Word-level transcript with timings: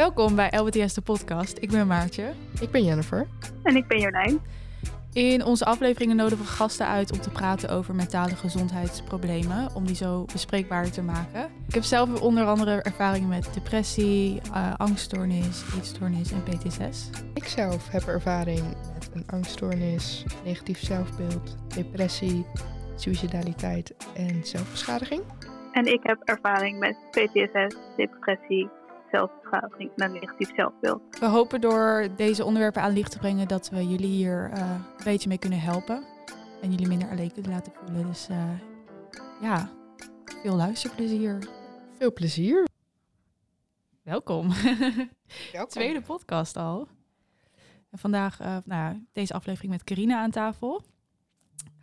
Welkom 0.00 0.34
bij 0.34 0.50
LBTS 0.56 0.94
de 0.94 1.00
podcast. 1.00 1.58
Ik 1.58 1.70
ben 1.70 1.86
Maartje. 1.86 2.32
Ik 2.60 2.70
ben 2.70 2.84
Jennifer. 2.84 3.26
En 3.62 3.76
ik 3.76 3.86
ben 3.86 4.00
Jolijn. 4.00 4.40
In 5.12 5.44
onze 5.44 5.64
afleveringen 5.64 6.16
nodigen 6.16 6.44
we 6.44 6.50
gasten 6.50 6.86
uit 6.86 7.12
om 7.12 7.20
te 7.20 7.30
praten 7.30 7.70
over 7.70 7.94
mentale 7.94 8.36
gezondheidsproblemen, 8.36 9.74
om 9.74 9.86
die 9.86 9.94
zo 9.94 10.24
bespreekbaar 10.32 10.90
te 10.90 11.02
maken. 11.02 11.50
Ik 11.66 11.74
heb 11.74 11.82
zelf 11.82 12.20
onder 12.20 12.44
andere 12.44 12.82
ervaringen 12.82 13.28
met 13.28 13.50
depressie, 13.54 14.40
uh, 14.50 14.74
angststoornis, 14.76 15.62
eetstoornis 15.76 16.32
en 16.32 16.42
PTSS. 16.42 17.10
Ik 17.34 17.44
zelf 17.44 17.88
heb 17.88 18.02
ervaring 18.02 18.62
met 18.94 19.10
een 19.14 19.24
angststoornis, 19.26 20.24
negatief 20.44 20.78
zelfbeeld, 20.78 21.56
depressie, 21.74 22.46
suicidaliteit 22.96 23.94
en 24.14 24.44
zelfbeschadiging. 24.44 25.22
En 25.72 25.86
ik 25.86 26.00
heb 26.02 26.22
ervaring 26.24 26.78
met 26.78 26.96
PTSS, 27.10 27.76
depressie, 27.96 28.68
zelfbeschadiging 29.10 29.90
en 29.96 30.04
een 30.04 30.12
negatief 30.12 30.54
zelfbeeld. 30.54 31.18
We 31.18 31.26
hopen 31.26 31.60
door 31.60 32.08
deze 32.16 32.44
onderwerpen 32.44 32.82
aan 32.82 32.92
licht 32.92 33.10
te 33.10 33.18
brengen 33.18 33.48
dat 33.48 33.68
we 33.68 33.88
jullie 33.88 34.10
hier 34.10 34.50
uh, 34.54 34.70
een 34.70 35.04
beetje 35.04 35.28
mee 35.28 35.38
kunnen 35.38 35.60
helpen. 35.60 36.04
En 36.62 36.70
jullie 36.70 36.88
minder 36.88 37.08
alleen 37.08 37.32
kunnen 37.32 37.50
laten 37.50 37.72
voelen. 37.72 38.06
Dus 38.06 38.28
uh, 38.30 38.50
ja, 39.40 39.70
veel 40.42 40.56
luisterplezier. 40.56 41.48
Veel 41.98 42.12
plezier. 42.12 42.68
Welkom. 44.02 44.52
Welkom. 45.52 45.68
Tweede 45.78 46.00
podcast 46.00 46.56
al. 46.56 46.88
En 47.90 47.98
vandaag, 47.98 48.40
uh, 48.40 48.56
nou, 48.64 49.06
deze 49.12 49.34
aflevering 49.34 49.72
met 49.72 49.84
Carina 49.84 50.20
aan 50.20 50.30
tafel. 50.30 50.82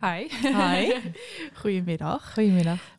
Hi. 0.00 0.28
Hi. 0.42 0.94
Goedemiddag. 1.60 2.32
Goedemiddag. 2.32 2.96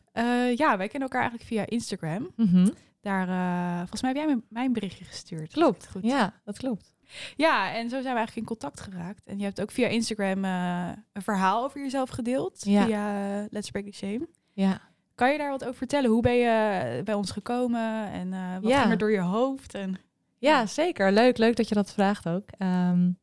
ja, 0.54 0.76
wij 0.76 0.88
kennen 0.88 1.08
elkaar 1.08 1.20
eigenlijk 1.20 1.42
via 1.42 1.66
Instagram. 1.66 2.30
Mm 2.36 2.46
-hmm. 2.46 2.74
Daar, 3.00 3.28
uh, 3.28 3.78
volgens 3.78 4.02
mij 4.02 4.12
heb 4.12 4.26
jij 4.26 4.40
mij 4.48 4.64
een 4.64 4.72
berichtje 4.72 5.04
gestuurd. 5.04 5.52
Klopt, 5.52 5.88
goed. 5.90 6.04
Ja, 6.04 6.40
dat 6.44 6.58
klopt. 6.58 6.94
Ja, 7.36 7.74
en 7.74 7.82
zo 7.82 7.88
zijn 7.88 8.02
we 8.02 8.18
eigenlijk 8.18 8.36
in 8.36 8.44
contact 8.44 8.80
geraakt. 8.80 9.26
En 9.26 9.38
je 9.38 9.44
hebt 9.44 9.60
ook 9.60 9.70
via 9.70 9.86
Instagram 9.86 10.44
uh, 10.44 10.88
een 11.12 11.22
verhaal 11.22 11.64
over 11.64 11.80
jezelf 11.80 12.10
gedeeld. 12.10 12.64
Ja. 12.64 12.84
Via 12.84 13.38
uh, 13.38 13.44
Let's 13.50 13.70
Break 13.70 13.84
the 13.84 13.92
Shame. 13.92 14.28
Ja. 14.52 14.80
Kan 15.14 15.32
je 15.32 15.38
daar 15.38 15.50
wat 15.50 15.64
over 15.64 15.76
vertellen? 15.76 16.10
Hoe 16.10 16.22
ben 16.22 16.34
je 16.34 17.02
bij 17.04 17.14
ons 17.14 17.30
gekomen? 17.30 18.10
En 18.10 18.60
wat 18.60 18.70
ja. 18.70 18.80
ging 18.80 18.92
er 18.92 18.98
door 18.98 19.10
je 19.10 19.20
hoofd? 19.20 19.74
En, 19.74 19.98
ja, 20.38 20.66
zeker. 20.66 21.12
Leuk, 21.12 21.38
leuk 21.38 21.56
dat 21.56 21.68
je 21.68 21.74
dat 21.74 21.92
vraagt 21.92 22.28
ook. 22.28 22.48
Um, 22.58 23.18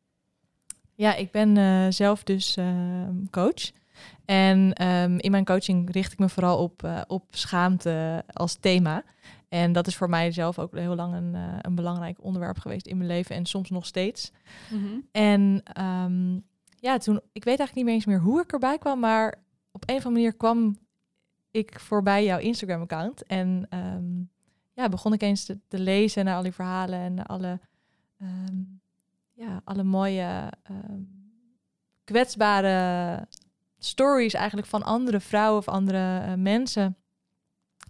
ja, 0.95 1.15
ik 1.15 1.31
ben 1.31 1.93
zelf 1.93 2.23
dus 2.23 2.57
coach. 3.31 3.71
En 4.25 4.85
um, 4.87 5.19
in 5.19 5.31
mijn 5.31 5.45
coaching 5.45 5.91
richt 5.91 6.11
ik 6.11 6.19
me 6.19 6.29
vooral 6.29 6.57
op, 6.57 7.03
op 7.07 7.23
schaamte 7.29 8.23
als 8.33 8.55
thema. 8.55 9.03
En 9.57 9.71
dat 9.71 9.87
is 9.87 9.95
voor 9.95 10.09
mij 10.09 10.31
zelf 10.31 10.59
ook 10.59 10.75
heel 10.75 10.95
lang 10.95 11.13
een, 11.13 11.33
uh, 11.33 11.57
een 11.61 11.75
belangrijk 11.75 12.23
onderwerp 12.23 12.59
geweest 12.59 12.87
in 12.87 12.97
mijn 12.97 13.09
leven 13.09 13.35
en 13.35 13.45
soms 13.45 13.69
nog 13.69 13.85
steeds. 13.85 14.31
Mm 14.69 14.83
-hmm. 14.83 15.07
En 15.11 15.63
um, 15.83 16.45
ja, 16.79 16.97
toen, 16.97 17.15
ik 17.15 17.43
weet 17.43 17.59
eigenlijk 17.59 17.75
niet 17.75 17.85
meer 17.85 17.93
eens 17.93 18.05
meer 18.05 18.19
hoe 18.19 18.41
ik 18.41 18.51
erbij 18.51 18.77
kwam, 18.77 18.99
maar 18.99 19.43
op 19.71 19.89
een 19.89 19.95
of 19.95 20.05
andere 20.05 20.09
manier 20.09 20.33
kwam 20.33 20.77
ik 21.51 21.79
voorbij 21.79 22.23
jouw 22.23 22.39
Instagram-account. 22.39 23.23
En 23.23 23.67
um, 23.69 24.29
ja, 24.73 24.89
begon 24.89 25.13
ik 25.13 25.21
eens 25.21 25.45
te, 25.45 25.59
te, 25.67 25.79
lezen 25.79 26.25
naar 26.25 26.35
al 26.35 26.43
die 26.43 26.51
verhalen 26.51 26.99
en 26.99 27.25
alle, 27.25 27.59
um, 28.21 28.81
ja, 29.33 29.61
alle 29.63 29.83
mooie, 29.83 30.51
kwetsbare 32.03 33.27
stories 33.77 34.33
eigenlijk 34.33 34.67
van 34.67 34.83
andere 34.83 35.19
vrouwen 35.19 35.57
of 35.57 35.67
andere 35.67 36.25
uh, 36.27 36.33
mensen 36.33 36.97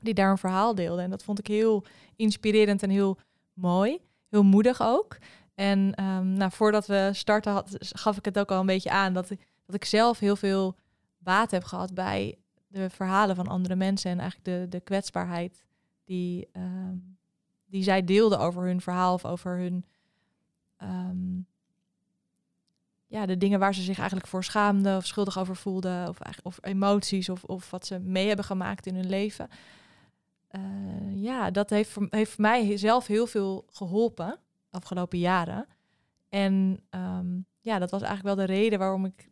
die 0.01 0.13
daar 0.13 0.31
een 0.31 0.37
verhaal 0.37 0.75
deelde. 0.75 1.01
En 1.01 1.09
dat 1.09 1.23
vond 1.23 1.39
ik 1.39 1.47
heel 1.47 1.85
inspirerend 2.15 2.83
en 2.83 2.89
heel 2.89 3.17
mooi. 3.53 3.99
Heel 4.29 4.43
moedig 4.43 4.81
ook. 4.81 5.17
En 5.55 6.03
um, 6.03 6.27
nou, 6.27 6.51
voordat 6.51 6.87
we 6.87 7.09
starten 7.13 7.51
had, 7.51 7.75
gaf 7.79 8.17
ik 8.17 8.25
het 8.25 8.39
ook 8.39 8.51
al 8.51 8.59
een 8.59 8.65
beetje 8.65 8.89
aan 8.89 9.13
dat 9.13 9.29
ik, 9.29 9.47
dat 9.65 9.75
ik 9.75 9.85
zelf 9.85 10.19
heel 10.19 10.35
veel 10.35 10.75
baat 11.17 11.51
heb 11.51 11.63
gehad 11.63 11.93
bij 11.93 12.37
de 12.67 12.89
verhalen 12.89 13.35
van 13.35 13.47
andere 13.47 13.75
mensen 13.75 14.11
en 14.11 14.19
eigenlijk 14.19 14.49
de, 14.49 14.77
de 14.77 14.79
kwetsbaarheid 14.79 15.63
die, 16.05 16.47
um, 16.53 17.17
die 17.65 17.83
zij 17.83 18.03
deelden 18.03 18.39
over 18.39 18.63
hun 18.63 18.81
verhaal 18.81 19.13
of 19.13 19.25
over 19.25 19.57
hun 19.57 19.85
um, 20.83 21.47
ja, 23.07 23.25
de 23.25 23.37
dingen 23.37 23.59
waar 23.59 23.73
ze 23.73 23.81
zich 23.81 23.97
eigenlijk 23.97 24.27
voor 24.27 24.43
schaamden 24.43 24.97
of 24.97 25.05
schuldig 25.05 25.39
over 25.39 25.55
voelden 25.55 26.07
of, 26.07 26.17
of 26.43 26.57
emoties 26.61 27.29
of, 27.29 27.43
of 27.43 27.71
wat 27.71 27.85
ze 27.85 27.99
mee 27.99 28.27
hebben 28.27 28.45
gemaakt 28.45 28.85
in 28.85 28.95
hun 28.95 29.09
leven. 29.09 29.49
Uh, 30.57 31.23
ja, 31.23 31.51
dat 31.51 31.69
heeft 31.69 31.97
heeft 32.09 32.37
mij 32.37 32.77
zelf 32.77 33.07
heel 33.07 33.27
veel 33.27 33.65
geholpen 33.69 34.39
afgelopen 34.69 35.19
jaren. 35.19 35.67
En 36.29 36.79
um, 36.89 37.45
ja, 37.61 37.79
dat 37.79 37.91
was 37.91 38.01
eigenlijk 38.01 38.35
wel 38.35 38.45
de 38.45 38.53
reden 38.53 38.79
waarom 38.79 39.05
ik 39.05 39.29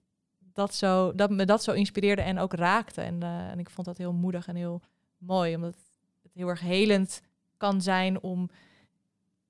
dat 0.54 0.74
zo, 0.74 1.16
dat 1.16 1.30
me 1.30 1.46
dat 1.46 1.64
zo 1.64 1.72
inspireerde 1.72 2.22
en 2.22 2.40
ook 2.40 2.54
raakte. 2.54 3.02
En, 3.02 3.24
uh, 3.24 3.50
en 3.50 3.60
ik 3.60 3.70
vond 3.70 3.88
dat 3.88 3.98
heel 3.98 4.14
moedig 4.14 4.48
en 4.48 4.56
heel 4.56 4.82
mooi, 5.18 5.56
omdat 5.56 5.76
het 6.24 6.34
heel 6.34 6.48
erg 6.48 6.60
helend 6.60 7.22
kan 7.58 7.82
zijn 7.82 8.22
om 8.22 8.50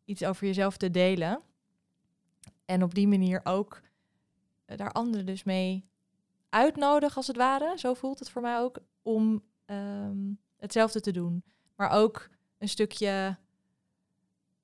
iets 0.05 0.23
over 0.23 0.47
jezelf 0.47 0.77
te 0.77 0.91
delen. 0.91 1.41
En 2.65 2.83
op 2.83 2.93
die 2.93 3.07
manier 3.07 3.41
ook 3.43 3.81
uh, 4.67 4.77
daar 4.77 4.91
anderen 4.91 5.25
dus 5.25 5.43
mee 5.43 5.85
uitnodigen, 6.49 7.15
als 7.15 7.27
het 7.27 7.37
ware. 7.37 7.73
Zo 7.77 7.93
voelt 7.93 8.19
het 8.19 8.29
voor 8.29 8.41
mij 8.41 8.59
ook, 8.59 8.77
om 9.01 9.43
um, 9.65 10.39
hetzelfde 10.57 11.01
te 11.01 11.11
doen. 11.11 11.43
Maar 11.75 11.89
ook 11.89 12.29
een 12.57 12.69
stukje 12.69 13.37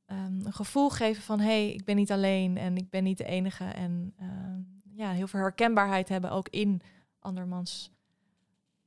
um, 0.07 0.41
een 0.45 0.53
gevoel 0.53 0.89
geven 0.89 1.23
van 1.23 1.39
hé, 1.39 1.45
hey, 1.45 1.71
ik 1.71 1.85
ben 1.85 1.95
niet 1.95 2.11
alleen 2.11 2.57
en 2.57 2.77
ik 2.77 2.89
ben 2.89 3.03
niet 3.03 3.17
de 3.17 3.25
enige. 3.25 3.63
En 3.63 4.13
um, 4.21 4.81
ja, 4.93 5.11
heel 5.11 5.27
veel 5.27 5.39
herkenbaarheid 5.39 6.09
hebben 6.09 6.31
ook 6.31 6.49
in 6.49 6.81
andermans 7.19 7.91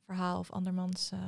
verhaal 0.05 0.39
of 0.39 0.51
andermans 0.51 1.11
uh, 1.15 1.21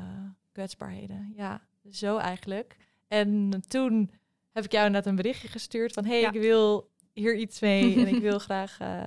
kwetsbaarheden. 0.52 1.32
Ja, 1.36 1.60
zo 1.90 2.16
eigenlijk. 2.16 2.76
En 3.08 3.62
toen 3.68 4.10
heb 4.52 4.64
ik 4.64 4.72
jou 4.72 4.90
net 4.90 5.06
een 5.06 5.16
berichtje 5.16 5.48
gestuurd 5.48 5.92
van 5.92 6.04
hé, 6.04 6.10
hey, 6.10 6.20
ja. 6.20 6.32
ik 6.32 6.40
wil 6.40 6.90
hier 7.12 7.36
iets 7.36 7.60
mee 7.60 7.94
en 8.00 8.14
ik 8.14 8.22
wil 8.22 8.38
graag 8.38 8.80
uh, 8.80 9.02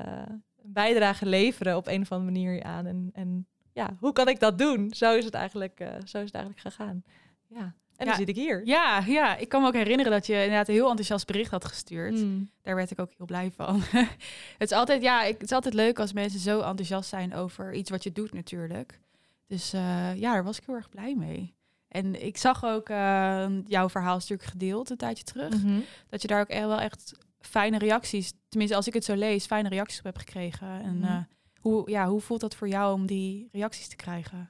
een 0.63 0.73
bijdrage 0.73 1.25
leveren 1.25 1.75
op 1.75 1.88
een 1.88 2.01
of 2.01 2.11
andere 2.11 2.31
manier 2.31 2.63
aan. 2.63 2.85
En, 2.85 3.09
en 3.13 3.47
ja, 3.73 3.95
hoe 3.99 4.13
kan 4.13 4.28
ik 4.28 4.39
dat 4.39 4.57
doen? 4.57 4.94
Zo 4.94 5.16
is 5.16 5.25
het 5.25 5.33
eigenlijk, 5.33 5.79
uh, 5.79 5.88
zo 5.88 6.17
is 6.17 6.31
het 6.31 6.33
eigenlijk 6.33 6.59
gegaan. 6.59 7.03
Ja, 7.49 7.59
en 7.59 8.05
ja, 8.05 8.05
dan 8.05 8.15
zit 8.15 8.29
ik 8.29 8.35
hier. 8.35 8.65
Ja, 8.65 9.03
ja, 9.07 9.35
ik 9.37 9.49
kan 9.49 9.61
me 9.61 9.67
ook 9.67 9.73
herinneren 9.73 10.11
dat 10.11 10.25
je 10.25 10.33
inderdaad 10.33 10.67
een 10.67 10.73
heel 10.73 10.89
enthousiast 10.89 11.25
bericht 11.27 11.51
had 11.51 11.65
gestuurd. 11.65 12.15
Mm. 12.15 12.49
Daar 12.61 12.75
werd 12.75 12.91
ik 12.91 12.99
ook 12.99 13.11
heel 13.17 13.25
blij 13.25 13.51
van. 13.51 13.81
het, 14.57 14.71
is 14.71 14.71
altijd, 14.71 15.01
ja, 15.01 15.23
ik, 15.23 15.33
het 15.33 15.43
is 15.43 15.51
altijd 15.51 15.73
leuk 15.73 15.99
als 15.99 16.13
mensen 16.13 16.39
zo 16.39 16.59
enthousiast 16.61 17.09
zijn 17.09 17.33
over 17.33 17.73
iets 17.73 17.89
wat 17.89 18.03
je 18.03 18.11
doet 18.11 18.33
natuurlijk. 18.33 18.99
Dus 19.47 19.73
uh, 19.73 20.15
ja, 20.15 20.33
daar 20.33 20.43
was 20.43 20.57
ik 20.57 20.63
heel 20.65 20.75
erg 20.75 20.89
blij 20.89 21.15
mee. 21.15 21.53
En 21.87 22.25
ik 22.25 22.37
zag 22.37 22.65
ook 22.65 22.89
uh, 22.89 23.47
jouw 23.66 23.89
verhaal 23.89 24.19
stuk 24.19 24.43
gedeeld 24.43 24.89
een 24.89 24.97
tijdje 24.97 25.23
terug. 25.23 25.53
Mm 25.53 25.61
-hmm. 25.61 25.83
Dat 26.09 26.21
je 26.21 26.27
daar 26.27 26.41
ook 26.41 26.53
wel 26.53 26.79
echt 26.79 27.17
fijne 27.39 27.77
reacties, 27.77 28.33
tenminste 28.49 28.75
als 28.77 28.87
ik 28.87 28.93
het 28.93 29.05
zo 29.05 29.16
lees, 29.16 29.45
fijne 29.45 29.69
reacties 29.69 29.99
op 29.99 30.05
heb 30.05 30.17
gekregen. 30.17 30.67
En 30.67 30.97
Mhm. 30.97 31.11
mm. 31.11 31.16
uh, 31.16 31.17
hoe, 31.59 31.89
ja, 31.89 32.07
hoe 32.07 32.21
voelt 32.21 32.41
dat 32.41 32.55
voor 32.55 32.67
jou 32.67 32.93
om 32.93 33.05
die 33.05 33.49
reacties 33.51 33.87
te 33.87 33.95
krijgen? 33.95 34.49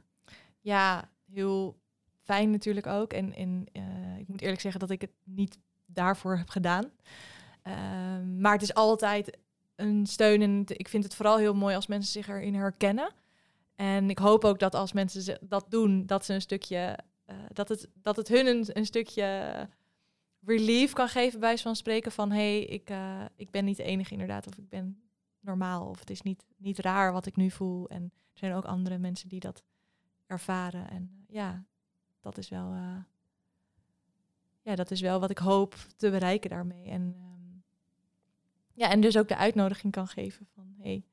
Ja, 0.59 1.09
heel 1.31 1.79
fijn 2.29 2.51
natuurlijk 2.51 2.88
ook. 2.88 3.13
En, 3.13 3.34
en 3.35 3.66
uh, 3.73 4.17
ik 4.17 4.28
moet 4.28 4.41
eerlijk 4.41 4.62
zeggen 4.62 4.79
dat 4.79 4.90
ik 4.90 5.01
het 5.01 5.12
niet 5.23 5.59
daarvoor 5.85 6.38
heb 6.38 6.50
gedaan. 6.50 6.91
Uh, 7.63 7.73
maar 8.40 8.53
het 8.53 8.62
is 8.62 8.73
altijd 8.73 9.38
een 9.75 10.06
steun 10.06 10.41
en 10.41 10.63
ik 10.66 10.88
vind 10.88 11.03
het 11.03 11.16
vooral 11.16 11.38
heel 11.38 11.53
mooi 11.53 11.75
als 11.75 11.88
mensen 11.88 12.12
zich 12.12 12.28
erin 12.28 12.56
herkennen. 12.56 13.12
En 13.75 14.09
ik 14.09 14.17
hoop 14.17 14.44
ook 14.44 14.59
dat 14.59 14.75
als 14.75 14.94
mensen 14.94 15.40
dat 15.41 15.66
doen, 15.69 16.06
dat 16.06 16.25
ze 16.25 16.34
een 16.34 16.41
stukje, 16.41 17.00
uh, 17.29 17.35
dat, 17.53 17.69
het, 17.69 17.88
dat 18.01 18.16
het 18.16 18.28
hun 18.28 18.47
een, 18.47 18.66
een 18.73 18.85
stukje 18.85 19.67
relief 20.46 20.94
kan 20.94 21.07
geven 21.07 21.40
bij 21.40 21.57
van 21.57 21.75
spreken 21.75 22.11
van 22.11 22.31
hey, 22.31 22.63
ik, 22.63 22.90
uh, 22.90 23.26
ik 23.35 23.52
ben 23.52 23.66
niet 23.66 23.78
de 23.78 23.84
enige 23.84 24.11
inderdaad, 24.11 24.47
of 24.47 24.58
ik 24.58 24.70
ben 24.70 25.02
normaal, 25.40 25.90
of 25.90 25.99
het 25.99 26.09
is 26.09 26.22
niet, 26.22 26.46
niet 26.58 26.79
raar 26.79 27.14
wat 27.14 27.26
ik 27.26 27.35
nu 27.35 27.52
voel. 27.52 27.90
En 27.90 28.03
er 28.03 28.40
zijn 28.40 28.53
ook 28.53 28.66
andere 28.66 28.97
mensen 28.97 29.29
die 29.29 29.40
dat 29.40 29.64
ervaren. 30.26 30.90
En 30.90 31.26
ja, 31.28 31.66
dat 32.19 32.37
is 32.37 32.49
wel, 32.49 32.73
uh, 32.73 32.95
ja, 34.61 34.75
dat 34.75 34.91
is 34.91 35.01
wel 35.01 35.19
wat 35.19 35.29
ik 35.29 35.37
hoop 35.37 35.75
te 35.97 36.09
bereiken 36.09 36.49
daarmee. 36.49 36.85
En, 36.85 37.01
um, 37.01 37.63
ja, 38.73 38.89
en 38.89 39.01
dus 39.01 39.17
ook 39.17 39.27
de 39.27 39.35
uitnodiging 39.37 39.93
kan 39.93 40.07
geven 40.07 40.47
van 40.53 40.73
hé, 40.77 40.83
hey, 40.89 41.03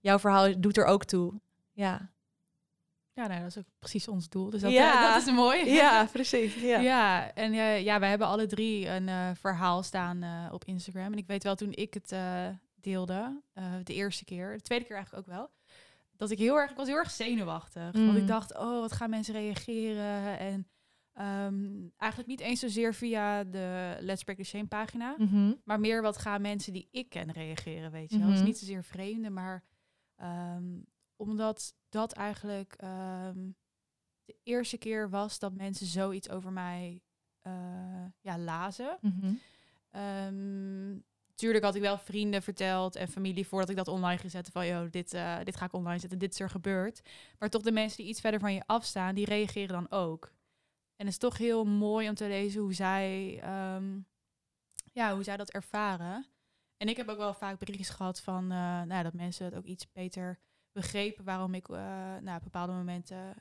jouw 0.00 0.18
verhaal 0.18 0.60
doet 0.60 0.76
er 0.76 0.84
ook 0.84 1.04
toe. 1.04 1.40
Ja. 1.72 2.10
Ja, 3.14 3.26
nou, 3.26 3.40
dat 3.40 3.48
is 3.48 3.58
ook 3.58 3.68
precies 3.78 4.08
ons 4.08 4.28
doel. 4.28 4.50
Dus 4.50 4.60
dat, 4.60 4.72
Ja. 4.72 5.06
uh, 5.08 5.14
dat 5.14 5.26
is 5.26 5.34
mooi. 5.34 5.70
Ja, 5.74 6.04
precies. 6.12 6.54
Ja. 6.54 6.80
Ja, 6.80 7.32
en 7.34 7.52
uh, 7.52 7.80
ja, 7.82 7.98
wij 7.98 8.08
hebben 8.08 8.26
alle 8.26 8.46
drie 8.46 8.88
een 8.88 9.08
uh, 9.08 9.30
verhaal 9.34 9.82
staan 9.82 10.50
op 10.52 10.64
Instagram. 10.64 11.12
En 11.12 11.18
ik 11.18 11.26
weet 11.26 11.42
wel, 11.42 11.54
toen 11.54 11.72
ik 11.72 11.94
het 11.94 12.14
deelde, 12.80 13.40
de 13.84 13.94
eerste 13.94 14.24
keer, 14.24 14.52
de 14.56 14.62
tweede 14.62 14.84
keer 14.84 14.96
eigenlijk 14.96 15.28
ook 15.28 15.34
wel, 15.34 15.50
dat 16.22 16.38
ik 16.38 16.38
heel 16.38 16.56
erg, 16.56 16.70
ik 16.70 16.76
was 16.76 16.86
heel 16.86 16.96
erg 16.96 17.10
zenuwachtig. 17.10 17.92
Mm. 17.92 18.06
Want 18.06 18.18
ik 18.18 18.26
dacht, 18.26 18.56
oh, 18.56 18.80
wat 18.80 18.92
gaan 18.92 19.10
mensen 19.10 19.34
reageren? 19.34 20.38
En 20.38 20.66
Ehm, 21.12 21.88
eigenlijk 21.96 22.30
niet 22.30 22.40
eens 22.40 22.60
zozeer 22.60 22.94
via 22.94 23.44
de 23.44 23.96
Let's 24.00 24.24
Break 24.24 24.38
the 24.38 24.44
Shame 24.44 24.66
pagina. 24.66 25.14
Mhm. 25.18 25.52
Maar 25.64 25.80
meer 25.80 26.02
wat 26.02 26.18
gaan 26.18 26.40
mensen 26.40 26.72
die 26.72 26.88
ik 26.90 27.08
ken 27.08 27.32
reageren, 27.32 27.90
weet 27.90 28.10
je 28.10 28.18
wel. 28.18 28.26
Mhm. 28.26 28.36
is 28.36 28.42
niet 28.42 28.58
zozeer 28.58 28.84
vreemde, 28.84 29.30
maar 29.30 29.64
ehm, 30.16 30.80
omdat 31.16 31.74
dat 31.88 32.12
eigenlijk 32.12 32.74
ehm, 32.76 33.50
de 34.24 34.36
eerste 34.42 34.78
keer 34.78 35.10
was 35.10 35.38
dat 35.38 35.54
mensen 35.54 35.86
zoiets 35.86 36.30
over 36.30 36.52
mij 36.52 37.02
eh, 37.40 38.04
ja, 38.20 38.38
lazen. 38.38 38.98
Mhm. 39.00 39.34
Tuurlijk 41.34 41.64
had 41.64 41.74
ik 41.74 41.80
wel 41.80 41.98
vrienden 41.98 42.42
verteld 42.42 42.96
en 42.96 43.08
familie 43.08 43.46
voordat 43.46 43.68
ik 43.68 43.76
dat 43.76 43.88
online 43.88 44.18
gezet 44.18 44.48
van, 44.48 44.66
joh, 44.66 44.90
dit, 44.90 45.14
eh, 45.14 45.38
dit 45.44 45.56
ga 45.56 45.64
ik 45.64 45.72
online 45.72 45.98
zetten, 45.98 46.18
dit 46.18 46.32
is 46.32 46.40
er 46.40 46.50
gebeurd. 46.50 47.02
Maar 47.38 47.48
toch 47.48 47.62
de 47.62 47.72
mensen 47.72 47.96
die 47.96 48.06
iets 48.06 48.20
verder 48.20 48.40
van 48.40 48.54
je 48.54 48.62
afstaan, 48.66 49.14
die 49.14 49.24
reageren 49.24 49.68
dan 49.68 49.90
ook. 49.90 50.32
En 50.96 51.06
het 51.06 51.08
is 51.08 51.18
toch 51.18 51.38
heel 51.38 51.64
mooi 51.64 52.08
om 52.08 52.14
te 52.14 52.28
lezen 52.28 52.60
hoe 52.60 52.74
zij, 52.74 53.38
ehm, 53.42 53.98
ja, 54.92 55.14
hoe 55.14 55.22
zij 55.22 55.36
dat 55.36 55.50
ervaren. 55.50 56.26
En 56.76 56.88
ik 56.88 56.96
heb 56.96 57.08
ook 57.08 57.16
wel 57.16 57.34
vaak 57.34 57.58
berichtjes 57.58 57.88
gehad 57.88 58.20
van 58.20 58.42
eh, 58.42 58.82
nou, 58.82 59.02
dat 59.02 59.12
mensen 59.12 59.44
het 59.44 59.54
ook 59.54 59.64
iets 59.64 59.92
beter 59.92 60.38
begrepen 60.72 61.24
waarom 61.24 61.54
ik 61.54 61.68
eh 61.68 61.76
nou, 62.20 62.36
op 62.36 62.42
bepaalde 62.42 62.72
momenten 62.72 63.34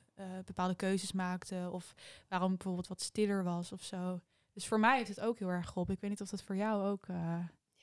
bepaalde 0.46 0.76
keuzes 0.76 1.12
maakte. 1.12 1.70
Of 1.72 1.94
waarom 2.28 2.52
ik 2.52 2.58
bijvoorbeeld 2.58 2.88
wat 2.88 3.02
stiller 3.02 3.44
was 3.44 3.72
of 3.72 3.84
zo. 3.84 4.22
Dus 4.54 4.68
voor 4.68 4.80
mij 4.80 4.98
heeft 4.98 5.10
het 5.10 5.20
ook 5.22 5.40
heel 5.40 5.50
erg 5.50 5.68
geholpen. 5.68 5.94
Ik 5.94 6.02
weet 6.02 6.10
niet 6.10 6.22
of 6.22 6.30
dat 6.30 6.44
voor 6.44 6.56
jou 6.56 6.84
ook. 6.84 7.08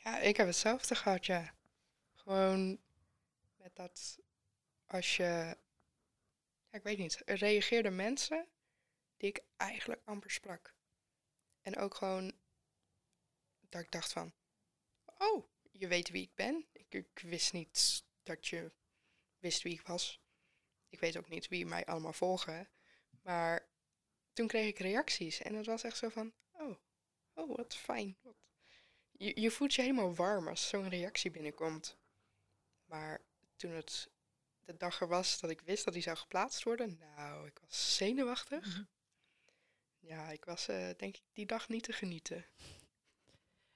Ja, 0.09 0.19
ik 0.19 0.37
heb 0.37 0.47
hetzelfde 0.47 0.95
gehad, 0.95 1.27
ja. 1.27 1.55
Gewoon 2.15 2.81
met 3.57 3.77
dat 3.77 4.19
als 4.87 5.17
je, 5.17 5.57
ja, 6.71 6.79
ik 6.79 6.83
weet 6.83 6.99
niet, 6.99 7.23
er 7.25 7.37
reageerden 7.37 7.97
mensen 7.97 8.49
die 9.17 9.29
ik 9.29 9.43
eigenlijk 9.57 10.01
amper 10.05 10.31
sprak. 10.31 10.75
En 11.63 11.77
ook 11.77 11.95
gewoon 11.95 12.33
dat 13.69 13.81
ik 13.81 13.91
dacht 13.91 14.13
van, 14.13 14.33
oh, 15.19 15.45
je 15.71 15.89
weet 15.89 16.11
wie 16.11 16.23
ik 16.23 16.35
ben. 16.35 16.67
Ik, 16.73 16.95
ik 16.95 17.19
wist 17.19 17.53
niet 17.53 18.05
dat 18.23 18.47
je 18.47 18.73
wist 19.39 19.63
wie 19.63 19.73
ik 19.73 19.87
was. 19.87 20.21
Ik 20.89 21.01
weet 21.01 21.17
ook 21.17 21.29
niet 21.29 21.49
wie 21.49 21.67
mij 21.67 21.85
allemaal 21.85 22.13
volgen. 22.13 22.69
Maar 23.23 23.69
toen 24.33 24.47
kreeg 24.47 24.69
ik 24.69 24.79
reacties 24.79 25.41
en 25.43 25.55
het 25.55 25.67
was 25.67 25.83
echt 25.83 25.97
zo 25.97 26.09
van, 26.09 26.33
oh, 26.53 26.77
oh, 27.35 27.57
wat 27.57 27.77
fijn. 27.77 28.17
Wat 28.23 28.48
je, 29.19 29.41
je 29.41 29.51
voelt 29.51 29.75
je 29.75 29.83
helemaal 29.83 30.15
warm 30.15 30.49
als 30.49 30.69
zo'n 30.69 30.89
reactie 30.89 31.31
binnenkomt. 31.31 31.97
Maar 32.85 33.21
toen 33.57 33.71
het 33.71 34.11
de 34.65 34.77
dag 34.77 35.01
er 35.01 35.09
was 35.09 35.41
dat 35.41 35.51
ik 35.51 35.61
wist 35.61 35.85
dat 35.85 35.95
die 35.95 36.03
zou 36.03 36.17
geplaatst 36.17 36.63
worden, 36.63 36.99
nou, 36.99 37.47
ik 37.47 37.59
was 37.59 37.97
zenuwachtig. 37.97 38.67
Mhm. 38.67 38.85
Ja, 39.99 40.31
ik 40.31 40.45
was 40.45 40.69
eh, 40.69 40.91
denk 40.97 41.17
ik 41.17 41.23
die 41.33 41.47
dag 41.47 41.69
niet 41.69 41.83
te 41.83 41.93
genieten. 41.93 42.47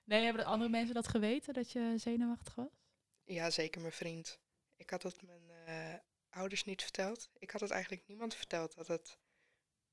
Nee, 0.05 0.25
hebben 0.25 0.43
de 0.43 0.51
andere 0.51 0.71
mensen 0.71 0.95
dat 0.95 1.09
geweten 1.09 1.55
dat 1.55 1.73
je 1.73 1.95
zenuwachtig 1.97 2.55
was? 2.55 2.83
Ja, 3.25 3.51
zeker 3.51 3.81
mijn 3.81 3.93
vriend. 3.93 4.39
Ik 4.77 4.91
had 4.91 5.03
het 5.03 5.23
mijn 5.23 5.51
eh, 5.51 5.99
ouders 6.29 6.65
niet 6.65 6.83
verteld. 6.83 7.31
Ik 7.39 7.51
had 7.51 7.61
het 7.61 7.71
eigenlijk 7.71 8.07
niemand 8.07 8.35
verteld 8.35 8.75
dat 8.75 8.87
het 8.87 9.19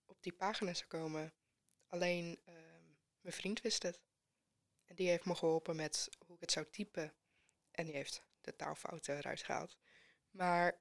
op 0.05 0.23
die 0.23 0.33
pagina 0.33 0.73
zou 0.73 0.87
komen. 0.87 1.33
Alleen 1.87 2.39
ehm, 2.45 2.83
mijn 3.21 3.35
vriend 3.35 3.61
wist 3.61 3.83
het. 3.83 3.99
En 4.89 4.95
die 4.95 5.09
heeft 5.09 5.25
me 5.25 5.35
geholpen 5.35 5.75
met 5.75 6.09
hoe 6.25 6.35
ik 6.35 6.41
het 6.41 6.51
zou 6.51 6.65
typen. 6.71 7.13
En 7.71 7.85
die 7.85 7.95
heeft 7.95 8.23
de 8.41 8.55
taalfouten 8.55 9.17
eruit 9.17 9.43
gehaald. 9.43 9.77
Maar 10.31 10.79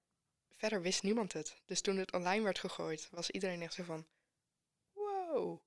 verder 0.56 0.82
wist 0.82 1.02
niemand 1.02 1.32
het. 1.32 1.60
Dus 1.64 1.80
toen 1.80 1.96
het 1.96 2.12
online 2.12 2.42
werd 2.42 2.58
gegooid, 2.58 3.08
was 3.10 3.30
iedereen 3.30 3.62
echt 3.62 3.74
zo 3.74 3.82
van... 3.82 4.06
Wow, 4.92 5.60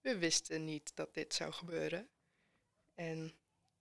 we 0.00 0.18
wisten 0.18 0.64
niet 0.64 0.96
dat 0.96 1.14
dit 1.14 1.34
zou 1.34 1.52
gebeuren. 1.52 2.08
En 2.94 3.38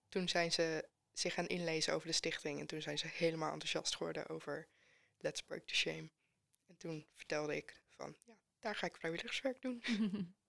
toen 0.09 0.29
zijn 0.29 0.51
ze 0.51 0.89
zich 1.13 1.33
gaan 1.33 1.47
inlezen 1.47 1.93
over 1.93 2.07
de 2.07 2.13
stichting. 2.13 2.59
En 2.59 2.67
toen 2.67 2.81
zijn 2.81 2.97
ze 2.97 3.07
helemaal 3.07 3.51
enthousiast 3.51 3.95
geworden 3.95 4.27
over 4.27 4.67
Let's 5.17 5.41
Break 5.41 5.67
the 5.67 5.75
Shame. 5.75 6.09
En 6.65 6.77
toen 6.77 7.07
vertelde 7.13 7.55
ik 7.55 7.81
van, 7.87 8.17
ja, 8.23 8.37
daar 8.59 8.75
ga 8.75 8.87
ik 8.87 8.97
vrijwilligerswerk 8.97 9.61
doen. 9.61 9.83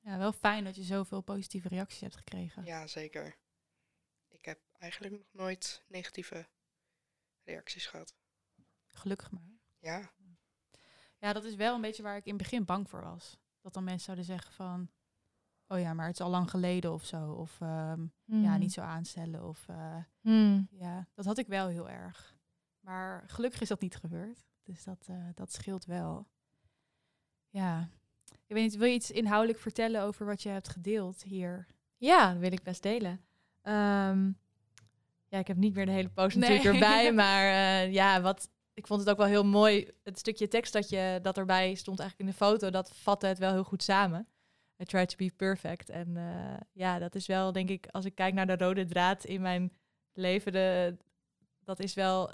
ja, 0.00 0.18
wel 0.18 0.32
fijn 0.32 0.64
dat 0.64 0.76
je 0.76 0.82
zoveel 0.82 1.20
positieve 1.20 1.68
reacties 1.68 2.00
hebt 2.00 2.16
gekregen. 2.16 2.64
Ja, 2.64 2.86
zeker. 2.86 3.36
Ik 4.28 4.44
heb 4.44 4.60
eigenlijk 4.78 5.12
nog 5.14 5.26
nooit 5.32 5.84
negatieve 5.88 6.48
reacties 7.42 7.86
gehad. 7.86 8.14
Gelukkig 8.86 9.30
maar. 9.30 9.48
Ja, 9.78 10.10
Ja, 11.18 11.32
dat 11.32 11.44
is 11.44 11.54
wel 11.54 11.74
een 11.74 11.80
beetje 11.80 12.02
waar 12.02 12.16
ik 12.16 12.24
in 12.24 12.34
het 12.34 12.42
begin 12.42 12.64
bang 12.64 12.88
voor 12.88 13.02
was. 13.02 13.38
Dat 13.60 13.72
dan 13.74 13.84
mensen 13.84 14.04
zouden 14.04 14.24
zeggen 14.24 14.52
van... 14.52 14.90
Oh 15.66 15.78
ja, 15.80 15.94
maar 15.94 16.06
het 16.06 16.14
is 16.14 16.20
al 16.24 16.30
lang 16.30 16.50
geleden 16.50 16.92
of 16.92 17.04
zo. 17.04 17.32
Of 17.32 17.60
ehm, 17.60 18.06
ja, 18.24 18.56
niet 18.56 18.72
zo 18.72 18.80
aanstellen. 18.80 19.44
Of 19.44 19.68
eh, 19.68 19.96
Hmm. 20.20 20.68
ja, 20.70 21.08
dat 21.14 21.24
had 21.24 21.38
ik 21.38 21.46
wel 21.46 21.68
heel 21.68 21.88
erg. 21.88 22.38
Maar 22.80 23.28
gelukkig 23.28 23.60
is 23.60 23.68
dat 23.68 23.80
niet 23.80 23.96
gebeurd. 23.96 24.48
Dus 24.62 24.84
dat, 24.84 25.06
eh, 25.08 25.28
dat 25.34 25.52
scheelt 25.52 25.84
wel. 25.84 26.28
Ja. 27.48 27.88
Ik 28.46 28.54
weet 28.54 28.62
niet, 28.62 28.76
wil 28.76 28.88
je 28.88 28.94
iets 28.94 29.10
inhoudelijk 29.10 29.58
vertellen 29.58 30.02
over 30.02 30.26
wat 30.26 30.42
je 30.42 30.48
hebt 30.48 30.68
gedeeld 30.68 31.22
hier? 31.22 31.66
Ja, 31.96 32.30
dat 32.32 32.40
wil 32.40 32.52
ik 32.52 32.62
best 32.62 32.82
delen. 32.82 33.20
Ehm, 33.62 34.30
ja, 35.28 35.38
ik 35.38 35.46
heb 35.46 35.56
niet 35.56 35.74
meer 35.74 35.86
de 35.86 35.92
hele 35.92 36.08
post 36.08 36.36
Nee. 36.36 36.48
natuurlijk 36.48 36.84
erbij, 36.84 37.12
maar 37.22 37.44
eh, 37.44 37.92
ja, 37.92 38.20
wat 38.20 38.48
ik 38.74 38.86
vond 38.86 39.00
het 39.00 39.10
ook 39.10 39.16
wel 39.16 39.26
heel 39.26 39.44
mooi. 39.44 39.90
Het 40.02 40.18
stukje 40.18 40.48
tekst 40.48 40.72
dat 40.72 40.88
je 40.88 41.18
dat 41.22 41.38
erbij 41.38 41.74
stond 41.74 41.98
eigenlijk 42.00 42.30
in 42.30 42.36
de 42.36 42.44
foto, 42.44 42.70
dat 42.70 42.92
vatte 42.94 43.26
het 43.26 43.38
wel 43.38 43.52
heel 43.52 43.64
goed 43.64 43.82
samen. 43.82 44.28
I 44.78 44.84
try 44.84 45.06
to 45.06 45.16
be 45.16 45.32
perfect. 45.36 45.88
En 45.88 46.16
eh, 46.16 46.60
ja, 46.72 46.98
dat 46.98 47.14
is 47.14 47.26
wel, 47.26 47.52
denk 47.52 47.68
ik, 47.68 47.86
als 47.86 48.04
ik 48.04 48.14
kijk 48.14 48.34
naar 48.34 48.46
de 48.46 48.56
rode 48.56 48.84
draad 48.84 49.24
in 49.24 49.40
mijn 49.40 49.72
leven, 50.12 50.52
de, 50.52 50.96
dat 51.64 51.80
is 51.80 51.94
wel 51.94 52.32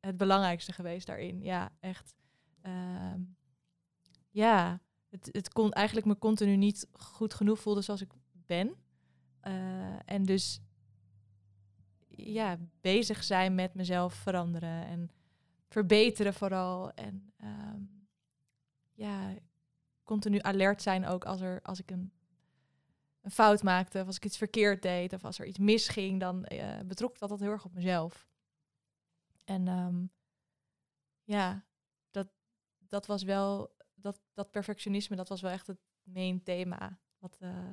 het 0.00 0.16
belangrijkste 0.16 0.72
geweest 0.72 1.06
daarin. 1.06 1.42
Ja, 1.42 1.70
echt. 1.80 2.14
Ehm, 2.62 3.20
ja, 4.30 4.80
het, 5.10 5.28
het 5.32 5.52
kon 5.52 5.72
eigenlijk 5.72 6.06
me 6.06 6.18
continu 6.18 6.56
niet 6.56 6.88
goed 6.92 7.34
genoeg 7.34 7.60
voelde 7.60 7.80
zoals 7.80 8.00
ik 8.00 8.10
ben. 8.46 8.74
Eh, 9.40 9.98
en 10.04 10.24
dus 10.24 10.60
ja, 12.08 12.58
bezig 12.80 13.24
zijn 13.24 13.54
met 13.54 13.74
mezelf 13.74 14.14
veranderen 14.14 14.86
en 14.86 15.10
verbeteren 15.68 16.34
vooral. 16.34 16.92
En 16.92 17.32
ehm, 17.36 17.82
ja, 18.92 19.34
continu 20.04 20.38
alert 20.40 20.82
zijn 20.82 21.06
ook 21.06 21.24
als, 21.24 21.40
er, 21.40 21.62
als 21.62 21.80
ik 21.80 21.90
een, 21.90 22.12
een 23.20 23.30
fout 23.30 23.62
maakte 23.62 24.00
of 24.00 24.06
als 24.06 24.16
ik 24.16 24.24
iets 24.24 24.36
verkeerd 24.36 24.82
deed 24.82 25.12
of 25.12 25.24
als 25.24 25.38
er 25.38 25.46
iets 25.46 25.58
misging, 25.58 26.20
dan 26.20 26.44
eh, 26.44 26.78
betrok 26.86 27.10
dat 27.12 27.20
altijd 27.20 27.40
heel 27.40 27.50
erg 27.50 27.64
op 27.64 27.74
mezelf. 27.74 28.26
En 29.44 29.68
ehm, 29.68 30.06
ja, 31.24 31.64
dat, 32.10 32.28
dat 32.78 33.06
was 33.06 33.22
wel, 33.22 33.70
dat, 34.00 34.20
dat 34.34 34.50
perfectionisme, 34.50 35.16
dat 35.16 35.28
was 35.28 35.40
wel 35.40 35.50
echt 35.50 35.66
het 35.66 35.80
main 36.02 36.42
thema. 36.42 36.98
Wat, 37.18 37.36
eh, 37.40 37.70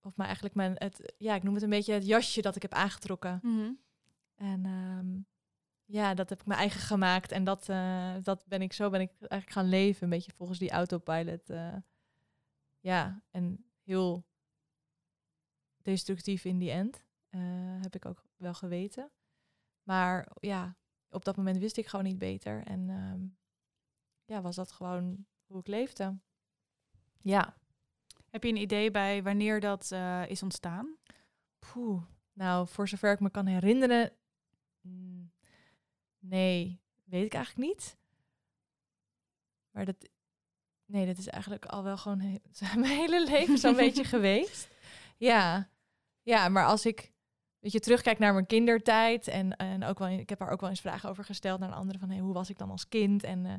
of 0.00 0.16
maar 0.16 0.26
eigenlijk 0.26 0.54
mijn, 0.54 0.72
het, 0.74 1.14
ja, 1.18 1.34
ik 1.34 1.42
noem 1.42 1.54
het 1.54 1.62
een 1.62 1.70
beetje 1.70 1.92
het 1.92 2.06
jasje 2.06 2.42
dat 2.42 2.56
ik 2.56 2.62
heb 2.62 2.72
aangetrokken. 2.72 3.40
En 4.34 4.64
ehm, 4.66 5.20
ja, 5.84 6.14
dat 6.14 6.28
heb 6.28 6.40
ik 6.40 6.46
mijn 6.46 6.60
eigen 6.60 6.80
gemaakt. 6.80 7.32
En 7.32 7.44
dat, 7.44 7.68
eh, 7.68 8.14
dat 8.22 8.44
ben 8.46 8.62
ik, 8.62 8.72
zo 8.72 8.90
ben 8.90 9.00
ik 9.00 9.10
eigenlijk 9.18 9.50
gaan 9.52 9.68
leven. 9.68 10.02
Een 10.02 10.10
beetje 10.10 10.32
volgens 10.32 10.58
die 10.58 10.70
autopilot. 10.70 11.50
eh. 11.50 11.76
ja, 12.80 13.22
en 13.30 13.64
heel 13.82 14.26
destructief 15.82 16.44
in 16.44 16.58
die 16.58 16.70
end. 16.70 17.06
heb 17.80 17.94
ik 17.94 18.06
ook 18.06 18.24
wel 18.36 18.54
geweten. 18.54 19.10
Maar 19.82 20.28
ja, 20.40 20.76
op 21.10 21.24
dat 21.24 21.36
moment 21.36 21.58
wist 21.58 21.76
ik 21.76 21.86
gewoon 21.86 22.04
niet 22.04 22.18
beter. 22.18 22.64
En 22.64 22.88
ehm, 22.88 23.26
ja, 24.28 24.40
was 24.40 24.56
dat 24.56 24.72
gewoon 24.72 25.26
hoe 25.46 25.60
ik 25.60 25.66
leefde. 25.66 26.18
Ja. 27.18 27.56
Heb 28.30 28.42
je 28.42 28.48
een 28.48 28.56
idee 28.56 28.90
bij 28.90 29.22
wanneer 29.22 29.60
dat 29.60 29.92
eh, 29.92 30.22
is 30.28 30.42
ontstaan? 30.42 30.96
Poeh. 31.58 32.02
Nou, 32.32 32.68
voor 32.68 32.88
zover 32.88 33.12
ik 33.12 33.20
me 33.20 33.30
kan 33.30 33.46
herinneren. 33.46 34.12
mm, 34.80 35.32
Nee, 36.18 36.80
weet 37.04 37.24
ik 37.24 37.34
eigenlijk 37.34 37.68
niet. 37.68 37.96
Maar 39.70 39.84
dat. 39.84 40.08
Nee, 40.86 41.06
dat 41.06 41.18
is 41.18 41.26
eigenlijk 41.28 41.66
al 41.66 41.82
wel 41.82 41.96
gewoon 41.96 42.20
he- 42.20 42.40
mijn 42.80 42.84
hele 42.84 43.24
leven 43.24 43.58
zo'n 43.58 43.76
beetje 43.84 44.04
geweest. 44.04 44.68
Ja. 45.16 45.68
Ja, 46.22 46.48
maar 46.48 46.66
als 46.66 46.86
ik. 46.86 47.12
Weet 47.58 47.72
je, 47.72 47.80
terugkijk 47.80 48.18
naar 48.18 48.32
mijn 48.32 48.46
kindertijd. 48.46 49.28
En, 49.28 49.56
en 49.56 49.84
ook 49.84 49.98
wel, 49.98 50.08
ik 50.08 50.28
heb 50.28 50.38
daar 50.38 50.50
ook 50.50 50.60
wel 50.60 50.70
eens 50.70 50.80
vragen 50.80 51.08
over 51.08 51.24
gesteld 51.24 51.60
naar 51.60 51.72
anderen. 51.72 52.00
Van 52.00 52.10
hey, 52.10 52.18
hoe 52.18 52.34
was 52.34 52.50
ik 52.50 52.58
dan 52.58 52.70
als 52.70 52.88
kind? 52.88 53.22
En 53.22 53.46
eh, 53.46 53.54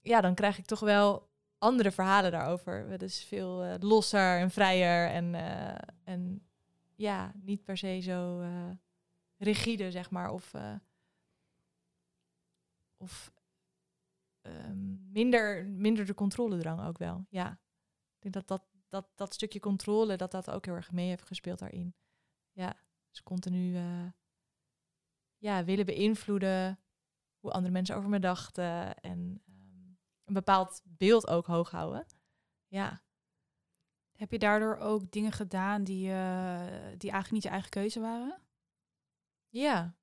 ja, 0.00 0.20
dan 0.20 0.34
krijg 0.34 0.58
ik 0.58 0.66
toch 0.66 0.80
wel 0.80 1.28
andere 1.58 1.90
verhalen 1.90 2.30
daarover. 2.30 3.02
Is 3.02 3.24
veel 3.24 3.64
eh, 3.64 3.74
losser 3.80 4.38
en 4.38 4.50
vrijer. 4.50 5.08
En, 5.08 5.34
eh, 5.34 5.88
en 6.04 6.46
ja, 6.94 7.32
niet 7.34 7.64
per 7.64 7.76
se 7.76 8.00
zo 8.00 8.40
eh, 8.40 8.70
rigide, 9.36 9.90
zeg 9.90 10.10
maar. 10.10 10.30
Of, 10.30 10.54
of 12.96 13.32
ehm, 14.40 15.12
minder, 15.12 15.66
minder 15.66 16.06
de 16.06 16.14
controledrang 16.14 16.86
ook 16.86 16.98
wel. 16.98 17.26
Ja, 17.28 17.50
ik 18.14 18.32
denk 18.32 18.34
dat 18.34 18.48
dat, 18.48 18.62
dat 18.88 19.08
dat 19.14 19.34
stukje 19.34 19.60
controle, 19.60 20.16
dat 20.16 20.30
dat 20.30 20.50
ook 20.50 20.64
heel 20.64 20.74
erg 20.74 20.92
mee 20.92 21.08
heeft 21.08 21.26
gespeeld 21.26 21.58
daarin. 21.58 21.94
Ja, 22.52 22.76
dus 23.10 23.22
continu 23.22 23.78
ja, 25.38 25.64
willen 25.64 25.86
beïnvloeden 25.86 26.78
hoe 27.38 27.50
andere 27.50 27.72
mensen 27.72 27.96
over 27.96 28.08
me 28.08 28.18
dachten 28.18 29.00
en 29.00 29.42
een 30.28 30.34
bepaald 30.34 30.82
beeld 30.84 31.26
ook 31.28 31.46
hoog 31.46 31.70
houden. 31.70 32.06
Ja, 32.66 33.02
Heb 34.12 34.30
je 34.30 34.38
daardoor 34.38 34.76
ook 34.76 35.10
dingen 35.10 35.32
gedaan 35.32 35.84
die, 35.84 36.10
eh, 36.10 36.66
die 36.96 37.10
eigenlijk 37.10 37.30
niet 37.30 37.42
je 37.42 37.48
eigen 37.48 37.70
keuze 37.70 38.00
waren? 38.00 38.40
Ja, 39.48 39.94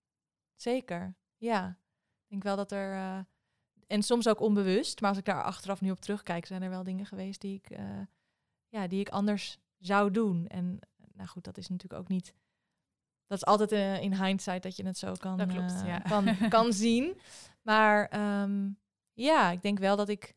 zeker. 0.55 1.15
Ja, 1.37 1.69
ik 2.23 2.29
denk 2.29 2.43
wel 2.43 2.55
dat 2.55 2.71
er. 2.71 2.93
eh, 2.93 3.19
en 3.87 4.03
soms 4.03 4.27
ook 4.27 4.39
onbewust, 4.39 5.01
maar 5.01 5.09
als 5.09 5.17
ik 5.19 5.25
daar 5.25 5.43
achteraf 5.43 5.81
nu 5.81 5.91
op 5.91 5.99
terugkijk, 5.99 6.45
zijn 6.45 6.61
er 6.61 6.69
wel 6.69 6.83
dingen 6.83 7.05
geweest 7.05 7.41
die 7.41 7.55
ik, 7.55 7.69
eh, 7.69 8.01
ja, 8.67 8.87
die 8.87 8.99
ik 8.99 9.09
anders 9.09 9.59
zou 9.77 10.11
doen. 10.11 10.47
En 10.47 10.79
nou 11.13 11.27
goed, 11.29 11.43
dat 11.43 11.57
is 11.57 11.67
natuurlijk 11.67 12.01
ook 12.01 12.07
niet. 12.07 12.33
Dat 13.27 13.37
is 13.37 13.45
altijd 13.45 13.71
in 14.01 14.23
hindsight 14.23 14.63
dat 14.63 14.75
je 14.75 14.85
het 14.85 14.97
zo 14.97 15.13
kan, 15.13 15.37
Dat 15.37 15.47
klopt, 15.47 15.81
ja. 15.85 15.99
kan, 15.99 16.37
kan 16.49 16.73
zien. 16.73 17.19
Maar 17.61 18.07
ehm, 18.07 18.69
ja, 19.15 19.51
ik 19.51 19.61
denk 19.61 19.79
wel 19.79 19.95
dat 19.95 20.09
ik 20.09 20.35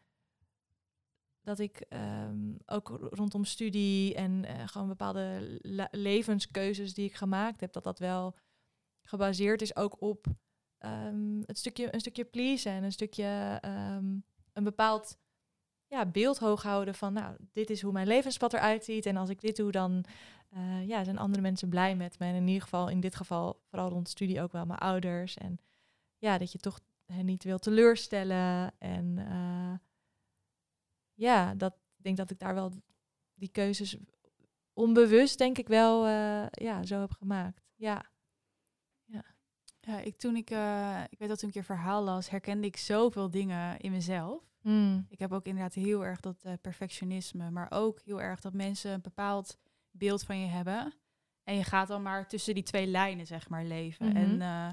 dat 1.43 1.59
ik 1.59 1.81
ehm, 1.81 2.53
ook 2.67 2.89
ro- 2.89 3.09
rondom 3.11 3.45
studie 3.45 4.15
en 4.15 4.45
eh, 4.45 4.69
gewoon 4.69 4.89
bepaalde 4.89 5.59
levenskeuzes 5.91 6.95
die 6.95 7.05
ik 7.05 7.15
gemaakt 7.15 7.61
heb, 7.61 7.73
dat 7.73 7.85
dat 7.85 7.99
wel 7.99 8.35
gebaseerd 9.03 9.63
is 9.63 9.77
ook 9.77 10.01
op 10.03 10.27
ehm, 10.79 11.41
het 11.45 11.59
stukje, 11.59 11.95
een 11.95 12.01
stukje 12.01 12.25
pleasen 12.25 12.73
en 12.73 12.83
een 12.83 12.93
stukje 12.93 13.59
ehm, 13.61 14.19
een 14.53 14.65
bepaald 14.65 15.19
ja, 15.87 16.07
beeld 16.07 16.39
hoog 16.39 16.63
houden 16.63 16.95
van, 16.95 17.13
nou, 17.13 17.37
dit 17.53 17.71
is 17.71 17.83
hoe 17.83 17.93
mijn 17.93 18.07
levenspad 18.07 18.53
eruit 18.53 18.85
ziet. 18.85 19.07
En 19.07 19.17
als 19.17 19.29
ik 19.29 19.41
dit 19.41 19.57
doe, 19.57 19.73
dan 19.73 20.05
eh, 20.51 20.87
ja, 20.87 21.05
zijn 21.05 21.19
andere 21.19 21.43
mensen 21.43 21.69
blij 21.69 21.97
met 21.97 22.19
me. 22.19 22.27
En 22.27 22.35
in 22.35 22.47
ieder 22.47 22.63
geval, 22.63 22.89
in 22.89 23.01
dit 23.01 23.17
geval, 23.17 23.61
vooral 23.69 23.89
rond 23.89 24.09
studie 24.09 24.43
ook 24.43 24.53
wel 24.53 24.67
mijn 24.67 24.79
ouders. 24.79 25.37
En 25.37 25.59
ja, 26.19 26.39
dat 26.39 26.53
je 26.53 26.59
toch 26.59 26.81
hen 27.13 27.25
niet 27.25 27.45
wil 27.45 27.59
teleurstellen. 27.59 28.73
En 28.79 29.19
eh, 29.19 29.75
ja, 31.15 31.55
dat, 31.55 31.73
ik 31.97 32.05
denk 32.05 32.17
dat 32.17 32.31
ik 32.31 32.39
daar 32.39 32.55
wel 32.55 32.73
die 33.35 33.49
keuzes 33.49 33.97
onbewust, 34.73 35.39
denk 35.39 35.59
ik 35.59 35.69
wel, 35.69 36.07
eh, 36.07 36.47
ja, 36.51 36.83
zo 36.83 37.01
heb 37.01 37.11
gemaakt. 37.11 37.63
Ja. 37.75 38.05
Ja, 39.81 39.99
ik, 39.99 40.17
toen 40.17 40.37
ik, 40.37 40.51
eh, 40.51 41.03
ik 41.09 41.19
weet 41.19 41.29
dat 41.29 41.39
toen 41.39 41.49
ik 41.49 41.55
je 41.55 41.63
verhaal 41.63 42.03
las, 42.03 42.31
herkende 42.31 42.67
ik 42.67 42.77
zoveel 42.77 43.31
dingen 43.31 43.79
in 43.79 43.91
mezelf. 43.91 44.43
Mm. 44.63 45.07
Ik 45.09 45.19
heb 45.19 45.33
ook 45.33 45.45
inderdaad 45.45 45.75
heel 45.75 46.05
erg 46.05 46.21
dat 46.21 46.45
perfectionisme, 46.61 47.51
maar 47.51 47.71
ook 47.71 48.01
heel 48.05 48.21
erg 48.21 48.41
dat 48.41 48.53
mensen 48.53 48.93
een 48.93 49.01
bepaald 49.01 49.59
beeld 49.91 50.23
van 50.23 50.39
je 50.41 50.47
hebben. 50.47 50.95
En 51.49 51.55
je 51.55 51.65
gaat 51.65 51.89
dan 51.89 52.03
maar 52.03 52.29
tussen 52.29 52.55
die 52.55 52.63
twee 52.63 52.87
lijnen, 52.87 53.27
zeg 53.27 53.49
maar, 53.49 53.65
leven. 53.65 54.07
Mhm. 54.07 54.17
En 54.17 54.43
eh, 54.43 54.71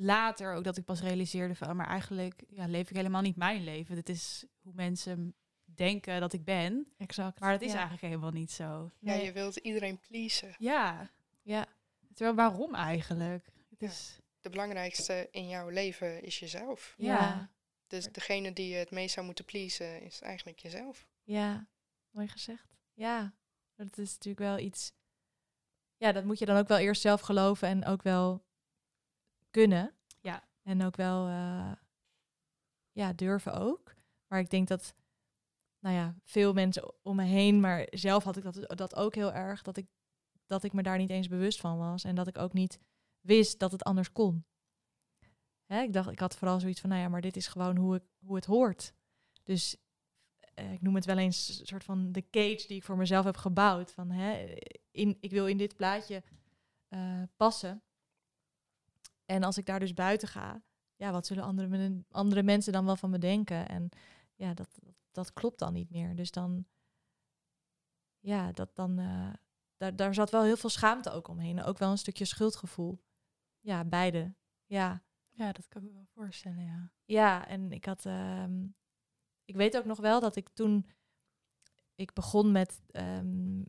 later 0.00 0.54
ook 0.54 0.64
dat 0.64 0.76
ik 0.76 0.84
pas 0.84 1.00
realiseerde 1.00 1.54
van, 1.54 1.68
oh, 1.68 1.74
maar 1.74 1.86
eigenlijk 1.86 2.44
ja, 2.48 2.66
leef 2.66 2.90
ik 2.90 2.96
helemaal 2.96 3.22
niet 3.22 3.36
mijn 3.36 3.64
leven. 3.64 3.94
Dit 3.94 4.08
is 4.08 4.44
hoe 4.60 4.72
mensen 4.74 5.34
denken 5.64 6.20
dat 6.20 6.32
ik 6.32 6.44
ben. 6.44 6.92
Exact. 6.96 7.40
Maar 7.40 7.52
dat 7.52 7.60
is 7.60 7.66
Ja. 7.66 7.72
eigenlijk 7.72 8.02
helemaal 8.06 8.30
niet 8.30 8.50
zo. 8.50 8.90
Ja, 8.98 9.14
Nee. 9.14 9.24
je 9.24 9.32
wilt 9.32 9.56
iedereen 9.56 10.00
pleasen. 10.00 10.54
Ja, 10.58 11.10
Ja. 11.42 11.66
terwijl 12.14 12.36
waarom 12.36 12.74
eigenlijk? 12.74 13.44
Het 13.70 13.80
Ja. 13.80 13.86
is, 13.86 14.18
De 14.40 14.50
belangrijkste 14.50 15.28
in 15.30 15.48
jouw 15.48 15.68
leven 15.68 16.22
is 16.22 16.38
jezelf. 16.38 16.94
Ja. 16.98 17.50
Dus 17.86 18.12
degene 18.12 18.52
die 18.52 18.68
je 18.68 18.76
het 18.76 18.90
meest 18.90 19.14
zou 19.14 19.26
moeten 19.26 19.44
pleasen 19.44 20.02
is 20.02 20.20
eigenlijk 20.20 20.58
jezelf. 20.58 21.08
Ja, 21.24 21.66
mooi 22.10 22.28
gezegd. 22.28 22.76
Ja, 22.94 23.34
dat 23.76 23.98
is 23.98 24.12
natuurlijk 24.12 24.38
wel 24.38 24.58
iets. 24.58 24.92
Ja, 25.96 26.12
dat 26.12 26.24
moet 26.24 26.38
je 26.38 26.46
dan 26.46 26.56
ook 26.56 26.68
wel 26.68 26.78
eerst 26.78 27.00
zelf 27.02 27.20
geloven 27.20 27.68
en 27.68 27.84
ook 27.84 28.02
wel 28.02 28.42
kunnen. 29.50 29.94
Ja. 30.20 30.48
En 30.62 30.82
ook 30.82 30.96
wel, 30.96 31.26
eh, 31.26 31.72
ja, 32.92 33.12
durven 33.12 33.52
ook. 33.52 33.94
Maar 34.26 34.40
ik 34.40 34.50
denk 34.50 34.68
dat, 34.68 34.94
nou 35.78 35.96
ja, 35.96 36.14
veel 36.24 36.52
mensen 36.52 36.92
om 37.02 37.16
me 37.16 37.24
heen, 37.24 37.60
maar 37.60 37.86
zelf 37.90 38.24
had 38.24 38.36
ik 38.36 38.42
dat, 38.42 38.76
dat 38.78 38.94
ook 38.94 39.14
heel 39.14 39.32
erg, 39.32 39.62
dat 39.62 39.76
ik, 39.76 39.86
dat 40.46 40.64
ik 40.64 40.72
me 40.72 40.82
daar 40.82 40.98
niet 40.98 41.10
eens 41.10 41.28
bewust 41.28 41.60
van 41.60 41.78
was. 41.78 42.04
En 42.04 42.14
dat 42.14 42.26
ik 42.26 42.38
ook 42.38 42.52
niet 42.52 42.78
wist 43.20 43.58
dat 43.58 43.72
het 43.72 43.82
anders 43.82 44.12
kon. 44.12 44.44
Hè, 45.64 45.82
ik 45.82 45.92
dacht, 45.92 46.10
ik 46.10 46.18
had 46.18 46.36
vooral 46.36 46.60
zoiets 46.60 46.80
van, 46.80 46.90
nou 46.90 47.02
ja, 47.02 47.08
maar 47.08 47.20
dit 47.20 47.36
is 47.36 47.46
gewoon 47.46 47.76
hoe, 47.76 47.94
ik, 47.94 48.02
hoe 48.18 48.36
het 48.36 48.44
hoort. 48.44 48.94
Dus 49.42 49.76
eh, 50.54 50.72
ik 50.72 50.80
noem 50.80 50.94
het 50.94 51.04
wel 51.04 51.18
eens 51.18 51.58
een 51.60 51.66
soort 51.66 51.84
van 51.84 52.12
de 52.12 52.30
cage 52.30 52.64
die 52.66 52.76
ik 52.76 52.84
voor 52.84 52.96
mezelf 52.96 53.24
heb 53.24 53.36
gebouwd. 53.36 53.92
Van, 53.92 54.10
hè, 54.10 54.54
in, 54.90 55.16
ik 55.20 55.30
wil 55.30 55.46
in 55.46 55.56
dit 55.56 55.76
plaatje 55.76 56.22
eh, 56.88 57.22
passen. 57.36 57.82
En 59.30 59.42
als 59.42 59.58
ik 59.58 59.66
daar 59.66 59.78
dus 59.78 59.94
buiten 59.94 60.28
ga, 60.28 60.62
ja, 60.96 61.12
wat 61.12 61.26
zullen 61.26 61.44
andere, 61.44 62.04
andere 62.10 62.42
mensen 62.42 62.72
dan 62.72 62.84
wel 62.84 62.96
van 62.96 63.10
me 63.10 63.18
denken? 63.18 63.68
En 63.68 63.88
ja, 64.34 64.54
dat, 64.54 64.68
dat, 64.82 64.94
dat 65.10 65.32
klopt 65.32 65.58
dan 65.58 65.72
niet 65.72 65.90
meer. 65.90 66.16
Dus 66.16 66.30
dan, 66.30 66.66
ja, 68.18 68.52
dat 68.52 68.76
dan, 68.76 68.98
eh, 68.98 69.32
daar, 69.76 69.96
daar 69.96 70.14
zat 70.14 70.30
wel 70.30 70.42
heel 70.42 70.56
veel 70.56 70.70
schaamte 70.70 71.10
ook 71.10 71.28
omheen. 71.28 71.62
Ook 71.62 71.78
wel 71.78 71.90
een 71.90 71.98
stukje 71.98 72.24
schuldgevoel. 72.24 73.02
Ja, 73.60 73.84
beide. 73.84 74.34
Ja, 74.66 75.02
ja, 75.28 75.52
dat 75.52 75.68
kan 75.68 75.82
ik 75.82 75.88
me 75.88 75.94
wel 75.94 76.08
voorstellen, 76.14 76.64
ja. 76.64 76.92
ja, 77.04 77.46
en 77.46 77.72
ik 77.72 77.84
had. 77.84 78.06
ehm, 78.06 78.66
ik 79.44 79.56
weet 79.56 79.76
ook 79.76 79.84
nog 79.84 79.98
wel 79.98 80.20
dat 80.20 80.36
ik 80.36 80.48
toen. 80.48 80.86
Ik 81.94 82.12
begon 82.12 82.52
met 82.52 82.80
ehm, 82.86 83.06
een 83.06 83.68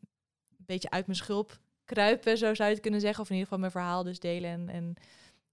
beetje 0.58 0.90
uit 0.90 1.06
mijn 1.06 1.18
schulp 1.18 1.62
kruipen, 1.86 2.38
zo 2.38 2.54
zou 2.54 2.68
je 2.68 2.74
het 2.74 2.84
kunnen 2.84 3.02
zeggen. 3.02 3.22
Of 3.24 3.30
in 3.30 3.36
ieder 3.36 3.48
geval 3.50 3.60
mijn 3.60 3.78
verhaal 3.82 4.04
dus 4.04 4.20
delen 4.20 4.50
en, 4.50 4.70
en 4.70 4.96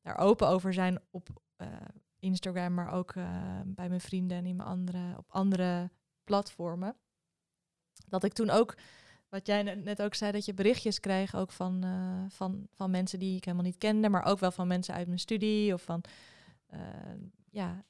daar 0.08 0.18
open 0.18 0.48
over 0.48 0.72
zijn 0.72 1.00
op 1.10 1.28
eh, 1.56 1.66
Instagram, 2.18 2.74
maar 2.74 2.92
ook 2.92 3.10
eh, 3.10 3.60
bij 3.64 3.88
mijn 3.88 4.00
vrienden 4.00 4.36
en 4.36 4.46
in 4.46 4.56
mijn 4.56 4.68
andere, 4.68 5.16
op 5.16 5.24
andere 5.28 5.90
platformen. 6.24 6.96
Dat 8.06 8.24
ik 8.24 8.32
toen 8.32 8.50
ook, 8.50 8.76
wat 9.28 9.46
jij 9.46 9.62
net- 9.62 10.02
ook 10.02 10.14
zei, 10.14 10.32
dat 10.32 10.44
je 10.44 10.54
berichtjes 10.54 11.00
kreeg 11.00 11.34
ook 11.34 11.52
van, 11.52 11.84
eh, 11.84 12.24
van, 12.28 12.66
van 12.70 12.90
mensen 12.90 13.18
die 13.18 13.36
ik 13.36 13.44
helemaal 13.44 13.66
niet 13.66 13.78
kende, 13.78 14.08
maar 14.08 14.24
ook 14.24 14.38
wel 14.38 14.50
van 14.50 14.66
mensen 14.66 14.94
uit 14.94 15.06
mijn 15.06 15.18
studie 15.18 15.72
of 15.72 15.82
van 15.82 16.02
ja, 17.50 17.84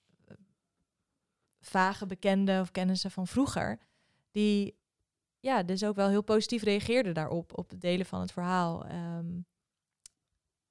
vage 1.61 2.07
bekenden 2.07 2.61
of 2.61 2.71
kennissen 2.71 3.11
van 3.11 3.27
vroeger, 3.27 3.79
die 4.31 4.77
ja, 5.41 5.63
dus 5.63 5.85
ook 5.85 5.95
wel 5.95 6.09
heel 6.09 6.23
positief 6.23 6.63
reageerden 6.63 7.15
daarop, 7.15 7.59
op 7.59 7.71
het 7.71 7.81
delen 7.81 8.07
van 8.07 8.21
het 8.21 8.33
verhaal. 8.33 8.85
Ehm, 8.87 9.41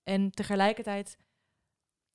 en 0.03 0.31
tegelijkertijd 0.31 1.17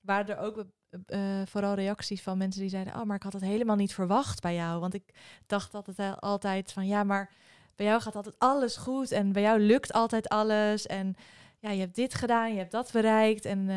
waren 0.03 0.37
er 0.37 0.43
ook 0.43 0.65
eh, 1.07 1.41
eh, 1.41 1.47
vooral 1.47 1.75
reacties 1.75 2.23
van 2.23 2.39
mensen 2.39 2.61
die 2.61 2.71
zeiden, 2.71 2.95
oh, 2.95 3.03
maar 3.03 3.17
ik 3.17 3.23
had 3.23 3.33
het 3.33 3.43
helemaal 3.43 3.77
niet 3.77 3.95
verwacht 3.95 4.41
bij 4.41 4.55
jou, 4.55 4.81
want 4.81 4.95
ik 4.95 5.15
dacht 5.47 5.75
altijd 5.75 5.99
eh, 5.99 6.17
altijd 6.17 6.73
van, 6.73 6.87
ja, 6.87 7.05
maar 7.05 7.31
bij 7.77 7.87
jou 7.87 8.01
gaat 8.01 8.17
altijd 8.17 8.39
alles 8.39 8.77
goed 8.77 9.11
en 9.13 9.33
bij 9.33 9.43
jou 9.43 9.61
lukt 9.61 9.93
altijd 9.93 10.29
alles 10.29 10.87
en 10.87 11.15
ja, 11.59 11.71
je 11.71 11.81
hebt 11.81 11.95
dit 11.95 12.15
gedaan, 12.15 12.53
je 12.53 12.59
hebt 12.59 12.73
dat 12.73 12.93
bereikt 12.93 13.45
en 13.45 13.69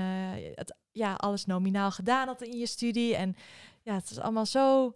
het, 0.56 0.76
ja, 0.92 1.14
alles 1.14 1.46
nominaal 1.46 1.92
gedaan 1.92 2.28
had 2.28 2.42
in 2.42 2.58
je 2.58 2.66
studie. 2.68 3.16
En 3.16 3.36
ja, 3.82 3.94
het 3.94 4.10
is 4.10 4.20
allemaal 4.20 4.46
zo 4.46 4.96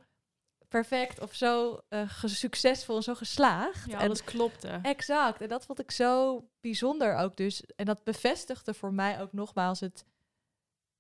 perfect 0.68 1.20
of 1.20 1.34
zo 1.34 1.80
ge- 1.90 2.28
succesvol 2.28 2.96
en 2.96 3.04
zo 3.04 3.16
geslaagd. 3.16 3.90
Ja, 3.90 4.00
en, 4.00 4.06
alles 4.06 4.24
klopte. 4.24 4.80
exact. 4.82 5.42
En 5.42 5.48
dat 5.48 5.66
vond 5.66 5.80
ik 5.80 5.92
zo 5.92 6.44
bijzonder 6.62 7.16
ook 7.16 7.36
dus. 7.38 7.64
En 7.76 7.86
dat 7.86 8.04
bevestigde 8.04 8.74
voor 8.74 8.94
mij 8.94 9.22
ook 9.22 9.34
nogmaals 9.34 9.80
het, 9.80 10.06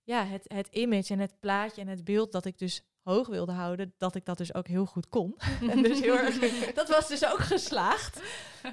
ja, 0.09 0.25
het, 0.25 0.43
het 0.47 0.67
image 0.67 1.13
en 1.13 1.19
het 1.19 1.39
plaatje 1.39 1.81
en 1.81 1.87
het 1.87 2.03
beeld 2.03 2.31
dat 2.31 2.45
ik 2.45 2.57
dus 2.57 2.83
hoog 3.01 3.27
wilde 3.27 3.51
houden, 3.51 3.93
dat 3.97 4.15
ik 4.15 4.25
dat 4.25 4.37
dus 4.37 4.53
ook 4.53 4.67
heel 4.67 4.85
goed 4.85 5.09
kon. 5.09 5.35
en 5.71 5.83
dus 5.83 5.99
heel 5.99 6.17
erg, 6.17 6.39
dat 6.73 6.89
was 6.89 7.07
dus 7.07 7.25
ook 7.25 7.39
geslaagd. 7.39 8.21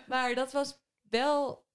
Maar 0.07 0.35
dat 0.35 0.53
was 0.53 0.79
wel, 1.03 1.67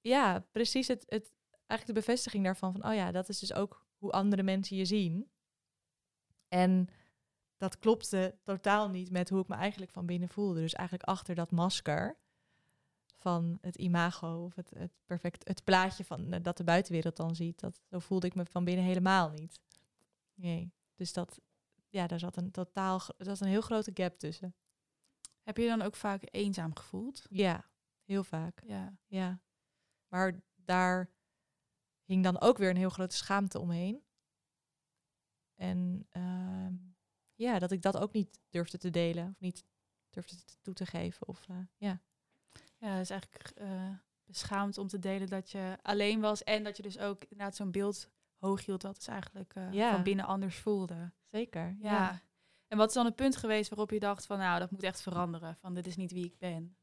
ja, 0.00 0.46
precies 0.52 0.88
het, 0.88 1.04
het, 1.08 1.32
eigenlijk 1.66 1.86
de 1.86 2.06
bevestiging 2.06 2.44
daarvan 2.44 2.72
van, 2.72 2.86
oh 2.86 2.94
ja, 2.94 3.12
dat 3.12 3.28
is 3.28 3.38
dus 3.38 3.52
ook 3.52 3.86
hoe 3.98 4.12
andere 4.12 4.42
mensen 4.42 4.76
je 4.76 4.84
zien. 4.84 5.30
En 6.48 6.88
dat 7.56 7.78
klopte 7.78 8.38
totaal 8.42 8.88
niet 8.88 9.10
met 9.10 9.28
hoe 9.28 9.40
ik 9.40 9.48
me 9.48 9.54
eigenlijk 9.54 9.92
van 9.92 10.06
binnen 10.06 10.28
voelde. 10.28 10.60
Dus 10.60 10.72
eigenlijk 10.72 11.08
achter 11.08 11.34
dat 11.34 11.50
masker 11.50 12.18
van 13.26 13.58
het 13.60 13.76
imago 13.76 14.44
of 14.44 14.54
het, 14.54 14.70
het 14.70 14.92
perfect, 15.06 15.48
het 15.48 15.64
plaatje 15.64 16.04
van 16.04 16.32
eh, 16.32 16.42
dat 16.42 16.56
de 16.56 16.64
buitenwereld 16.64 17.16
dan 17.16 17.34
ziet, 17.34 17.60
dat 17.60 17.80
zo 17.90 17.98
voelde 17.98 18.26
ik 18.26 18.34
me 18.34 18.46
van 18.46 18.64
binnen 18.64 18.84
helemaal 18.84 19.30
niet. 19.30 19.60
Nee. 20.34 20.72
Dus 20.94 21.12
dat, 21.12 21.40
ja, 21.88 22.06
daar 22.06 22.18
zat 22.18 22.36
een 22.36 22.50
totaal, 22.50 23.00
er 23.16 23.24
zat 23.24 23.40
een 23.40 23.48
heel 23.48 23.60
grote 23.60 23.90
gap 23.94 24.18
tussen. 24.18 24.54
Heb 25.42 25.56
je 25.56 25.66
dan 25.66 25.82
ook 25.82 25.96
vaak 25.96 26.22
eenzaam 26.30 26.76
gevoeld? 26.76 27.26
Ja, 27.30 27.70
heel 28.04 28.24
vaak. 28.24 28.62
Ja. 28.64 28.98
Ja. 29.06 29.40
Maar 30.08 30.40
daar 30.54 31.10
hing 32.04 32.22
dan 32.24 32.40
ook 32.40 32.58
weer 32.58 32.70
een 32.70 32.76
heel 32.76 32.90
grote 32.90 33.16
schaamte 33.16 33.58
omheen. 33.58 34.04
En 35.54 36.06
ehm, 36.10 36.74
ja, 37.34 37.58
dat 37.58 37.70
ik 37.70 37.82
dat 37.82 37.96
ook 37.96 38.12
niet 38.12 38.40
durfde 38.50 38.78
te 38.78 38.90
delen. 38.90 39.28
Of 39.28 39.40
niet 39.40 39.64
durfde 40.10 40.36
toe 40.62 40.74
te 40.74 40.86
geven. 40.86 41.28
Of 41.28 41.48
eh, 41.48 41.58
ja. 41.76 42.00
Ja, 42.86 42.92
het 42.92 43.02
is 43.02 43.10
eigenlijk 43.10 43.50
eh, 43.54 43.88
beschaamd 44.24 44.78
om 44.78 44.88
te 44.88 44.98
delen 44.98 45.28
dat 45.28 45.50
je 45.50 45.76
alleen 45.82 46.20
was. 46.20 46.44
En 46.44 46.64
dat 46.64 46.76
je 46.76 46.82
dus 46.82 46.98
ook 46.98 47.22
inderdaad 47.22 47.56
zo'n 47.56 47.70
beeld 47.70 48.08
hoog 48.38 48.64
hield. 48.66 48.80
Dat 48.80 48.96
is 48.98 49.06
eigenlijk 49.06 49.54
eh, 49.54 49.72
Ja. 49.72 49.90
van 49.92 50.02
binnen 50.02 50.24
anders 50.24 50.56
voelde. 50.56 51.12
Zeker. 51.30 51.76
Ja. 51.80 51.92
ja. 51.92 52.20
En 52.68 52.78
wat 52.78 52.88
is 52.88 52.94
dan 52.94 53.04
het 53.04 53.16
punt 53.16 53.36
geweest 53.36 53.68
waarop 53.70 53.90
je 53.90 53.98
dacht 54.00 54.26
van 54.26 54.38
nou, 54.38 54.58
dat 54.58 54.70
moet 54.70 54.82
echt 54.82 55.02
veranderen. 55.02 55.56
Van 55.60 55.74
dit 55.74 55.86
is 55.86 55.96
niet 55.96 56.12
wie 56.12 56.24
ik 56.24 56.38
ben. 56.38 56.76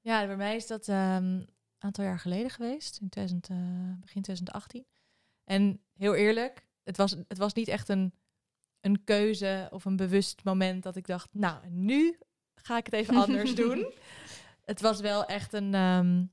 Ja, 0.00 0.26
bij 0.26 0.36
mij 0.36 0.56
is 0.56 0.66
dat 0.66 0.88
ehm, 0.88 1.24
een 1.24 1.48
aantal 1.78 2.04
jaar 2.04 2.18
geleden 2.18 2.50
geweest, 2.50 3.00
in 3.00 3.08
2000, 3.08 3.48
eh, 3.48 3.56
begin 4.00 4.22
2018. 4.22 4.86
En 5.44 5.80
heel 5.94 6.14
eerlijk, 6.14 6.66
het 6.82 6.96
was, 6.96 7.10
het 7.10 7.38
was 7.38 7.52
niet 7.52 7.68
echt 7.68 7.88
een, 7.88 8.14
een 8.80 9.04
keuze 9.04 9.68
of 9.70 9.84
een 9.84 9.96
bewust 9.96 10.44
moment 10.44 10.82
dat 10.82 10.96
ik 10.96 11.06
dacht, 11.06 11.28
nou, 11.32 11.68
nu 11.68 12.18
ga 12.54 12.76
ik 12.76 12.84
het 12.84 12.94
even 12.94 13.16
anders 13.16 13.54
doen. 13.64 13.92
Het 14.68 14.80
was 14.80 15.00
wel 15.00 15.24
echt 15.24 15.52
een, 15.52 15.74
ehm, 15.74 16.24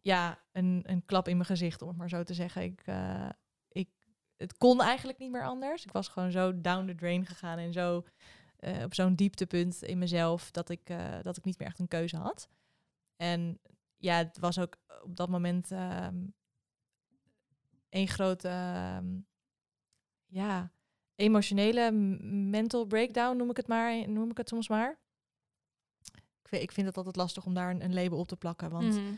ja, 0.00 0.38
een, 0.52 0.82
een 0.86 1.04
klap 1.04 1.28
in 1.28 1.36
mijn 1.36 1.48
gezicht, 1.48 1.82
om 1.82 1.88
het 1.88 1.96
maar 1.96 2.08
zo 2.08 2.22
te 2.22 2.34
zeggen. 2.34 2.62
Ik, 2.62 2.82
eh, 2.84 3.28
ik, 3.68 3.88
het 4.36 4.56
kon 4.56 4.80
eigenlijk 4.80 5.18
niet 5.18 5.30
meer 5.30 5.44
anders. 5.44 5.84
Ik 5.84 5.92
was 5.92 6.08
gewoon 6.08 6.30
zo 6.30 6.60
down 6.60 6.86
the 6.86 6.94
drain 6.94 7.26
gegaan 7.26 7.58
en 7.58 7.72
zo 7.72 8.04
eh, 8.56 8.84
op 8.84 8.94
zo'n 8.94 9.14
dieptepunt 9.14 9.82
in 9.82 9.98
mezelf 9.98 10.50
dat 10.50 10.70
ik, 10.70 10.90
eh, 10.90 11.22
dat 11.22 11.36
ik 11.36 11.44
niet 11.44 11.58
meer 11.58 11.68
echt 11.68 11.78
een 11.78 11.88
keuze 11.88 12.16
had. 12.16 12.48
En 13.16 13.60
ja, 13.96 14.16
het 14.16 14.38
was 14.38 14.58
ook 14.58 14.76
op 15.02 15.16
dat 15.16 15.28
moment 15.28 15.70
ehm 15.70 16.16
een 17.90 18.08
grote, 18.08 18.48
ehm, 18.48 19.18
ja, 20.26 20.72
emotionele 21.14 21.90
mental 22.50 22.86
breakdown 22.86 23.36
noem 23.36 23.50
ik 23.50 23.56
het 23.56 23.66
maar, 23.66 24.08
noem 24.08 24.30
ik 24.30 24.36
het 24.36 24.48
soms 24.48 24.68
maar. 24.68 24.98
Ik 26.48 26.54
vind, 26.54 26.62
ik 26.62 26.72
vind 26.72 26.86
het 26.86 26.96
altijd 26.96 27.16
lastig 27.16 27.44
om 27.46 27.54
daar 27.54 27.70
een, 27.70 27.84
een 27.84 27.94
label 27.94 28.18
op 28.18 28.28
te 28.28 28.36
plakken, 28.36 28.70
want 28.70 28.94
Mhm. 28.94 29.14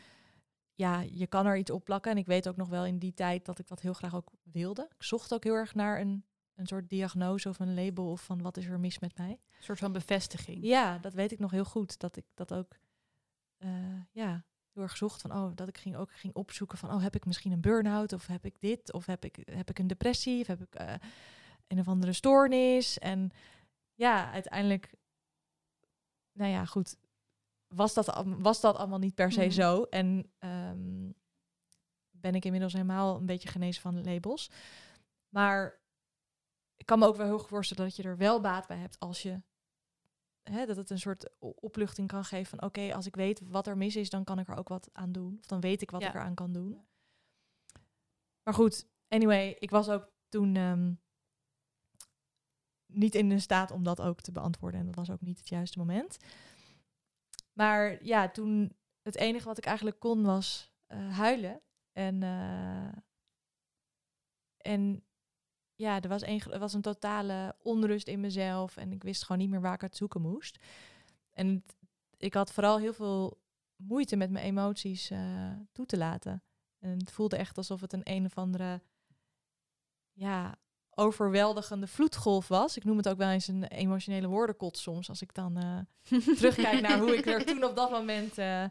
ja, 0.75 1.01
je 1.01 1.27
kan 1.27 1.47
er 1.47 1.57
iets 1.57 1.71
op 1.71 1.85
plakken. 1.85 2.11
En 2.13 2.19
ik 2.19 2.27
weet 2.27 2.49
ook 2.49 2.57
nog 2.57 2.69
wel 2.69 2.85
in 2.87 2.99
die 2.99 3.15
tijd 3.15 3.45
dat 3.45 3.59
ik 3.59 3.69
dat 3.69 3.81
heel 3.81 3.93
graag 3.93 4.15
ook 4.15 4.31
wilde. 4.43 4.89
Ik 4.97 5.03
zocht 5.03 5.35
ook 5.35 5.45
heel 5.45 5.55
erg 5.55 5.75
naar 5.75 6.01
een, 6.01 6.25
een 6.55 6.67
soort 6.67 6.89
diagnose 6.89 7.49
of 7.49 7.59
een 7.59 7.75
label 7.75 8.11
of 8.11 8.23
van 8.25 8.43
wat 8.43 8.57
is 8.57 8.67
er 8.67 8.81
mis 8.81 8.99
met 8.99 9.19
mij. 9.19 9.31
Een 9.31 9.63
soort 9.65 9.79
van 9.79 9.93
bevestiging. 9.93 10.65
Ja, 10.65 10.99
dat 10.99 11.15
weet 11.15 11.33
ik 11.33 11.39
nog 11.39 11.51
heel 11.51 11.65
goed. 11.65 11.99
Dat 11.99 12.17
ik 12.17 12.25
dat 12.35 12.55
ook 12.55 12.77
eh, 13.57 13.71
ja, 14.13 14.45
heel 14.73 14.83
erg 14.83 14.97
zocht 14.97 15.21
van 15.21 15.33
oh, 15.33 15.51
dat 15.55 15.69
ik 15.69 15.79
ging 15.79 15.97
ook 15.97 16.13
ging 16.13 16.35
opzoeken 16.35 16.79
van 16.79 16.93
oh, 16.93 17.03
heb 17.03 17.15
ik 17.15 17.27
misschien 17.27 17.53
een 17.53 17.61
burn-out 17.61 18.13
of 18.13 18.27
heb 18.27 18.45
ik 18.45 18.61
dit 18.61 18.93
of 18.93 19.07
heb 19.07 19.25
ik, 19.25 19.39
heb 19.51 19.71
ik 19.71 19.79
een 19.79 19.87
depressie 19.87 20.41
of 20.41 20.47
heb 20.47 20.61
ik 20.63 20.75
eh, 20.75 20.95
een 21.67 21.79
of 21.79 21.89
andere 21.89 22.13
stoornis. 22.13 22.99
En 22.99 23.31
ja, 23.95 24.33
uiteindelijk, 24.33 24.95
nou 26.33 26.51
ja, 26.51 26.65
goed, 26.65 26.97
was 27.75 27.95
dat, 27.95 28.25
was 28.27 28.61
dat 28.61 28.77
allemaal 28.77 28.99
niet 28.99 29.15
per 29.15 29.33
se 29.33 29.41
Mhm. 29.41 29.51
zo. 29.51 29.83
En 29.83 30.33
ehm, 30.39 31.11
ben 32.11 32.35
ik 32.35 32.45
inmiddels 32.45 32.73
helemaal 32.73 33.17
een 33.17 33.27
beetje 33.27 33.49
genezen 33.49 33.83
van 33.83 34.05
labels. 34.05 34.51
Maar 35.29 35.81
ik 36.77 36.87
kan 36.87 36.99
me 36.99 37.07
ook 37.07 37.17
wel 37.17 37.27
heel 37.27 37.39
goed 37.39 37.49
voorstellen 37.49 37.85
dat 37.85 37.97
je 37.97 38.03
er 38.03 38.17
wel 38.17 38.41
baat 38.41 38.67
bij 38.67 38.77
hebt 38.79 38.99
als 38.99 39.23
je 39.23 39.43
hè, 40.43 40.67
dat 40.67 40.77
het 40.77 40.91
een 40.91 40.99
soort 40.99 41.31
opluchting 41.39 42.09
kan 42.09 42.25
geven 42.25 42.59
van 42.59 42.69
oké, 42.69 42.95
als 42.95 43.07
ik 43.07 43.15
weet 43.17 43.41
wat 43.41 43.67
er 43.67 43.77
mis 43.77 43.97
is, 43.97 44.11
dan 44.11 44.25
kan 44.25 44.39
ik 44.39 44.49
er 44.49 44.57
ook 44.57 44.69
wat 44.69 44.89
aan 44.93 45.13
doen. 45.13 45.37
Of 45.39 45.47
dan 45.47 45.61
weet 45.61 45.83
ik 45.83 45.91
wat 45.91 46.01
Ja. 46.01 46.09
ik 46.09 46.15
eraan 46.15 46.35
kan 46.35 46.53
doen. 46.53 46.87
Maar 48.43 48.55
goed, 48.55 48.87
anyway, 49.09 49.57
ik 49.59 49.71
was 49.71 49.89
ook 49.89 50.11
toen 50.29 50.57
ehm, 50.57 50.95
niet 52.93 53.15
in 53.15 53.29
de 53.29 53.39
staat 53.39 53.71
om 53.71 53.83
dat 53.85 54.01
ook 54.01 54.21
te 54.21 54.33
beantwoorden. 54.33 54.81
En 54.81 54.87
dat 54.87 54.95
was 54.95 55.11
ook 55.11 55.21
niet 55.21 55.39
het 55.39 55.49
juiste 55.49 55.79
moment. 55.79 56.17
Maar 57.61 58.05
ja, 58.05 58.29
toen 58.29 58.77
het 59.03 59.17
enige 59.17 59.45
wat 59.45 59.59
ik 59.59 59.65
eigenlijk 59.65 59.99
kon 59.99 60.23
was 60.23 60.73
eh, 60.87 61.17
huilen. 61.17 61.63
En, 61.93 62.23
eh, 62.23 62.93
en 64.57 65.05
ja, 65.75 66.01
er 66.01 66.09
was, 66.09 66.23
een, 66.23 66.41
er 66.41 66.59
was 66.59 66.73
een 66.73 66.81
totale 66.81 67.57
onrust 67.63 68.09
in 68.09 68.21
mezelf. 68.21 68.77
En 68.77 68.93
ik 68.93 69.03
wist 69.03 69.23
gewoon 69.23 69.41
niet 69.41 69.51
meer 69.51 69.61
waar 69.61 69.75
ik 69.75 69.81
het 69.81 69.97
zoeken 69.97 70.21
moest. 70.21 70.59
En 71.31 71.65
ik 72.17 72.35
had 72.35 72.53
vooral 72.53 72.79
heel 72.79 72.93
veel 72.93 73.41
moeite 73.77 74.17
met 74.17 74.31
mijn 74.31 74.45
emoties 74.45 75.11
eh, 75.11 75.53
toe 75.73 75.87
te 75.87 75.97
laten. 75.97 76.43
En 76.79 76.99
het 76.99 77.13
voelde 77.13 77.37
echt 77.37 77.57
alsof 77.57 77.81
het 77.81 77.93
een 77.93 78.11
een 78.11 78.25
of 78.25 78.39
andere 78.39 78.83
ja, 80.13 80.59
overweldigende 80.95 81.87
vloedgolf 81.87 82.49
was. 82.49 82.77
Ik 82.77 82.85
noem 82.85 82.97
het 82.97 83.09
ook 83.09 83.17
wel 83.17 83.29
eens 83.29 83.49
een 83.49 83.65
emotionele 83.65 84.29
woordenkot 84.29 84.79
soms. 84.79 85.09
Als 85.09 85.23
ik 85.23 85.35
dan 85.35 85.57
eh, 85.57 85.79
terugkijk 86.37 86.81
naar 86.81 86.99
hoe 86.99 87.17
ik 87.17 87.27
er 87.27 87.45
toen 87.45 87.65
op 87.65 87.77
dat 87.77 87.91
moment... 87.91 88.39
eh, 88.39 88.65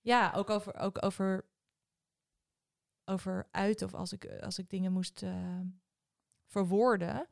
ja, 0.00 0.32
ook 0.36 0.50
over, 0.50 0.74
ook 0.74 1.04
over, 1.04 1.44
over 3.04 3.46
uit 3.50 3.82
of 3.82 3.94
als 3.94 4.12
ik, 4.12 4.40
als 4.40 4.58
ik 4.58 4.70
dingen 4.70 4.92
moest 4.92 5.22
eh, 5.22 5.60
verwoorden... 6.46 7.26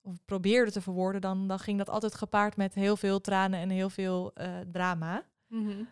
of 0.00 0.24
probeerde 0.24 0.70
te 0.70 0.80
verwoorden... 0.80 1.20
Dan, 1.20 1.48
dan 1.48 1.58
ging 1.58 1.78
dat 1.78 1.88
altijd 1.88 2.14
gepaard 2.14 2.56
met 2.56 2.74
heel 2.74 2.96
veel 2.96 3.20
tranen 3.20 3.60
en 3.60 3.70
heel 3.70 3.90
veel 3.90 4.32
drama. 4.70 5.26
Mhm. 5.46 5.84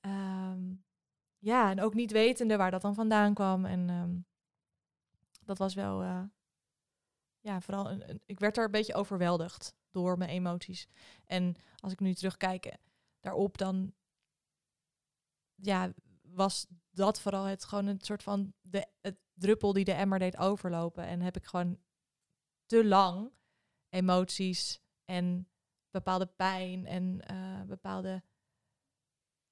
Ehm, 0.00 0.74
ja, 1.38 1.70
en 1.70 1.80
ook 1.80 1.94
niet 1.94 2.12
wetende 2.12 2.56
waar 2.56 2.70
dat 2.70 2.82
dan 2.82 2.94
vandaan 2.94 3.34
kwam. 3.34 3.64
En 3.64 3.90
ehm, 3.90 4.16
dat 5.44 5.58
was 5.58 5.74
wel, 5.74 6.28
ja, 7.42 7.60
vooral, 7.60 7.90
ik 8.26 8.40
werd 8.40 8.56
er 8.56 8.64
een 8.64 8.70
beetje 8.70 8.94
overweldigd 8.94 9.74
door 9.90 10.18
mijn 10.18 10.30
emoties. 10.30 10.86
En 11.26 11.56
als 11.76 11.92
ik 11.92 12.00
nu 12.00 12.14
terugkijk 12.14 12.76
daarop, 13.20 13.58
dan, 13.58 13.94
ja, 15.54 15.92
was 16.22 16.66
dat 16.90 17.20
vooral 17.20 17.44
het 17.44 17.64
gewoon 17.64 17.86
een 17.86 18.00
soort 18.00 18.22
van 18.22 18.52
de, 18.60 18.86
druppel 19.34 19.72
die 19.72 19.84
de 19.84 19.92
emmer 19.92 20.18
deed 20.18 20.36
overlopen. 20.36 21.04
En 21.04 21.20
heb 21.20 21.36
ik 21.36 21.44
gewoon 21.44 21.78
te 22.66 22.84
lang 22.84 23.32
emoties 23.88 24.80
en 25.04 25.48
bepaalde 25.90 26.26
pijn 26.26 26.86
en 26.86 27.20
eh, 27.20 27.62
bepaalde 27.62 28.22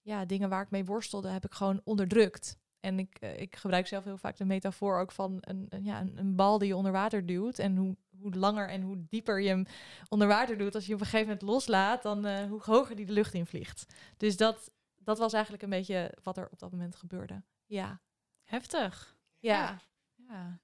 ja, 0.00 0.24
dingen 0.24 0.48
waar 0.48 0.62
ik 0.62 0.70
mee 0.70 0.85
worstelde, 0.85 1.29
heb 1.29 1.44
ik 1.44 1.53
gewoon 1.53 1.81
onderdrukt. 1.85 2.59
En 2.81 2.99
ik, 2.99 3.16
eh, 3.21 3.40
ik 3.40 3.57
gebruik 3.57 3.87
zelf 3.87 4.05
heel 4.05 4.16
vaak 4.16 4.37
de 4.37 4.45
metafoor 4.45 4.99
ook 4.99 5.12
van 5.12 5.38
een, 5.40 5.66
een, 5.69 5.85
ja, 5.85 6.01
een, 6.01 6.19
een 6.19 6.37
bal 6.37 6.59
die 6.59 6.69
je 6.69 6.77
onder 6.77 6.93
water 6.93 7.27
duwt. 7.27 7.59
En 7.59 7.77
hoe, 7.77 7.97
hoe 8.19 8.35
langer 8.35 8.69
en 8.69 8.83
hoe 8.83 9.05
dieper 9.09 9.40
je 9.40 9.49
hem 9.49 9.66
onder 10.09 10.29
water 10.29 10.59
doet, 10.59 10.75
als 10.75 10.87
je 10.87 10.95
op 10.95 11.01
een 11.01 11.07
gegeven 11.07 11.27
moment 11.27 11.43
loslaat, 11.43 12.03
dan 12.03 12.27
eh, 12.27 12.49
hoe 12.49 12.62
hoger 12.62 12.97
die 12.97 13.07
de 13.07 13.12
lucht 13.12 13.35
in 13.35 13.47
vliegt. 13.47 13.95
Dus 14.16 14.37
dat, 14.37 14.71
dat 14.97 15.19
was 15.19 15.33
eigenlijk 15.33 15.62
een 15.62 15.71
beetje 15.71 16.14
wat 16.23 16.37
er 16.37 16.49
op 16.51 16.59
dat 16.59 16.71
moment 16.71 16.97
gebeurde. 16.97 17.43
Ja, 17.66 18.01
Heftig. 18.43 19.19
ja. 19.38 19.81
Ja. 20.14 20.61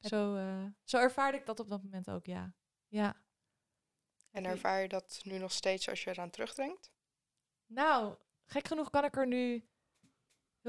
Zo, 0.00 0.36
eh, 0.36 0.64
zo 0.84 0.98
ervaarde 0.98 1.38
ik 1.38 1.46
dat 1.46 1.60
op 1.60 1.68
dat 1.68 1.82
moment 1.82 2.10
ook, 2.10 2.26
ja. 2.26 2.52
Ja. 2.88 3.16
En 4.30 4.44
ervaar 4.44 4.82
je 4.82 4.88
dat 4.88 5.20
nu 5.24 5.38
nog 5.38 5.52
steeds 5.52 5.88
als 5.88 6.04
je 6.04 6.10
eraan 6.10 6.30
terugdenkt? 6.30 6.90
Nou, 7.66 8.16
gek 8.44 8.66
genoeg 8.66 8.90
kan 8.90 9.04
ik 9.04 9.16
er 9.16 9.26
nu 9.26 9.68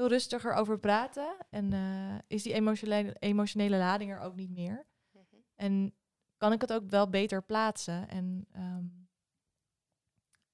heel 0.00 0.08
rustiger 0.08 0.52
over 0.52 0.78
praten. 0.78 1.36
En 1.50 1.72
eh, 1.72 2.18
is 2.26 2.42
die 2.42 2.52
emotionele, 2.52 3.16
emotionele 3.18 3.76
lading 3.76 4.10
er 4.10 4.20
ook 4.20 4.34
niet 4.34 4.50
meer. 4.50 4.86
En 5.54 5.94
kan 6.36 6.52
ik 6.52 6.60
het 6.60 6.72
ook 6.72 6.88
wel 6.88 7.10
beter 7.10 7.42
plaatsen. 7.42 8.08
En 8.08 8.46
ehm, 8.52 8.84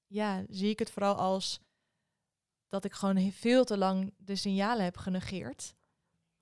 ja, 0.07 0.43
zie 0.49 0.69
ik 0.69 0.79
het 0.79 0.91
vooral 0.91 1.15
als 1.15 1.59
dat 2.67 2.85
ik 2.85 2.93
gewoon 2.93 3.31
veel 3.31 3.63
te 3.63 3.77
lang 3.77 4.13
de 4.17 4.35
signalen 4.35 4.83
heb 4.83 4.97
genegeerd. 4.97 5.75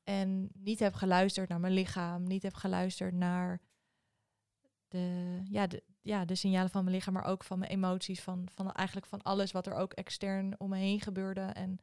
En 0.04 0.50
niet 0.54 0.80
heb 0.80 0.94
geluisterd 0.94 1.50
naar 1.50 1.60
mijn 1.60 1.74
lichaam, 1.74 2.24
niet 2.24 2.44
heb 2.44 2.54
geluisterd 2.54 3.14
naar 3.14 3.62
de, 4.88 5.40
ja, 5.50 5.68
de, 5.68 5.84
ja, 6.02 6.26
de 6.26 6.36
signalen 6.36 6.70
van 6.70 6.84
mijn 6.84 6.96
lichaam, 6.96 7.14
maar 7.14 7.26
ook 7.26 7.44
van 7.44 7.60
mijn 7.60 7.72
emoties, 7.72 8.22
van, 8.22 8.48
van 8.54 8.72
eigenlijk 8.72 9.08
van 9.08 9.22
alles 9.22 9.52
wat 9.52 9.68
er 9.68 9.74
ook 9.74 9.94
extern 9.94 10.60
om 10.60 10.70
me 10.70 10.78
heen 10.78 11.02
gebeurde. 11.02 11.42
En 11.42 11.80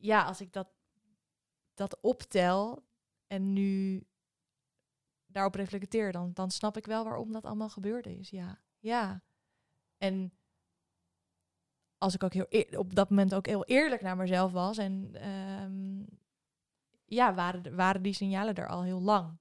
ja, 0.00 0.24
als 0.24 0.40
ik 0.40 0.52
dat, 0.52 0.68
dat 1.74 2.00
optel 2.00 2.84
en 3.26 3.52
nu 3.52 4.04
daarop 5.26 5.54
reflecteer, 5.54 6.12
dan, 6.12 6.32
dan 6.32 6.50
snap 6.50 6.76
ik 6.76 6.86
wel 6.86 7.04
waarom 7.04 7.32
dat 7.32 7.44
allemaal 7.44 7.68
gebeurde 7.68 8.18
is. 8.18 8.30
Ja, 8.30 8.58
ja. 8.78 9.22
En 9.96 10.32
als 11.98 12.14
ik 12.14 12.22
ook 12.22 12.32
heel 12.32 12.78
op 12.78 12.94
dat 12.94 13.10
moment 13.10 13.34
ook 13.34 13.46
heel 13.46 13.64
eerlijk 13.64 14.02
naar 14.02 14.16
mezelf 14.16 14.52
was 14.52 14.78
en 14.78 15.10
ehm, 15.14 16.04
ja, 17.04 17.34
waren, 17.34 17.76
waren 17.76 18.02
die 18.02 18.12
signalen 18.12 18.54
er 18.54 18.68
al 18.68 18.82
heel 18.82 19.00
lang. 19.00 19.38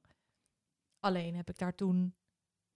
Alleen 0.99 1.35
heb 1.35 1.49
ik 1.49 1.57
daar 1.57 1.75
toen 1.75 2.15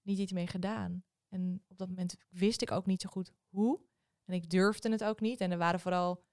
niet 0.02 0.20
iets 0.20 0.32
mee 0.32 0.48
gedaan. 0.48 1.04
En 1.30 1.64
op 1.68 1.78
dat 1.78 1.88
moment 1.88 2.16
wist 2.30 2.62
ik 2.62 2.72
ook 2.72 2.86
niet 2.86 3.02
zo 3.02 3.10
goed 3.10 3.34
hoe. 3.50 3.80
En 4.26 4.34
ik 4.34 4.50
durfde 4.50 4.92
het 4.92 5.04
ook 5.04 5.20
niet. 5.20 5.42
En 5.42 5.52
er 5.52 5.58
waren 5.58 5.80
vooral 5.80 6.24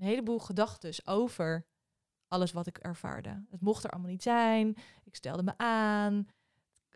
een 0.00 0.06
heleboel 0.06 0.38
gedachten 0.38 1.06
over 1.06 1.66
alles 2.28 2.52
wat 2.52 2.66
ik 2.66 2.78
ervaarde. 2.78 3.44
Het 3.50 3.60
mocht 3.60 3.84
er 3.84 3.90
allemaal 3.90 4.10
niet 4.10 4.22
zijn. 4.22 4.76
Ik 5.04 5.16
stelde 5.16 5.42
me 5.42 5.52
aan. 5.56 6.28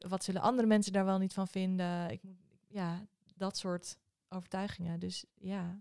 wat 0.08 0.24
zullen 0.24 0.40
andere 0.40 0.68
mensen 0.68 0.92
daar 0.92 1.04
wel 1.04 1.18
niet 1.18 1.32
van 1.32 1.48
vinden? 1.48 2.10
Ik 2.10 2.22
moet, 2.22 2.36
ja, 2.68 3.06
dat 3.34 3.56
soort 3.56 3.98
overtuigingen. 4.28 4.98
Dus 5.00 5.24
ja, 5.34 5.80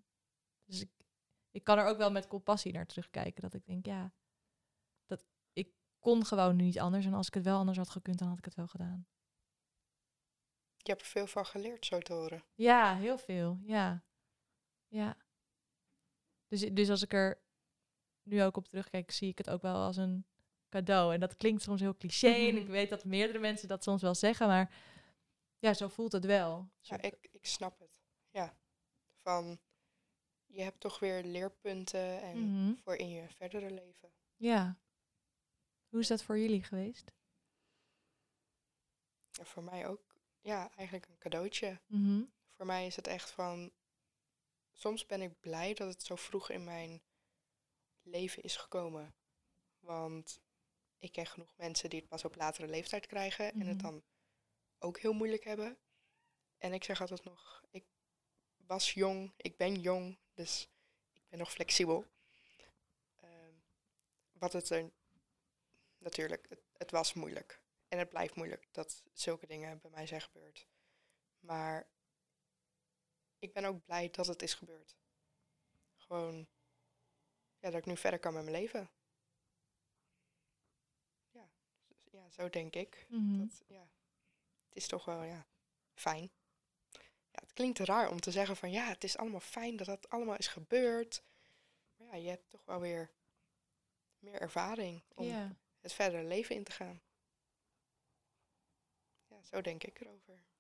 dus 0.66 0.82
ik, 0.82 0.90
ik 1.52 1.64
kan 1.64 1.78
er 1.78 1.86
ook 1.86 1.98
wel 1.98 2.12
met 2.12 2.28
compassie 2.28 2.74
naar 2.74 2.86
terugkijken. 2.86 3.42
Dat 3.42 3.54
ik 3.54 3.66
denk, 3.66 3.86
ja, 3.86 4.14
dat 5.06 5.26
ik 5.54 5.70
kon 6.00 6.26
gewoon 6.26 6.56
nu 6.56 6.64
niet 6.64 6.80
anders. 6.80 7.06
En 7.06 7.14
als 7.14 7.28
ik 7.28 7.34
het 7.34 7.44
wel 7.44 7.58
anders 7.58 7.78
had 7.78 7.90
gekund, 7.90 8.20
dan 8.20 8.28
had 8.28 8.38
ik 8.38 8.46
het 8.46 8.56
wel 8.56 8.68
gedaan. 8.68 9.06
Je 10.78 10.92
hebt 10.92 11.02
er 11.02 11.08
veel 11.08 11.28
van 11.28 11.46
geleerd, 11.46 11.86
zo 11.86 12.00
te 12.00 12.14
horen. 12.14 12.44
Ja, 12.56 12.96
heel 12.96 13.18
veel. 13.18 13.60
Ja. 13.64 14.04
Ja. 14.88 15.18
Dus, 16.52 16.60
dus 16.62 16.90
als 16.90 17.02
ik 17.02 17.14
er 17.14 17.42
nu 18.24 18.44
ook 18.44 18.58
op 18.58 18.68
terugkijk, 18.68 19.12
zie 19.12 19.30
ik 19.30 19.38
het 19.38 19.50
ook 19.50 19.62
wel 19.62 19.76
als 19.76 19.98
een 19.98 20.26
cadeau. 20.70 21.14
En 21.14 21.20
dat 21.20 21.36
klinkt 21.38 21.62
soms 21.62 21.82
heel 21.82 21.98
cliché. 21.98 22.28
En 22.48 22.58
ik 22.58 22.68
weet 22.68 22.90
dat 22.90 23.06
meerdere 23.06 23.40
mensen 23.40 23.68
dat 23.68 23.84
soms 23.84 24.02
wel 24.02 24.16
zeggen, 24.16 24.48
maar 24.48 24.74
ja, 25.60 25.74
zo 25.74 25.88
voelt 25.88 26.12
het 26.12 26.26
wel. 26.26 26.70
Ja, 26.80 27.02
ik, 27.02 27.18
ik 27.32 27.46
snap 27.46 27.80
het. 27.80 27.90
Ja. 28.30 28.58
Van, 29.22 29.60
je 30.46 30.62
hebt 30.62 30.80
toch 30.80 31.00
weer 31.00 31.24
leerpunten 31.24 32.22
en 32.22 32.38
Mhm. 32.40 32.74
voor 32.76 32.96
in 32.96 33.10
je 33.10 33.28
verdere 33.30 33.72
leven. 33.72 34.12
Ja. 34.36 34.80
Hoe 35.90 36.00
is 36.00 36.08
dat 36.08 36.24
voor 36.24 36.38
jullie 36.40 36.64
geweest? 36.64 37.12
En 39.40 39.46
voor 39.46 39.64
mij 39.64 39.88
ook, 39.88 40.16
ja, 40.42 40.72
eigenlijk 40.76 41.08
een 41.08 41.18
cadeautje. 41.18 41.82
Mhm. 41.88 42.24
Voor 42.56 42.66
mij 42.66 42.86
is 42.86 42.96
het 42.96 43.08
echt 43.08 43.32
van, 43.32 43.72
soms 44.82 45.06
ben 45.06 45.22
ik 45.22 45.40
blij 45.40 45.74
dat 45.74 45.94
het 45.94 46.04
zo 46.04 46.16
vroeg 46.16 46.50
in 46.50 46.64
mijn 46.64 47.02
leven 48.02 48.44
is 48.44 48.56
gekomen. 48.58 49.16
Want 49.80 50.42
ik 51.00 51.12
ken 51.12 51.26
genoeg 51.26 51.54
mensen 51.56 51.90
die 51.90 52.00
het 52.00 52.08
pas 52.10 52.26
op 52.26 52.36
latere 52.36 52.68
leeftijd 52.68 53.06
krijgen 53.06 53.52
en 53.52 53.58
Mhm. 53.58 53.68
het 53.68 53.80
dan 53.80 54.04
ook 54.80 55.00
heel 55.00 55.14
moeilijk 55.14 55.44
hebben. 55.44 55.78
En 56.58 56.74
ik 56.74 56.84
zeg 56.84 57.02
altijd 57.02 57.24
nog, 57.24 57.64
ik 57.72 57.86
was 58.56 58.94
jong, 58.94 59.34
ik 59.38 59.58
ben 59.58 59.80
jong, 59.82 60.18
dus 60.34 60.70
ik 61.14 61.24
ben 61.28 61.40
nog 61.40 61.52
flexibel. 61.52 62.06
Ehm, 63.20 63.54
wat 64.32 64.54
het 64.54 64.70
er 64.70 64.92
natuurlijk, 65.98 66.46
het, 66.50 66.62
het 66.78 66.92
was 66.92 67.14
moeilijk. 67.14 67.62
En 67.88 67.98
het 68.00 68.10
blijft 68.10 68.36
moeilijk 68.36 68.68
dat 68.72 69.04
zulke 69.14 69.48
dingen 69.48 69.80
bij 69.80 69.92
mij 69.92 70.08
zijn 70.08 70.22
gebeurd. 70.22 70.68
Maar 71.40 71.88
ik 73.42 73.54
ben 73.54 73.66
ook 73.66 73.86
blij 73.86 74.10
dat 74.10 74.28
het 74.28 74.42
is 74.42 74.54
gebeurd. 74.54 74.96
Gewoon, 75.96 76.48
ja, 77.60 77.70
dat 77.70 77.80
ik 77.80 77.86
nu 77.86 77.98
verder 77.98 78.20
kan 78.20 78.34
met 78.34 78.44
mijn 78.44 78.56
leven. 78.56 78.90
Ja, 81.30 81.50
ja 82.12 82.30
zo 82.30 82.50
denk 82.50 82.76
ik. 82.76 83.06
Mhm. 83.10 83.40
Dat, 83.40 83.64
ja, 83.68 83.90
het 84.68 84.76
is 84.76 84.88
toch 84.88 85.06
wel, 85.06 85.24
ja, 85.24 85.48
fijn. 85.94 86.32
Ja, 87.32 87.40
het 87.40 87.54
klinkt 87.54 87.80
raar 87.80 88.10
om 88.10 88.20
te 88.20 88.32
zeggen 88.32 88.56
van, 88.56 88.72
ja, 88.72 88.88
het 88.88 89.04
is 89.04 89.18
allemaal 89.18 89.40
fijn 89.40 89.76
dat 89.76 89.88
dat 89.88 90.10
allemaal 90.10 90.38
is 90.38 90.48
gebeurd. 90.48 91.24
Maar 91.96 92.08
ja, 92.08 92.16
je 92.16 92.30
hebt 92.30 92.50
toch 92.50 92.66
wel 92.66 92.80
weer 92.80 93.12
meer 94.20 94.42
ervaring 94.42 95.04
om 95.14 95.58
het 95.80 95.94
verdere 95.94 96.24
leven 96.24 96.56
in 96.56 96.64
te 96.64 96.72
gaan. 96.72 97.02
Ja, 99.28 99.44
zo 99.44 99.62
denk 99.62 99.84
ik 99.84 100.00
erover. 100.00 100.51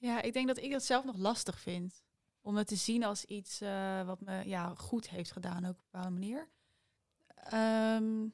Ja, 0.00 0.22
ik 0.22 0.32
denk 0.32 0.46
dat 0.46 0.58
ik 0.58 0.70
dat 0.70 0.84
zelf 0.84 1.04
nog 1.04 1.16
lastig 1.16 1.60
vind. 1.60 2.02
Om 2.40 2.56
het 2.56 2.66
te 2.66 2.76
zien 2.76 3.04
als 3.04 3.24
iets 3.24 3.60
eh, 3.60 4.06
wat 4.06 4.20
me 4.20 4.48
ja, 4.48 4.74
goed 4.74 5.08
heeft 5.08 5.32
gedaan, 5.32 5.64
ook 5.64 5.70
op 5.70 5.78
een 5.78 5.84
bepaalde 5.90 6.10
manier. 6.18 6.48
Ehm 7.34 8.28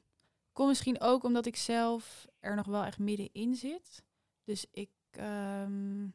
kom 0.57 0.67
misschien 0.67 1.01
ook 1.01 1.23
omdat 1.23 1.45
ik 1.45 1.55
zelf 1.55 2.27
er 2.39 2.55
nog 2.55 2.65
wel 2.65 2.83
echt 2.83 2.99
middenin 2.99 3.55
zit. 3.55 4.03
Dus 4.43 4.65
ik, 4.71 4.89
ehm, 5.09 6.07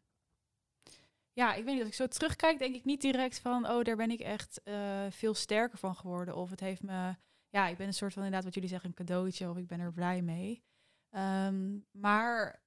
ja, 1.33 1.55
ik 1.55 1.65
weet 1.65 1.75
niet, 1.75 1.79
als 1.79 1.89
ik 1.89 1.95
zo 1.95 2.07
terugkijk, 2.07 2.59
denk 2.59 2.75
ik 2.75 2.85
niet 2.85 3.01
direct 3.01 3.39
van, 3.39 3.69
oh, 3.69 3.85
daar 3.85 3.97
ben 3.97 4.11
ik 4.11 4.21
echt 4.21 4.63
eh, 4.63 5.07
veel 5.11 5.35
sterker 5.35 5.79
van 5.79 5.97
geworden. 5.97 6.37
Of 6.37 6.51
het 6.51 6.61
heeft 6.61 6.83
me, 6.83 7.15
ja, 7.49 7.67
ik 7.67 7.77
ben 7.77 7.87
een 7.87 7.95
soort 7.95 8.13
van 8.13 8.23
inderdaad 8.23 8.45
wat 8.45 8.55
jullie 8.55 8.69
zeggen, 8.69 8.89
een 8.89 9.07
cadeautje, 9.07 9.51
of 9.51 9.57
ik 9.57 9.67
ben 9.67 9.81
er 9.81 9.93
blij 9.93 10.23
mee. 10.23 10.63
Ehm, 11.11 11.79
maar 11.91 12.62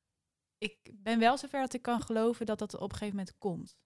ik 0.58 0.92
ben 0.94 1.20
wel 1.20 1.38
zover 1.38 1.60
dat 1.60 1.74
ik 1.74 1.82
kan 1.82 2.02
geloven 2.02 2.46
dat 2.46 2.60
dat 2.60 2.76
op 2.76 2.92
een 2.92 2.98
gegeven 2.98 3.16
moment 3.18 3.38
komt. 3.38 3.78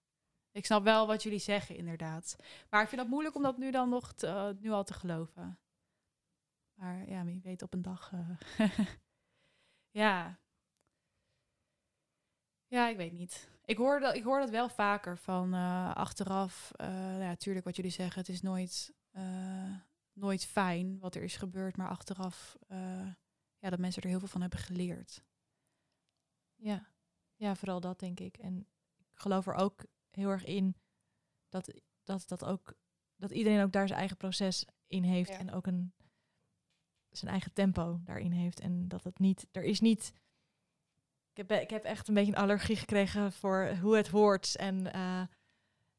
Ik 0.52 0.66
snap 0.66 0.82
wel 0.84 1.06
wat 1.06 1.22
jullie 1.22 1.38
zeggen, 1.38 1.76
inderdaad. 1.76 2.36
Maar 2.70 2.82
ik 2.82 2.88
vind 2.88 3.00
het 3.00 3.10
moeilijk 3.10 3.34
om 3.36 3.42
dat 3.42 3.58
nu 3.58 3.70
dan 3.70 3.88
nog 3.88 4.12
eh, 4.12 4.50
nu 4.58 4.70
al 4.70 4.84
te 4.84 4.94
geloven. 4.94 5.58
Maar 6.74 7.08
ja, 7.08 7.24
wie 7.24 7.40
weet 7.42 7.62
op 7.62 7.72
een 7.72 7.82
dag. 7.82 8.12
eh, 8.12 8.78
ja. 10.00 10.40
Ja, 12.66 12.88
ik 12.88 12.96
weet 12.96 13.12
niet. 13.12 13.48
Ik 13.64 13.76
hoor 13.76 14.00
dat, 14.00 14.14
ik 14.14 14.22
hoor 14.22 14.38
dat 14.40 14.50
wel 14.50 14.68
vaker 14.68 15.18
van 15.18 15.54
eh, 15.54 15.94
achteraf. 15.94 16.72
nou 16.76 17.20
ja, 17.20 17.28
natuurlijk 17.28 17.64
wat 17.64 17.76
jullie 17.76 17.90
zeggen. 17.90 18.20
Het 18.20 18.30
is 18.30 18.42
nooit, 18.42 18.94
nooit 20.12 20.46
fijn 20.46 20.98
wat 20.98 21.14
er 21.14 21.22
is 21.22 21.36
gebeurd. 21.36 21.76
Maar 21.76 21.88
achteraf 21.88 22.56
ja, 23.58 23.70
dat 23.70 23.78
mensen 23.78 24.02
er 24.02 24.08
heel 24.08 24.18
veel 24.18 24.28
van 24.28 24.40
hebben 24.40 24.58
geleerd. 24.58 25.24
Ja. 26.60 26.86
ja, 27.36 27.54
vooral 27.54 27.80
dat 27.80 28.00
denk 28.00 28.20
ik. 28.20 28.36
En 28.36 28.58
ik 29.12 29.20
geloof 29.20 29.46
er 29.46 29.54
ook 29.54 29.84
heel 30.10 30.28
erg 30.28 30.44
in 30.44 30.76
dat, 31.48 31.80
dat, 32.04 32.28
dat, 32.28 32.44
ook, 32.44 32.74
dat 33.16 33.30
iedereen 33.30 33.62
ook 33.62 33.72
daar 33.72 33.86
zijn 33.86 33.98
eigen 33.98 34.16
proces 34.16 34.66
in 34.86 35.02
heeft. 35.02 35.28
Ja. 35.30 35.38
En 35.38 35.52
ook 35.52 35.66
een, 35.66 35.92
zijn 37.10 37.30
eigen 37.30 37.52
tempo 37.52 38.00
daarin 38.04 38.32
heeft. 38.32 38.60
En 38.60 38.88
dat 38.88 39.04
het 39.04 39.18
niet, 39.18 39.46
er 39.52 39.62
is 39.62 39.80
niet. 39.80 40.12
Ik 41.30 41.36
heb, 41.36 41.50
ik 41.60 41.70
heb 41.70 41.84
echt 41.84 42.08
een 42.08 42.14
beetje 42.14 42.32
een 42.32 42.38
allergie 42.38 42.76
gekregen 42.76 43.32
voor 43.32 43.76
hoe 43.80 43.96
het 43.96 44.08
hoort. 44.08 44.56
En 44.56 44.92
eh, 44.92 45.22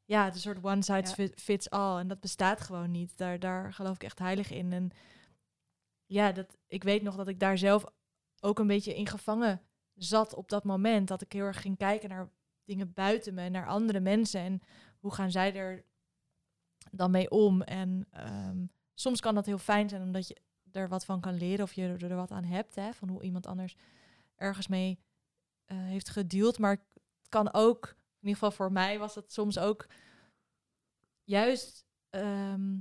ja, 0.05 0.25
het 0.25 0.33
een 0.33 0.39
soort 0.39 0.63
one 0.63 0.83
size 0.83 1.21
Ja. 1.21 1.27
fits 1.35 1.69
all. 1.69 1.99
En 1.99 2.07
dat 2.07 2.19
bestaat 2.19 2.61
gewoon 2.61 2.91
niet. 2.91 3.17
Daar, 3.17 3.39
daar 3.39 3.73
geloof 3.73 3.95
ik 3.95 4.03
echt 4.03 4.19
heilig 4.19 4.51
in. 4.51 4.73
En 4.73 4.91
ja, 6.05 6.31
dat, 6.31 6.57
ik 6.67 6.83
weet 6.83 7.01
nog 7.01 7.15
dat 7.15 7.27
ik 7.27 7.39
daar 7.39 7.57
zelf 7.57 7.85
ook 8.39 8.59
een 8.59 8.67
beetje 8.67 8.95
in 8.95 9.07
gevangen 9.07 9.61
zat 9.95 10.33
op 10.33 10.49
dat 10.49 10.63
moment. 10.63 11.07
Dat 11.07 11.21
ik 11.21 11.31
heel 11.31 11.45
erg 11.45 11.61
ging 11.61 11.77
kijken 11.77 12.09
naar 12.09 12.29
dingen 12.63 12.93
buiten 12.93 13.33
me, 13.33 13.49
naar 13.49 13.67
andere 13.67 13.99
mensen. 13.99 14.41
En 14.41 14.61
hoe 14.99 15.13
gaan 15.13 15.31
zij 15.31 15.55
er 15.55 15.83
dan 16.91 17.11
mee 17.11 17.29
om? 17.29 17.61
En 17.61 18.07
ehm, 18.11 18.65
soms 18.93 19.19
kan 19.19 19.35
dat 19.35 19.45
heel 19.45 19.57
fijn 19.57 19.89
zijn, 19.89 20.01
omdat 20.01 20.27
je 20.27 20.37
er 20.71 20.87
wat 20.87 21.05
van 21.05 21.21
kan 21.21 21.37
leren 21.37 21.63
of 21.63 21.73
je 21.73 21.97
er 21.99 22.15
wat 22.15 22.31
aan 22.31 22.43
hebt. 22.43 22.75
Hè, 22.75 22.93
van 22.93 23.09
hoe 23.09 23.23
iemand 23.23 23.47
anders 23.47 23.75
ergens 24.35 24.67
mee 24.67 24.99
eh, 25.65 25.77
heeft 25.77 26.09
gedeeld. 26.09 26.59
Maar 26.59 26.71
het 26.71 27.29
kan 27.29 27.53
ook, 27.53 27.85
in 27.87 28.27
ieder 28.27 28.33
geval 28.33 28.51
voor 28.51 28.71
mij 28.71 28.99
was 28.99 29.15
het 29.15 29.33
soms 29.33 29.59
ook 29.59 29.87
juist 31.23 31.85
ehm, 32.09 32.79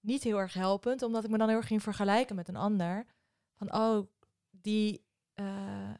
niet 0.00 0.22
heel 0.22 0.38
erg 0.38 0.54
helpend. 0.54 1.02
Omdat 1.02 1.24
ik 1.24 1.30
me 1.30 1.38
dan 1.38 1.48
heel 1.48 1.56
erg 1.56 1.66
ging 1.66 1.82
vergelijken 1.82 2.36
met 2.36 2.48
een 2.48 2.56
ander. 2.56 3.06
Van, 3.54 3.74
oh, 3.74 4.06
die 4.50 5.04
eh, 5.34 5.94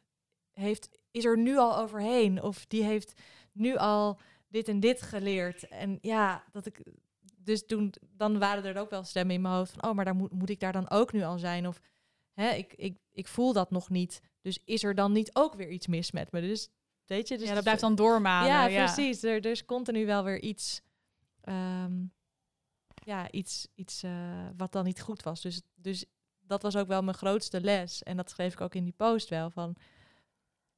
heeft, 0.59 0.89
is 1.11 1.25
er 1.25 1.37
nu 1.37 1.57
al 1.57 1.77
overheen. 1.77 2.41
Of 2.41 2.65
die 2.65 2.83
heeft 2.83 3.21
nu 3.51 3.77
al 3.77 4.19
dit 4.47 4.67
en 4.67 4.79
dit 4.79 5.01
geleerd. 5.01 5.67
En 5.67 5.97
ja, 6.01 6.43
dat 6.51 6.65
ik. 6.65 6.83
Dus 7.37 7.65
toen, 7.65 7.93
dan 8.15 8.39
waren 8.39 8.63
er 8.63 8.81
ook 8.81 8.89
wel 8.89 9.03
stemmen 9.03 9.35
in 9.35 9.41
mijn 9.41 9.53
hoofd 9.53 9.71
van, 9.71 9.89
oh, 9.89 9.95
maar 9.95 10.05
daar 10.05 10.15
moet, 10.15 10.31
moet 10.31 10.49
ik 10.49 10.59
daar 10.59 10.71
dan 10.71 10.89
ook 10.89 11.13
nu 11.13 11.23
al 11.23 11.37
zijn? 11.37 11.67
Of 11.67 11.81
hè, 12.33 12.49
ik, 12.49 12.73
ik, 12.73 12.97
ik 13.11 13.27
voel 13.27 13.53
dat 13.53 13.71
nog 13.71 13.89
niet. 13.89 14.21
Dus 14.41 14.59
is 14.65 14.83
er 14.83 14.95
dan 14.95 15.11
niet 15.11 15.35
ook 15.35 15.53
weer 15.53 15.69
iets 15.69 15.87
mis 15.87 16.11
met 16.11 16.31
me? 16.31 16.41
Dus 16.41 16.69
weet 17.05 17.27
je, 17.27 17.37
dus 17.37 17.47
ja, 17.47 17.53
dat 17.53 17.63
blijft 17.63 17.81
dan 17.81 17.95
doormalen. 17.95 18.49
ja, 18.49 18.65
Ja, 18.65 18.83
precies. 18.83 19.23
Er, 19.23 19.35
er 19.35 19.51
is 19.51 19.65
continu 19.65 20.05
wel 20.05 20.23
weer 20.23 20.41
iets, 20.41 20.81
ehm, 21.41 22.03
ja, 22.93 23.31
iets, 23.31 23.67
iets 23.75 24.03
eh, 24.03 24.47
wat 24.57 24.71
dan 24.71 24.85
niet 24.85 25.01
goed 25.01 25.23
was. 25.23 25.41
Dus, 25.41 25.61
dus 25.75 26.05
dat 26.39 26.61
was 26.61 26.75
ook 26.75 26.87
wel 26.87 27.01
mijn 27.01 27.17
grootste 27.17 27.61
les. 27.61 28.03
En 28.03 28.17
dat 28.17 28.29
schreef 28.29 28.53
ik 28.53 28.61
ook 28.61 28.75
in 28.75 28.83
die 28.83 28.93
post 28.97 29.29
wel 29.29 29.49
van, 29.49 29.75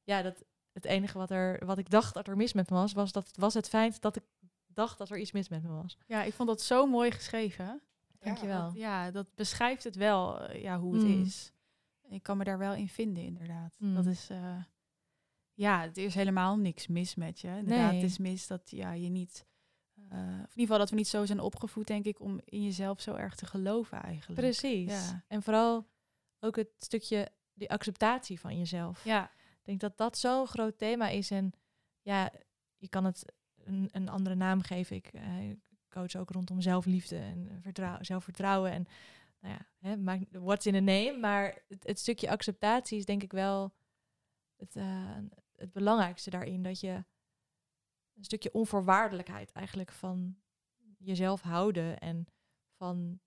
ja, 0.03 0.21
dat 0.21 0.43
het 0.71 0.85
enige 0.85 1.17
wat 1.17 1.31
er, 1.31 1.65
wat 1.65 1.77
ik 1.77 1.89
dacht 1.89 2.13
dat 2.13 2.27
er 2.27 2.37
mis 2.37 2.53
met 2.53 2.69
me 2.69 2.75
was, 2.75 2.93
was 2.93 3.11
dat 3.11 3.31
was 3.37 3.53
het 3.53 3.69
feit 3.69 4.01
dat 4.01 4.15
ik 4.15 4.23
dacht 4.67 4.97
dat 4.97 5.09
er 5.09 5.17
iets 5.17 5.31
mis 5.31 5.49
met 5.49 5.63
me 5.63 5.69
was. 5.69 5.97
Ja, 6.07 6.23
ik 6.23 6.33
vond 6.33 6.49
dat 6.49 6.61
zo 6.61 6.85
mooi 6.85 7.11
geschreven. 7.11 7.81
Dankjewel. 8.19 8.71
Ja, 8.73 9.11
dat 9.11 9.35
beschrijft 9.35 9.83
het 9.83 9.95
wel, 9.95 10.41
eh, 10.47 10.61
ja, 10.61 10.79
hoe 10.79 10.93
het 10.95 11.03
Mm. 11.03 11.21
is. 11.21 11.51
Ik 12.09 12.23
kan 12.23 12.37
me 12.37 12.43
daar 12.43 12.57
wel 12.57 12.73
in 12.73 12.87
vinden, 12.89 13.23
inderdaad. 13.23 13.75
Mm. 13.79 13.95
Dat 13.95 14.05
is, 14.05 14.29
eh, 14.29 14.63
ja, 15.53 15.83
er 15.83 15.97
is 15.97 16.15
helemaal 16.15 16.57
niks 16.57 16.87
mis 16.87 17.15
met 17.15 17.39
je. 17.39 17.47
Inderdaad, 17.47 17.91
Nee. 17.91 18.01
het 18.01 18.09
is 18.11 18.17
mis 18.17 18.47
dat 18.47 18.61
ja, 18.71 18.91
je 18.91 19.09
niet, 19.09 19.45
eh, 19.95 20.17
of 20.17 20.23
in 20.27 20.37
ieder 20.39 20.47
geval 20.55 20.77
dat 20.77 20.89
we 20.89 20.95
niet 20.95 21.07
zo 21.07 21.25
zijn 21.25 21.39
opgevoed, 21.39 21.87
denk 21.87 22.05
ik, 22.05 22.19
om 22.19 22.39
in 22.45 22.63
jezelf 22.63 23.01
zo 23.01 23.13
erg 23.15 23.35
te 23.35 23.45
geloven 23.45 24.01
eigenlijk. 24.01 24.41
Precies. 24.41 24.89
Ja. 24.91 25.23
En 25.27 25.43
vooral 25.43 25.87
ook 26.39 26.55
het 26.55 26.69
stukje, 26.77 27.29
die 27.53 27.69
acceptatie 27.69 28.39
van 28.39 28.57
jezelf. 28.57 29.03
Ja, 29.03 29.31
denk 29.62 29.80
dat 29.80 29.97
dat 29.97 30.17
zo'n 30.17 30.47
groot 30.47 30.78
thema 30.78 31.08
is. 31.08 31.32
En 31.32 31.54
ja, 32.02 32.32
je 32.78 32.89
kan 32.89 33.06
het 33.06 33.34
een, 33.63 33.89
een 33.91 34.10
andere 34.10 34.36
naam 34.36 34.62
geven. 34.62 34.95
Ik 34.95 35.08
eh, 35.08 35.56
coach 35.89 36.15
ook 36.15 36.30
rondom 36.30 36.62
zelfliefde 36.62 37.17
en 37.17 37.60
vertrouw, 37.62 37.97
zelfvertrouwen. 38.02 38.71
En 38.71 38.88
nou 39.39 39.54
ja, 39.54 39.67
hè, 39.78 40.19
what's 40.39 40.65
in 40.65 40.76
a 40.76 40.80
name. 40.80 41.17
Maar 41.19 41.63
het, 41.67 41.88
het 41.88 42.00
stukje 42.00 42.30
acceptatie 42.30 42.97
is 42.97 43.06
denk 43.06 43.24
ik 43.24 43.32
wel 43.32 43.74
het, 44.56 44.76
eh, 44.76 45.17
het 45.56 45.71
belangrijkste 45.71 46.30
daarin. 46.30 46.63
Dat 46.63 46.80
je 46.80 47.04
een 48.13 48.24
stukje 48.24 48.54
onvoorwaardelijkheid 48.54 49.52
eigenlijk 49.52 49.91
van 49.91 50.38
jezelf 50.97 51.41
houden 51.41 52.00
en 52.00 52.28
van 52.78 53.19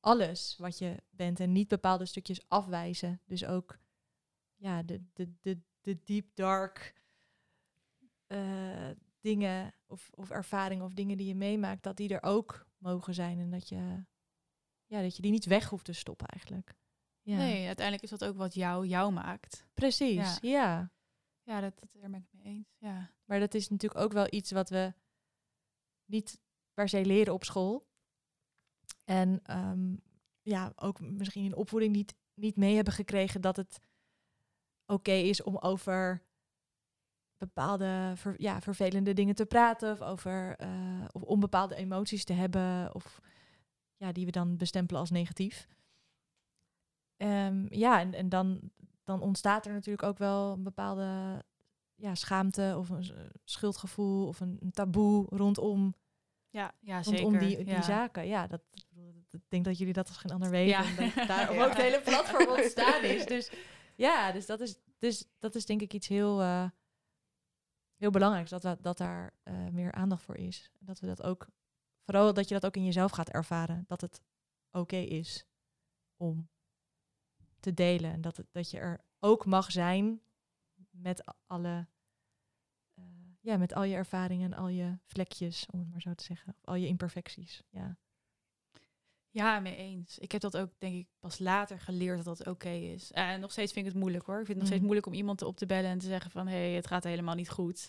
alles 0.00 0.56
wat 0.58 0.78
je 0.78 1.02
bent 1.10 1.40
en 1.40 1.52
niet 1.52 1.68
bepaalde 1.68 2.06
stukjes 2.06 2.48
afwijzen. 2.48 3.20
Dus 3.24 3.44
ook 3.44 3.78
ja, 4.62 4.82
de, 4.82 5.02
de, 5.12 5.32
de, 5.40 5.60
de 5.80 5.98
deep 6.04 6.26
dark 6.34 6.94
eh, 8.26 8.90
dingen 9.20 9.74
of, 9.86 10.10
of 10.14 10.30
ervaringen 10.30 10.84
of 10.84 10.92
dingen 10.92 11.16
die 11.16 11.26
je 11.26 11.34
meemaakt, 11.34 11.82
dat 11.82 11.96
die 11.96 12.14
er 12.14 12.22
ook 12.22 12.66
mogen 12.78 13.14
zijn 13.14 13.38
en 13.38 13.50
dat 13.50 13.68
je, 13.68 14.04
ja, 14.86 15.02
dat 15.02 15.16
je 15.16 15.22
die 15.22 15.30
niet 15.30 15.44
weg 15.44 15.68
hoeft 15.68 15.84
te 15.84 15.92
stoppen 15.92 16.26
eigenlijk. 16.26 16.74
Ja. 17.22 17.36
Nee, 17.36 17.66
uiteindelijk 17.66 18.04
is 18.04 18.18
dat 18.18 18.24
ook 18.24 18.36
wat 18.36 18.54
jou 18.54 18.86
jou 18.86 19.12
maakt. 19.12 19.66
Precies, 19.74 20.14
Ja. 20.14 20.38
ja. 20.40 20.90
Ja, 21.44 21.60
dat, 21.60 21.78
dat 21.80 21.92
daar 21.92 22.10
ben 22.10 22.20
ik 22.20 22.32
mee 22.32 22.44
eens. 22.44 22.74
Ja. 22.78 23.10
Maar 23.24 23.40
dat 23.40 23.54
is 23.54 23.68
natuurlijk 23.68 24.00
ook 24.00 24.12
wel 24.12 24.26
iets 24.30 24.50
wat 24.50 24.68
we 24.70 24.94
niet 26.04 26.40
per 26.74 26.88
se 26.88 27.04
leren 27.04 27.34
op 27.34 27.44
school. 27.44 27.86
En 29.04 29.40
ehm, 29.42 29.96
ja, 30.42 30.72
ook 30.76 31.00
misschien 31.00 31.44
in 31.44 31.54
opvoeding 31.56 31.92
niet, 31.92 32.14
niet 32.34 32.56
mee 32.56 32.74
hebben 32.74 32.92
gekregen 32.92 33.40
dat 33.40 33.56
het 33.56 33.78
oké 34.86 35.12
is 35.12 35.42
om 35.42 35.56
over 35.56 36.22
bepaalde 37.36 38.12
ver- 38.16 38.40
ja, 38.42 38.60
vervelende 38.60 39.12
dingen 39.12 39.34
te 39.34 39.46
praten. 39.46 39.92
Of 39.92 40.02
over 40.02 40.56
eh, 40.56 41.04
of 41.12 41.22
om 41.22 41.40
bepaalde 41.40 41.74
emoties 41.74 42.24
te 42.24 42.32
hebben. 42.32 42.94
Of 42.94 43.20
ja, 43.96 44.12
die 44.12 44.24
we 44.26 44.30
dan 44.30 44.56
bestempelen 44.56 45.00
als 45.00 45.10
negatief. 45.10 45.68
Ehm, 47.16 47.66
ja, 47.68 48.00
en, 48.00 48.14
en 48.14 48.28
dan, 48.28 48.60
dan 49.04 49.20
ontstaat 49.20 49.66
er 49.66 49.72
natuurlijk 49.72 50.02
ook 50.06 50.18
wel 50.18 50.52
een 50.52 50.62
bepaalde 50.62 51.42
ja, 51.94 52.14
schaamte 52.14 52.74
of 52.78 52.88
een 52.88 53.10
schuldgevoel 53.44 54.26
of 54.26 54.40
een, 54.40 54.56
een 54.60 54.70
taboe 54.70 55.26
rondom, 55.30 55.94
Ja, 56.50 56.74
ja 56.80 57.02
zeker. 57.02 57.20
rondom 57.22 57.40
die, 57.40 57.56
die 57.56 57.66
ja. 57.66 57.82
zaken. 57.82 58.26
Ja, 58.26 58.46
dat, 58.46 58.60
ik 58.72 58.84
bedoel, 58.88 59.12
dat- 59.12 59.40
ik 59.40 59.40
denk 59.48 59.64
dat 59.64 59.78
jullie 59.78 59.92
dat 59.92 60.08
als 60.08 60.16
geen 60.16 60.32
ander 60.32 60.50
weten. 60.50 60.68
Ja. 60.82 60.84
En 60.98 61.12
dat 61.16 61.26
daarom 61.36 61.56
Ja. 61.56 61.62
ook 61.62 61.68
het 61.70 61.78
hele 61.80 62.00
platform 62.00 62.48
ontstaan 62.48 63.02
is. 63.02 63.26
Dus 63.26 63.50
ja, 64.02 64.32
dus 64.32 64.46
dat 64.46 64.60
is, 64.60 64.78
dus 64.98 65.24
dat 65.38 65.54
is 65.54 65.66
denk 65.66 65.80
ik 65.80 65.92
iets 65.92 66.08
heel, 66.08 66.40
eh, 66.40 66.70
heel 67.96 68.10
belangrijks. 68.10 68.50
Dat, 68.50 68.62
we, 68.62 68.76
dat 68.80 68.98
daar 68.98 69.34
eh, 69.42 69.68
meer 69.68 69.92
aandacht 69.92 70.22
voor 70.22 70.36
is. 70.36 70.70
Dat 70.78 71.00
we 71.00 71.06
dat 71.06 71.22
ook, 71.22 71.48
vooral 72.04 72.34
dat 72.34 72.48
je 72.48 72.54
dat 72.54 72.66
ook 72.66 72.76
in 72.76 72.84
jezelf 72.84 73.10
gaat 73.10 73.30
ervaren. 73.30 73.84
Dat 73.86 74.00
het 74.00 74.22
oké 74.70 74.96
is 74.96 75.46
om 76.16 76.48
te 77.60 77.74
delen. 77.74 78.12
En 78.12 78.20
dat, 78.20 78.44
dat 78.50 78.70
je 78.70 78.78
er 78.78 79.04
ook 79.18 79.46
mag 79.46 79.70
zijn 79.70 80.20
met 80.90 81.24
alle, 81.46 81.86
eh, 82.94 83.04
ja, 83.40 83.56
met 83.56 83.74
al 83.74 83.82
je 83.82 83.94
ervaringen 83.94 84.52
en 84.52 84.58
al 84.58 84.68
je 84.68 84.98
vlekjes, 85.04 85.66
om 85.70 85.78
het 85.78 85.90
maar 85.90 86.00
zo 86.00 86.14
te 86.14 86.24
zeggen. 86.24 86.56
Al 86.64 86.74
je 86.74 86.86
imperfecties. 86.86 87.62
Ja. 87.70 87.96
Ja, 89.34 89.60
mee 89.60 89.76
eens. 89.76 90.18
Ik 90.18 90.32
heb 90.32 90.40
dat 90.40 90.56
ook, 90.56 90.70
denk 90.78 90.94
ik, 90.94 91.06
pas 91.20 91.38
later 91.38 91.80
geleerd 91.80 92.24
dat 92.24 92.36
dat 92.38 92.46
oké 92.46 92.68
is. 92.68 93.12
En 93.12 93.40
nog 93.40 93.50
steeds 93.50 93.72
vind 93.72 93.86
ik 93.86 93.92
het 93.92 94.00
moeilijk 94.00 94.24
hoor. 94.26 94.38
Ik 94.40 94.46
vind 94.46 94.48
het 94.48 94.56
nog 94.58 94.66
steeds 94.66 94.80
Mhm. 94.82 94.86
moeilijk 94.92 95.06
om 95.06 95.14
iemand 95.14 95.42
op 95.42 95.56
te 95.56 95.66
bellen 95.66 95.90
en 95.90 95.98
te 95.98 96.06
zeggen 96.06 96.30
van... 96.30 96.46
hé, 96.46 96.56
hey, 96.56 96.72
het 96.72 96.86
gaat 96.86 97.04
helemaal 97.04 97.34
niet 97.34 97.50
goed. 97.50 97.88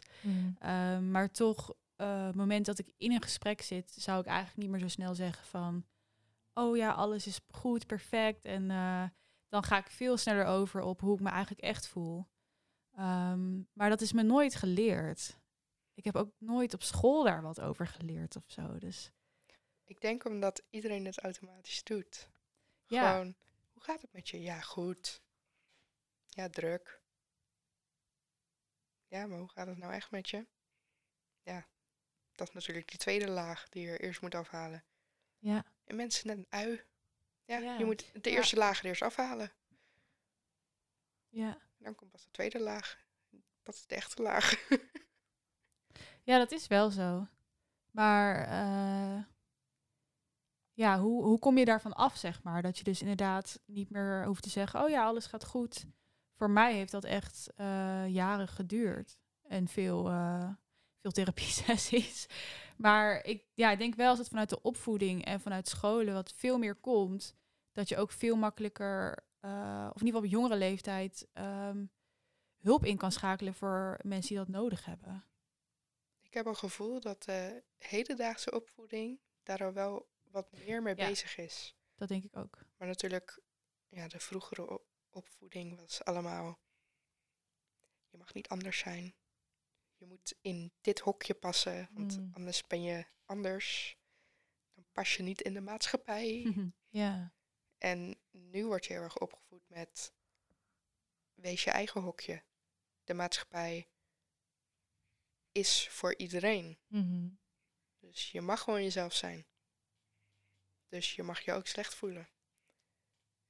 Ehm, 0.60 1.12
maar 1.12 1.32
toch, 1.32 1.74
het 1.96 2.36
moment 2.36 2.66
dat 2.66 2.80
ik 2.80 2.92
in 2.98 3.12
een 3.12 3.22
gesprek 3.22 3.62
zit... 3.62 3.92
zou 3.92 4.20
ik 4.20 4.26
eigenlijk 4.26 4.58
niet 4.58 4.70
meer 4.70 4.80
zo 4.80 4.88
snel 4.88 5.16
zeggen 5.16 5.46
van... 5.46 5.86
oh 6.54 6.78
ja, 6.78 6.92
alles 6.92 7.28
is 7.28 7.40
goed, 7.52 7.86
perfect. 7.88 8.46
En 8.46 8.72
eh, 8.72 9.04
dan 9.50 9.64
ga 9.64 9.78
ik 9.78 9.88
veel 9.90 10.18
sneller 10.18 10.46
over 10.46 10.82
op 10.82 11.00
hoe 11.02 11.14
ik 11.16 11.20
me 11.22 11.30
eigenlijk 11.30 11.62
echt 11.62 11.88
voel. 11.88 12.26
Ehm, 12.96 13.56
maar 13.74 13.90
dat 13.90 14.02
is 14.02 14.14
me 14.14 14.24
nooit 14.24 14.56
geleerd. 14.56 15.40
Ik 15.94 16.04
heb 16.04 16.16
ook 16.16 16.32
nooit 16.38 16.74
op 16.74 16.84
school 16.84 17.24
daar 17.24 17.42
wat 17.42 17.62
over 17.62 17.88
geleerd 17.88 18.36
of 18.36 18.44
zo. 18.48 18.78
Dus 18.80 19.12
Ik 19.94 20.02
denk 20.02 20.26
omdat 20.26 20.62
iedereen 20.70 21.06
het 21.06 21.20
automatisch 21.20 21.84
doet. 21.84 22.28
ja, 22.86 23.12
Gewoon, 23.12 23.36
hoe 23.74 23.84
gaat 23.84 24.02
het 24.02 24.14
met 24.14 24.30
je? 24.30 24.42
Ja, 24.42 24.62
goed. 24.62 25.22
Ja, 26.28 26.50
druk. 26.50 27.02
Ja, 29.08 29.26
maar 29.26 29.40
hoe 29.40 29.50
gaat 29.50 29.68
het 29.68 29.78
nou 29.78 29.94
echt 29.94 30.12
met 30.12 30.30
je? 30.30 30.46
Ja, 31.44 31.68
dat 32.32 32.48
is 32.48 32.54
natuurlijk 32.54 32.88
die 32.90 33.00
tweede 33.00 33.30
laag 33.30 33.70
die 33.70 33.86
je 33.86 33.98
eerst 33.98 34.22
moet 34.22 34.36
afhalen. 34.36 34.84
Ja. 35.40 35.66
En 35.84 35.96
mensen 35.96 36.28
net 36.28 36.38
een 36.38 36.48
ui. 36.50 36.84
Ja, 37.46 37.58
Ja. 37.58 37.78
je 37.78 37.86
moet 37.86 38.24
de 38.24 38.30
Ja. 38.30 38.36
eerste 38.36 38.56
laag 38.56 38.80
er 38.80 38.86
eerst 38.86 39.02
afhalen. 39.02 39.52
Ja. 41.30 41.52
En 41.78 41.84
dan 41.84 41.96
komt 41.96 42.12
pas 42.12 42.24
de 42.24 42.32
tweede 42.32 42.60
laag. 42.60 42.98
Dat 43.64 43.76
is 43.76 43.86
de 43.88 43.96
echte 43.96 44.22
laag. 44.22 44.54
Ja, 46.26 46.38
dat 46.38 46.52
is 46.52 46.68
wel 46.68 46.90
zo. 46.92 47.28
Maar 47.92 48.48
eh, 48.48 49.24
ja, 50.74 51.00
hoe, 51.00 51.24
hoe 51.24 51.40
kom 51.40 51.58
je 51.58 51.66
daarvan 51.66 51.94
af, 51.94 52.18
zeg 52.18 52.44
maar? 52.44 52.62
Dat 52.62 52.78
je 52.78 52.84
dus 52.84 53.02
inderdaad 53.02 53.60
niet 53.66 53.90
meer 53.90 54.26
hoeft 54.26 54.44
te 54.44 54.50
zeggen, 54.50 54.84
oh 54.84 54.90
ja, 54.90 55.06
alles 55.06 55.26
gaat 55.26 55.46
goed. 55.46 55.86
Voor 56.36 56.50
mij 56.50 56.74
heeft 56.74 56.92
dat 56.92 57.04
echt 57.04 57.50
eh, 57.56 58.08
jaren 58.08 58.48
geduurd. 58.48 59.20
En 59.44 59.68
veel, 59.68 60.10
eh 60.10 60.50
veel 61.04 61.12
therapie-sessies. 61.12 62.26
Maar 62.78 63.26
ik, 63.26 63.44
ja, 63.54 63.72
ik 63.72 63.78
denk 63.78 63.96
wel 63.96 64.10
als 64.10 64.18
het 64.18 64.28
vanuit 64.28 64.50
de 64.50 64.62
opvoeding 64.62 65.26
en 65.26 65.40
vanuit 65.40 65.68
scholen 65.68 66.14
wat 66.14 66.34
veel 66.34 66.58
meer 66.58 66.76
komt, 66.76 67.36
dat 67.72 67.90
je 67.90 67.98
ook 67.98 68.12
veel 68.12 68.36
makkelijker, 68.36 69.26
eh, 69.40 69.90
of 69.94 70.02
in 70.02 70.06
ieder 70.06 70.22
geval 70.22 70.22
op 70.22 70.26
jongere 70.26 70.56
leeftijd, 70.56 71.28
ehm, 71.34 71.86
hulp 72.58 72.86
in 72.86 72.98
kan 72.98 73.12
schakelen 73.12 73.54
voor 73.54 74.00
mensen 74.02 74.30
die 74.30 74.38
dat 74.38 74.48
nodig 74.48 74.86
hebben. 74.86 75.26
Ik 76.22 76.34
heb 76.34 76.46
een 76.46 76.56
gevoel 76.56 77.00
dat 77.00 77.24
de 77.24 77.64
hedendaagse 77.78 78.52
opvoeding 78.52 79.20
daar 79.44 79.74
wel 79.74 80.08
wat 80.34 80.52
meer 80.52 80.82
mee 80.82 80.96
Ja. 80.96 81.08
bezig 81.08 81.38
is. 81.38 81.76
Dat 81.96 82.08
denk 82.08 82.24
ik 82.24 82.36
ook. 82.38 82.66
Maar 82.78 82.88
natuurlijk, 82.88 83.42
ja, 83.90 84.08
de 84.08 84.20
vroegere 84.20 84.82
opvoeding 85.10 85.76
was 85.80 86.04
allemaal. 86.04 86.60
Je 88.10 88.18
mag 88.18 88.34
niet 88.34 88.48
anders 88.48 88.80
zijn. 88.80 89.16
Je 89.96 90.06
moet 90.06 90.36
in 90.42 90.74
dit 90.82 91.00
hokje 91.00 91.34
passen, 91.34 91.90
want 91.94 92.18
Mm. 92.20 92.30
anders 92.34 92.68
ben 92.68 92.82
je 92.82 93.06
anders. 93.26 93.98
Dan 94.74 94.86
pas 94.92 95.16
je 95.16 95.24
niet 95.24 95.42
in 95.42 95.54
de 95.54 95.62
maatschappij. 95.62 96.42
Ja. 96.90 97.34
En 97.78 98.20
nu 98.32 98.66
word 98.66 98.86
je 98.86 98.94
heel 98.94 99.02
erg 99.02 99.18
opgevoed 99.20 99.70
met. 99.70 100.14
Wees 101.34 101.64
je 101.64 101.72
eigen 101.72 102.02
hokje. 102.02 102.44
De 103.04 103.14
maatschappij 103.14 103.88
is 105.52 105.88
voor 105.90 106.16
iedereen. 106.18 106.80
Mhm. 106.88 107.30
Dus 108.00 108.32
je 108.32 108.42
mag 108.42 108.62
gewoon 108.62 108.84
jezelf 108.84 109.14
zijn. 109.14 109.46
Dus 110.94 111.16
je 111.16 111.24
mag 111.24 111.42
je 111.42 111.54
ook 111.54 111.68
slecht 111.68 111.96
voelen. 111.96 112.30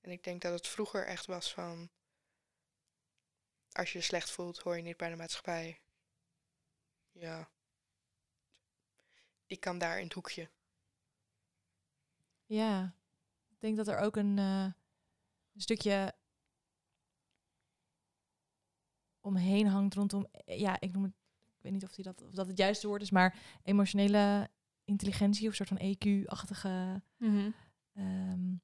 En 0.02 0.12
ik 0.12 0.24
denk 0.24 0.42
dat 0.42 0.54
het 0.54 0.68
vroeger 0.68 1.06
echt 1.06 1.26
was 1.26 1.54
van. 1.54 1.90
Als 3.72 3.92
je 3.92 3.98
je 3.98 4.04
slecht 4.04 4.32
voelt, 4.32 4.58
hoor 4.58 4.76
je 4.76 4.82
niet 4.82 4.98
bij 4.98 5.10
de 5.10 5.16
maatschappij. 5.16 5.82
Ja. 7.12 7.50
Die 9.46 9.58
kan 9.58 9.78
daar 9.78 9.98
in 9.98 10.04
het 10.04 10.14
hoekje. 10.14 10.50
Ja, 12.46 12.96
ik 13.50 13.60
denk 13.60 13.78
dat 13.78 13.88
er 13.88 13.98
ook 13.98 14.16
een, 14.16 14.38
eh, 14.38 14.72
stukje 15.56 16.16
omheen 19.22 19.68
hangt 19.68 19.94
rondom, 19.94 20.28
ja, 20.46 20.80
ik 20.80 20.92
noem 20.92 21.04
het, 21.04 21.14
ik 21.56 21.62
weet 21.62 21.72
niet 21.72 21.84
of, 21.84 21.92
die 21.92 22.04
dat, 22.04 22.22
of 22.22 22.32
dat 22.32 22.48
het 22.48 22.58
juiste 22.58 22.88
woord 22.88 23.02
is, 23.02 23.12
maar 23.12 23.60
emotionele 23.64 24.50
intelligentie 24.94 25.48
of 25.48 25.60
een 25.60 25.66
soort 25.66 25.80
van 25.80 25.96
EQ-achtige 25.96 27.02
ehm, 27.94 28.56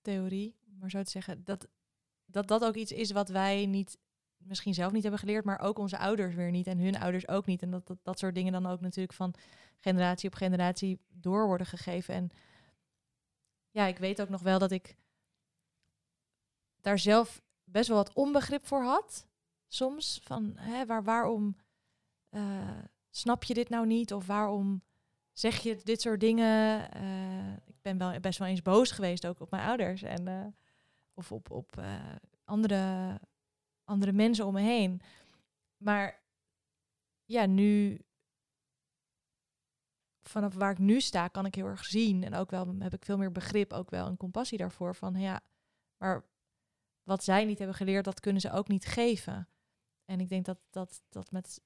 theorie, 0.00 0.56
maar 0.78 0.90
zo 0.90 1.02
te 1.02 1.10
zeggen, 1.10 1.44
dat, 1.44 1.68
dat 2.24 2.48
dat 2.48 2.64
ook 2.64 2.74
iets 2.74 2.92
is 2.92 3.10
wat 3.10 3.28
wij 3.28 3.66
niet, 3.66 3.98
misschien 4.36 4.74
zelf 4.74 4.92
niet 4.92 5.02
hebben 5.02 5.20
geleerd, 5.20 5.44
maar 5.44 5.60
ook 5.60 5.78
onze 5.78 5.98
ouders 5.98 6.34
weer 6.34 6.50
niet 6.50 6.66
en 6.66 6.78
hun 6.78 6.98
ouders 6.98 7.28
ook 7.28 7.46
niet. 7.46 7.62
En 7.62 7.70
dat 7.70 7.86
dat, 7.86 7.98
dat 8.02 8.18
soort 8.18 8.34
dingen 8.34 8.52
dan 8.52 8.66
ook 8.66 8.80
natuurlijk 8.80 9.14
van 9.14 9.34
generatie 9.78 10.28
op 10.28 10.34
generatie 10.34 11.00
door 11.08 11.46
worden 11.46 11.66
gegeven. 11.66 12.14
En 12.14 12.30
ja, 13.70 13.86
ik 13.86 13.98
weet 13.98 14.20
ook 14.20 14.28
nog 14.28 14.42
wel 14.42 14.58
dat 14.58 14.70
ik 14.70 14.96
daar 16.80 16.98
zelf 16.98 17.42
best 17.64 17.88
wel 17.88 17.96
wat 17.96 18.12
onbegrip 18.12 18.66
voor 18.66 18.82
had. 18.82 19.26
Soms 19.66 20.20
van 20.22 20.52
hè, 20.56 20.86
waar, 20.86 21.04
waarom 21.04 21.56
eh, 22.28 22.78
snap 23.16 23.44
je 23.44 23.54
dit 23.54 23.68
nou 23.68 23.86
niet? 23.86 24.12
Of 24.12 24.26
waarom 24.26 24.82
zeg 25.32 25.62
je 25.62 25.80
dit 25.82 26.00
soort 26.00 26.20
dingen? 26.20 26.90
Eh, 26.90 27.52
ik 27.52 27.82
ben 27.82 27.98
wel 27.98 28.20
best 28.20 28.38
wel 28.38 28.48
eens 28.48 28.62
boos 28.62 28.90
geweest 28.90 29.26
ook 29.26 29.40
op 29.40 29.50
mijn 29.50 29.66
ouders 29.66 30.02
en 30.02 30.28
eh, 30.28 30.46
of 31.14 31.32
op, 31.32 31.50
op 31.50 31.76
eh, 31.76 32.16
andere, 32.44 33.20
andere 33.84 34.12
mensen 34.12 34.46
om 34.46 34.52
me 34.52 34.60
heen. 34.60 35.00
Maar 35.76 36.22
ja, 37.24 37.46
nu 37.46 38.00
vanaf 40.22 40.54
waar 40.54 40.70
ik 40.70 40.78
nu 40.78 41.00
sta, 41.00 41.28
kan 41.28 41.46
ik 41.46 41.54
heel 41.54 41.66
erg 41.66 41.84
zien. 41.84 42.24
En 42.24 42.34
ook 42.34 42.50
wel 42.50 42.74
heb 42.78 42.92
ik 42.92 43.04
veel 43.04 43.18
meer 43.18 43.32
begrip, 43.32 43.72
ook 43.72 43.90
wel 43.90 44.06
een 44.06 44.16
compassie 44.16 44.58
daarvoor. 44.58 44.94
Van 44.94 45.14
ja, 45.14 45.40
maar 45.96 46.24
wat 47.02 47.24
zij 47.24 47.44
niet 47.44 47.58
hebben 47.58 47.76
geleerd, 47.76 48.04
dat 48.04 48.20
kunnen 48.20 48.40
ze 48.40 48.52
ook 48.52 48.68
niet 48.68 48.84
geven. 48.84 49.48
En 50.04 50.20
ik 50.20 50.28
denk 50.28 50.44
dat 50.44 50.58
dat, 50.70 51.02
dat 51.08 51.30
met 51.30 51.62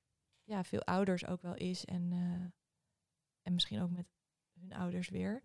ja, 0.49 0.65
veel 0.65 0.83
ouders 0.85 1.27
ook 1.27 1.43
wel 1.43 1.55
is. 1.55 1.85
En, 1.85 2.13
eh, 2.13 2.51
en 3.43 3.55
misschien 3.55 3.81
ook 3.81 3.91
met 3.91 4.07
hun 4.61 4.73
ouders 4.73 5.09
weer. 5.09 5.43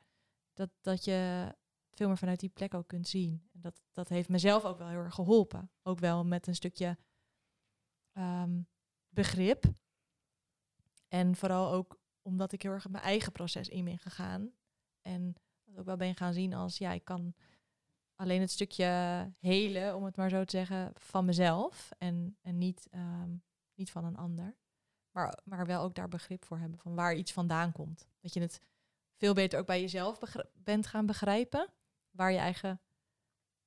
Dat, 0.53 0.69
dat 0.81 1.03
je 1.03 1.51
veel 1.91 2.07
meer 2.07 2.17
vanuit 2.17 2.39
die 2.39 2.49
plek 2.49 2.73
ook 2.73 2.87
kunt 2.87 3.07
zien. 3.07 3.49
En 3.53 3.61
dat, 3.61 3.81
dat 3.91 4.09
heeft 4.09 4.29
mezelf 4.29 4.63
ook 4.63 4.77
wel 4.77 4.87
heel 4.87 4.99
erg 4.99 5.15
geholpen. 5.15 5.71
Ook 5.81 5.99
wel 5.99 6.25
met 6.25 6.47
een 6.47 6.55
stukje 6.55 6.97
ehm, 8.11 8.61
begrip. 9.09 9.65
En 11.07 11.35
vooral 11.35 11.71
ook 11.71 12.01
omdat 12.21 12.51
ik 12.51 12.61
heel 12.61 12.71
erg 12.71 12.89
mijn 12.89 13.03
eigen 13.03 13.31
proces 13.31 13.69
in 13.69 13.85
ben 13.85 13.99
gegaan. 13.99 14.51
En 15.01 15.35
ook 15.75 15.85
wel 15.85 15.97
ben 15.97 16.15
gaan 16.15 16.33
zien 16.33 16.53
als, 16.53 16.77
ja, 16.77 16.91
ik 16.91 17.05
kan 17.05 17.35
alleen 18.15 18.41
het 18.41 18.51
stukje 18.51 18.85
helen, 19.39 19.95
om 19.95 20.03
het 20.03 20.15
maar 20.15 20.29
zo 20.29 20.43
te 20.43 20.57
zeggen, 20.57 20.91
van 20.93 21.25
mezelf. 21.25 21.91
En, 21.97 22.37
en 22.41 22.57
niet, 22.57 22.87
ehm, 22.91 23.35
niet 23.73 23.91
van 23.91 24.05
een 24.05 24.17
ander. 24.17 24.55
Maar, 25.13 25.39
maar 25.43 25.65
wel 25.65 25.81
ook 25.83 25.95
daar 25.95 26.07
begrip 26.09 26.45
voor 26.45 26.57
hebben 26.57 26.79
van 26.79 26.95
waar 26.95 27.15
iets 27.15 27.31
vandaan 27.33 27.71
komt. 27.71 28.07
Dat 28.21 28.33
je 28.33 28.39
het 28.41 28.59
veel 29.15 29.33
beter 29.33 29.59
ook 29.59 29.65
bij 29.65 29.81
jezelf 29.81 30.19
bent 30.53 30.87
gaan 30.87 31.05
begrijpen. 31.05 31.69
Waar 32.11 32.31
je 32.31 32.37
eigen 32.37 32.81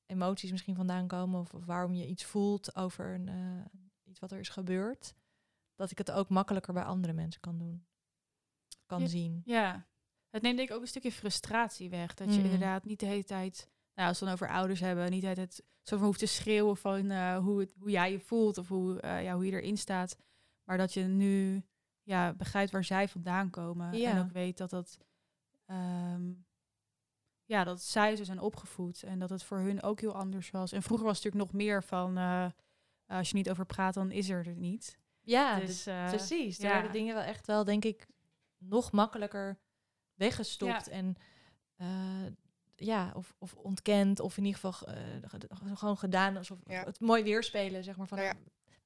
emoties 0.06 0.50
misschien 0.50 0.74
vandaan 0.74 1.06
komen. 1.06 1.40
Of, 1.40 1.54
of 1.54 1.64
waarom 1.64 1.94
je 1.94 2.06
iets 2.06 2.24
voelt 2.24 2.76
over 2.76 3.14
een, 3.14 3.28
eh, 3.28 3.80
iets 4.04 4.20
wat 4.20 4.32
er 4.32 4.38
is 4.38 4.48
gebeurd. 4.48 5.14
Dat 5.74 5.90
ik 5.90 5.98
het 5.98 6.10
ook 6.10 6.28
makkelijker 6.28 6.72
bij 6.74 6.82
andere 6.84 7.12
mensen 7.12 7.40
kan 7.40 7.58
doen. 7.58 7.86
Kan 8.86 9.00
Ja. 9.00 9.06
zien. 9.06 9.42
Ja, 9.44 9.86
het 10.30 10.42
neemt 10.42 10.56
denk 10.56 10.68
ik 10.68 10.74
ook 10.74 10.80
een 10.82 10.88
stukje 10.88 11.12
frustratie 11.12 11.90
weg. 11.90 12.14
Dat 12.14 12.28
je 12.34 12.38
Mm. 12.38 12.44
inderdaad 12.44 12.84
niet 12.84 13.00
de 13.00 13.06
hele 13.06 13.24
tijd, 13.24 13.68
nou, 13.94 14.08
als 14.08 14.20
we 14.20 14.26
het 14.26 14.38
dan 14.38 14.46
over 14.48 14.56
ouders 14.56 14.80
hebben, 14.80 15.10
niet 15.10 15.20
de 15.20 15.26
hele 15.26 15.38
tijd 15.46 15.62
zo 15.82 15.96
van 15.96 16.06
hoeft 16.06 16.18
te 16.18 16.26
schreeuwen 16.26 16.76
van 16.76 17.10
eh, 17.10 17.38
hoe, 17.38 17.60
het, 17.60 17.74
hoe 17.78 17.90
jij 17.90 18.12
je 18.12 18.20
voelt 18.20 18.58
of 18.58 18.68
hoe, 18.68 19.00
eh, 19.00 19.22
ja, 19.22 19.34
hoe 19.34 19.46
je 19.46 19.52
erin 19.52 19.76
staat. 19.78 20.16
Maar 20.66 20.76
dat 20.76 20.92
je 20.94 21.02
nu 21.02 21.64
ja, 22.02 22.32
begrijpt 22.32 22.70
waar 22.72 22.84
zij 22.84 23.08
vandaan 23.08 23.50
komen. 23.50 23.92
En 23.92 24.18
ook 24.20 24.30
weet 24.32 24.58
dat 24.58 24.70
dat, 24.70 24.98
ehm, 25.66 26.32
ja, 27.44 27.64
dat 27.64 27.82
zij 27.82 28.16
zo 28.16 28.24
zijn 28.24 28.40
opgevoed 28.40 29.02
en 29.02 29.18
dat 29.18 29.30
het 29.30 29.42
voor 29.42 29.58
hun 29.58 29.82
ook 29.82 30.00
heel 30.00 30.14
anders 30.14 30.50
was. 30.50 30.72
En 30.72 30.82
vroeger 30.82 31.06
was 31.06 31.16
het 31.16 31.24
natuurlijk 31.24 31.52
nog 31.52 31.62
meer 31.62 31.82
van, 31.84 32.16
eh, 32.18 32.46
als 33.06 33.28
je 33.30 33.36
niet 33.36 33.50
over 33.50 33.66
praat, 33.66 33.94
dan 33.94 34.10
is 34.10 34.28
er 34.28 34.46
er 34.46 34.56
niet. 34.56 34.98
Ja, 35.20 35.60
dus, 35.60 35.86
eh, 35.86 36.08
precies. 36.08 36.58
Daar 36.58 36.68
ja. 36.68 36.74
werden 36.74 36.92
dingen 36.92 37.14
wel 37.14 37.22
echt 37.24 37.46
wel, 37.46 37.64
denk 37.64 37.84
ik, 37.84 38.06
nog 38.58 38.92
makkelijker 38.92 39.58
weggestopt. 40.14 40.86
Ja. 40.86 40.92
En 40.92 41.14
eh, 41.76 42.26
ja, 42.74 43.12
of, 43.14 43.34
of 43.38 43.54
ontkend, 43.54 44.20
of 44.20 44.36
in 44.36 44.44
ieder 44.44 44.60
geval 44.60 44.88
eh, 44.88 45.02
ge- 45.22 45.76
gewoon 45.76 45.98
gedaan 45.98 46.36
alsof 46.36 46.58
Ja. 46.64 46.84
het 46.84 47.00
mooi 47.00 47.22
weerspelen, 47.22 47.84
zeg 47.84 47.96
maar, 47.96 48.06
van 48.06 48.18
Nou 48.18 48.34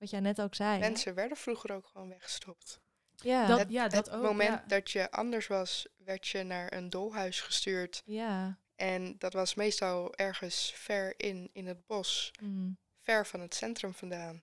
wat 0.00 0.10
jij 0.10 0.20
net 0.20 0.40
ook 0.40 0.54
zei. 0.54 0.78
Mensen 0.78 1.14
werden 1.14 1.36
vroeger 1.36 1.72
ook 1.72 1.86
gewoon 1.86 2.08
weggestopt. 2.08 2.80
ja, 3.16 3.46
Dat- 3.46 3.58
het, 3.58 3.70
ja, 3.70 3.88
dat 3.88 4.06
het 4.06 4.14
ook, 4.14 4.22
moment 4.22 4.58
ja. 4.60 4.64
dat 4.66 4.90
je 4.90 5.10
anders 5.10 5.46
was, 5.46 5.86
werd 5.96 6.28
je 6.28 6.42
naar 6.42 6.72
een 6.72 6.90
dolhuis 6.90 7.40
gestuurd. 7.40 8.02
ja. 8.04 8.58
En 8.76 9.18
dat 9.18 9.32
was 9.32 9.54
meestal 9.54 10.14
ergens 10.14 10.72
ver 10.76 11.14
in, 11.20 11.50
in 11.52 11.66
het 11.66 11.86
bos, 11.86 12.30
Mm. 12.42 12.78
ver 12.98 13.26
van 13.26 13.40
het 13.40 13.54
centrum 13.54 13.94
vandaan. 13.94 14.42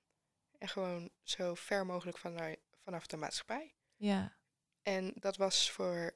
En 0.57 0.67
gewoon 0.69 1.09
zo 1.23 1.53
ver 1.55 1.85
mogelijk 1.85 2.17
van, 2.17 2.55
vanaf 2.83 3.07
de 3.07 3.17
maatschappij. 3.17 3.73
ja, 3.95 4.35
En 4.81 5.13
dat 5.15 5.37
was 5.37 5.71
voor 5.71 6.15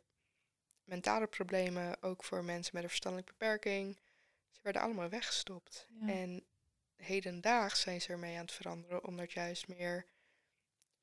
mentale 0.83 1.27
problemen, 1.27 2.01
ook 2.03 2.23
voor 2.23 2.43
mensen 2.43 2.71
met 2.73 2.83
een 2.83 2.89
verstandelijke 2.89 3.31
beperking. 3.37 3.99
Ze 4.51 4.59
werden 4.61 4.81
allemaal 4.81 5.09
weggestopt. 5.09 5.87
Ja. 5.89 6.07
En 6.07 6.45
hedendaags 7.01 7.81
zijn 7.81 8.01
ze 8.01 8.11
ermee 8.11 8.35
aan 8.35 8.45
het 8.45 8.51
veranderen, 8.51 9.03
omdat 9.03 9.31
juist 9.31 9.67
meer, 9.67 10.05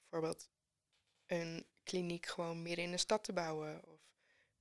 bijvoorbeeld 0.00 0.50
een 1.26 1.66
kliniek 1.82 2.26
gewoon 2.26 2.62
meer 2.62 2.78
in 2.78 2.90
de 2.90 2.96
stad 2.96 3.24
te 3.24 3.32
bouwen. 3.32 3.88
Of 3.88 4.00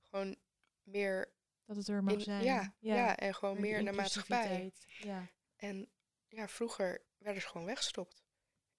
gewoon 0.00 0.36
meer 0.82 1.32
dat 1.64 1.76
het 1.76 1.88
er 1.88 2.04
mag 2.04 2.14
in, 2.14 2.20
zijn. 2.20 2.44
ja, 2.44 2.74
ja. 2.78 3.16
en 3.16 3.34
gewoon 3.34 3.60
Meer 3.60 3.78
in 3.78 3.84
de 3.84 3.92
maatschappij. 3.92 4.72
Ja. 4.86 5.26
En 5.56 5.88
ja, 6.28 6.48
vroeger 6.48 7.02
werden 7.18 7.42
ze 7.42 7.48
gewoon 7.48 7.66
weggestopt. 7.66 8.22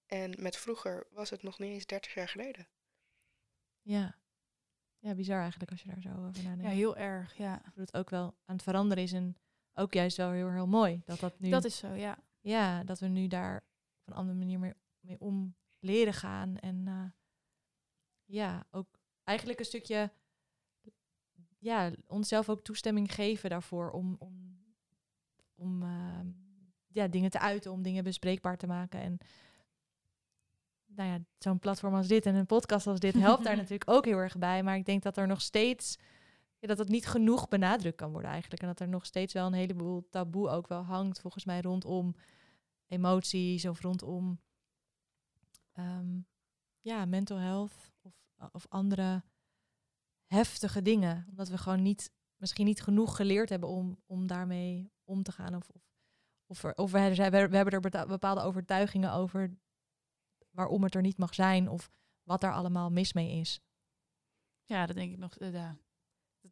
En 0.05 0.35
met 0.41 0.57
vroeger 0.57 1.07
was 1.11 1.29
het 1.29 1.43
nog 1.43 1.59
niet 1.59 1.71
eens 1.71 1.85
30 1.85 2.13
jaar 2.13 2.29
geleden. 2.29 2.67
ja. 3.81 4.17
Ja, 5.01 5.15
bizar 5.15 5.41
eigenlijk 5.41 5.71
als 5.71 5.81
je 5.81 5.87
daar 5.87 6.01
zo 6.01 6.09
over 6.09 6.43
nadenkt. 6.43 6.63
Ja, 6.63 6.69
heel 6.69 6.97
erg, 6.97 7.37
ja. 7.37 7.61
Dat 7.63 7.75
het 7.75 7.93
ook 7.93 8.09
wel 8.09 8.37
aan 8.45 8.55
het 8.55 8.63
veranderen 8.63 9.03
is 9.03 9.13
en 9.13 9.37
ook 9.73 9.93
juist 9.93 10.17
wel 10.17 10.31
heel, 10.31 10.51
heel 10.51 10.67
mooi. 10.67 11.01
Dat 11.05 11.19
dat 11.19 11.39
nu... 11.39 11.49
Dat 11.49 11.65
is 11.65 11.77
zo, 11.77 11.93
ja. 11.93 12.17
Ja, 12.39 12.83
dat 12.83 12.99
we 12.99 13.07
nu 13.07 13.27
daar 13.27 13.63
op 13.99 14.07
een 14.07 14.13
andere 14.13 14.37
manier 14.37 14.59
mee, 14.59 14.73
mee 14.99 15.19
om 15.19 15.55
leren 15.79 16.13
gaan. 16.13 16.57
En 16.57 16.87
eh, 16.87 17.05
ja, 18.25 18.65
ook 18.71 18.99
eigenlijk 19.23 19.59
een 19.59 19.65
stukje 19.65 20.11
ja, 21.59 21.91
onszelf 22.07 22.49
ook 22.49 22.61
toestemming 22.61 23.13
geven 23.13 23.49
daarvoor 23.49 23.91
om, 23.91 24.15
om, 24.19 24.59
om 25.55 25.83
eh, 25.83 26.19
ja, 26.87 27.07
dingen 27.07 27.29
te 27.29 27.39
uiten, 27.39 27.71
om 27.71 27.81
dingen 27.81 28.03
bespreekbaar 28.03 28.57
te 28.57 28.67
maken. 28.67 28.99
En 29.01 29.17
nou 30.85 31.09
ja, 31.09 31.19
zo'n 31.37 31.59
platform 31.59 31.93
als 31.93 32.07
dit 32.07 32.25
en 32.25 32.35
een 32.35 32.45
podcast 32.45 32.87
als 32.87 32.99
dit 32.99 33.13
helpt 33.13 33.43
daar 33.43 33.55
natuurlijk 33.63 33.89
ook 33.89 34.05
heel 34.05 34.17
erg 34.17 34.37
bij. 34.37 34.63
Maar 34.63 34.75
ik 34.75 34.85
denk 34.85 35.03
dat 35.03 35.17
er 35.17 35.27
nog 35.27 35.41
steeds 35.41 35.97
dat 36.67 36.77
het 36.77 36.89
niet 36.89 37.07
genoeg 37.07 37.47
benadrukt 37.47 37.95
kan 37.95 38.11
worden 38.11 38.31
eigenlijk. 38.31 38.61
En 38.61 38.67
dat 38.67 38.79
er 38.79 38.87
nog 38.87 39.05
steeds 39.05 39.33
wel 39.33 39.45
een 39.45 39.53
heleboel 39.53 40.07
taboe 40.09 40.49
ook 40.49 40.67
wel 40.67 40.83
hangt, 40.83 41.19
volgens 41.19 41.45
mij, 41.45 41.61
rondom 41.61 42.15
emoties 42.87 43.65
of 43.65 43.81
rondom 43.81 44.39
ehm, 45.71 46.19
ja, 46.81 47.05
mental 47.05 47.37
health 47.37 47.91
of, 48.01 48.13
of 48.51 48.65
andere 48.69 49.23
heftige 50.25 50.81
dingen. 50.81 51.25
Omdat 51.29 51.49
we 51.49 51.57
gewoon 51.57 51.81
niet, 51.81 52.11
misschien 52.35 52.65
niet 52.65 52.81
genoeg 52.81 53.15
geleerd 53.15 53.49
hebben 53.49 53.69
om, 53.69 54.01
om 54.05 54.27
daarmee 54.27 54.91
om 55.03 55.23
te 55.23 55.31
gaan. 55.31 55.55
Of, 55.55 55.69
of, 55.69 55.83
of, 56.45 56.63
er, 56.63 56.75
of 56.75 56.91
we, 56.91 56.99
er 56.99 57.51
hebben 57.51 57.73
er 57.73 58.07
bepaalde 58.07 58.41
overtuigingen 58.41 59.13
over 59.13 59.57
waarom 60.51 60.83
het 60.83 60.95
er 60.95 61.01
niet 61.01 61.17
mag 61.17 61.33
zijn 61.33 61.69
of 61.69 61.91
wat 62.23 62.41
daar 62.41 62.53
allemaal 62.53 62.89
mis 62.89 63.13
mee 63.13 63.39
is. 63.39 63.61
Ja, 64.63 64.85
dat 64.85 64.95
denk 64.95 65.11
ik 65.11 65.17
nog. 65.17 65.37
eh. 65.37 65.71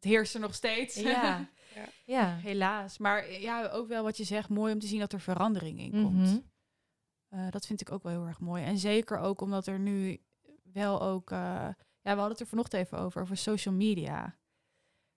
Het 0.00 0.04
heerst 0.10 0.34
er 0.34 0.40
nog 0.40 0.54
steeds. 0.54 0.94
Ja, 0.94 1.48
Ja. 1.74 1.88
ja. 2.04 2.36
Helaas. 2.36 2.98
Maar 2.98 3.32
ja, 3.32 3.68
ook 3.68 3.88
wel 3.88 4.02
wat 4.02 4.16
je 4.16 4.24
zegt, 4.24 4.48
mooi 4.48 4.72
om 4.72 4.78
te 4.78 4.86
zien 4.86 4.98
dat 4.98 5.12
er 5.12 5.20
verandering 5.20 5.78
in 5.80 5.90
Mhm. 5.90 6.02
komt. 6.02 6.42
Eh, 7.28 7.50
dat 7.50 7.66
vind 7.66 7.80
ik 7.80 7.92
ook 7.92 8.02
wel 8.02 8.12
heel 8.12 8.26
erg 8.26 8.40
mooi. 8.40 8.64
En 8.64 8.78
zeker 8.78 9.18
ook 9.18 9.40
omdat 9.40 9.66
er 9.66 9.78
nu 9.78 10.20
wel 10.62 11.02
ook... 11.02 11.30
eh, 11.30 11.38
ja, 11.38 12.14
we 12.14 12.20
hadden 12.20 12.28
het 12.30 12.40
er 12.40 12.46
vanochtend 12.46 12.82
even 12.82 12.98
over, 12.98 13.22
over 13.22 13.36
social 13.36 13.74
media. 13.74 14.36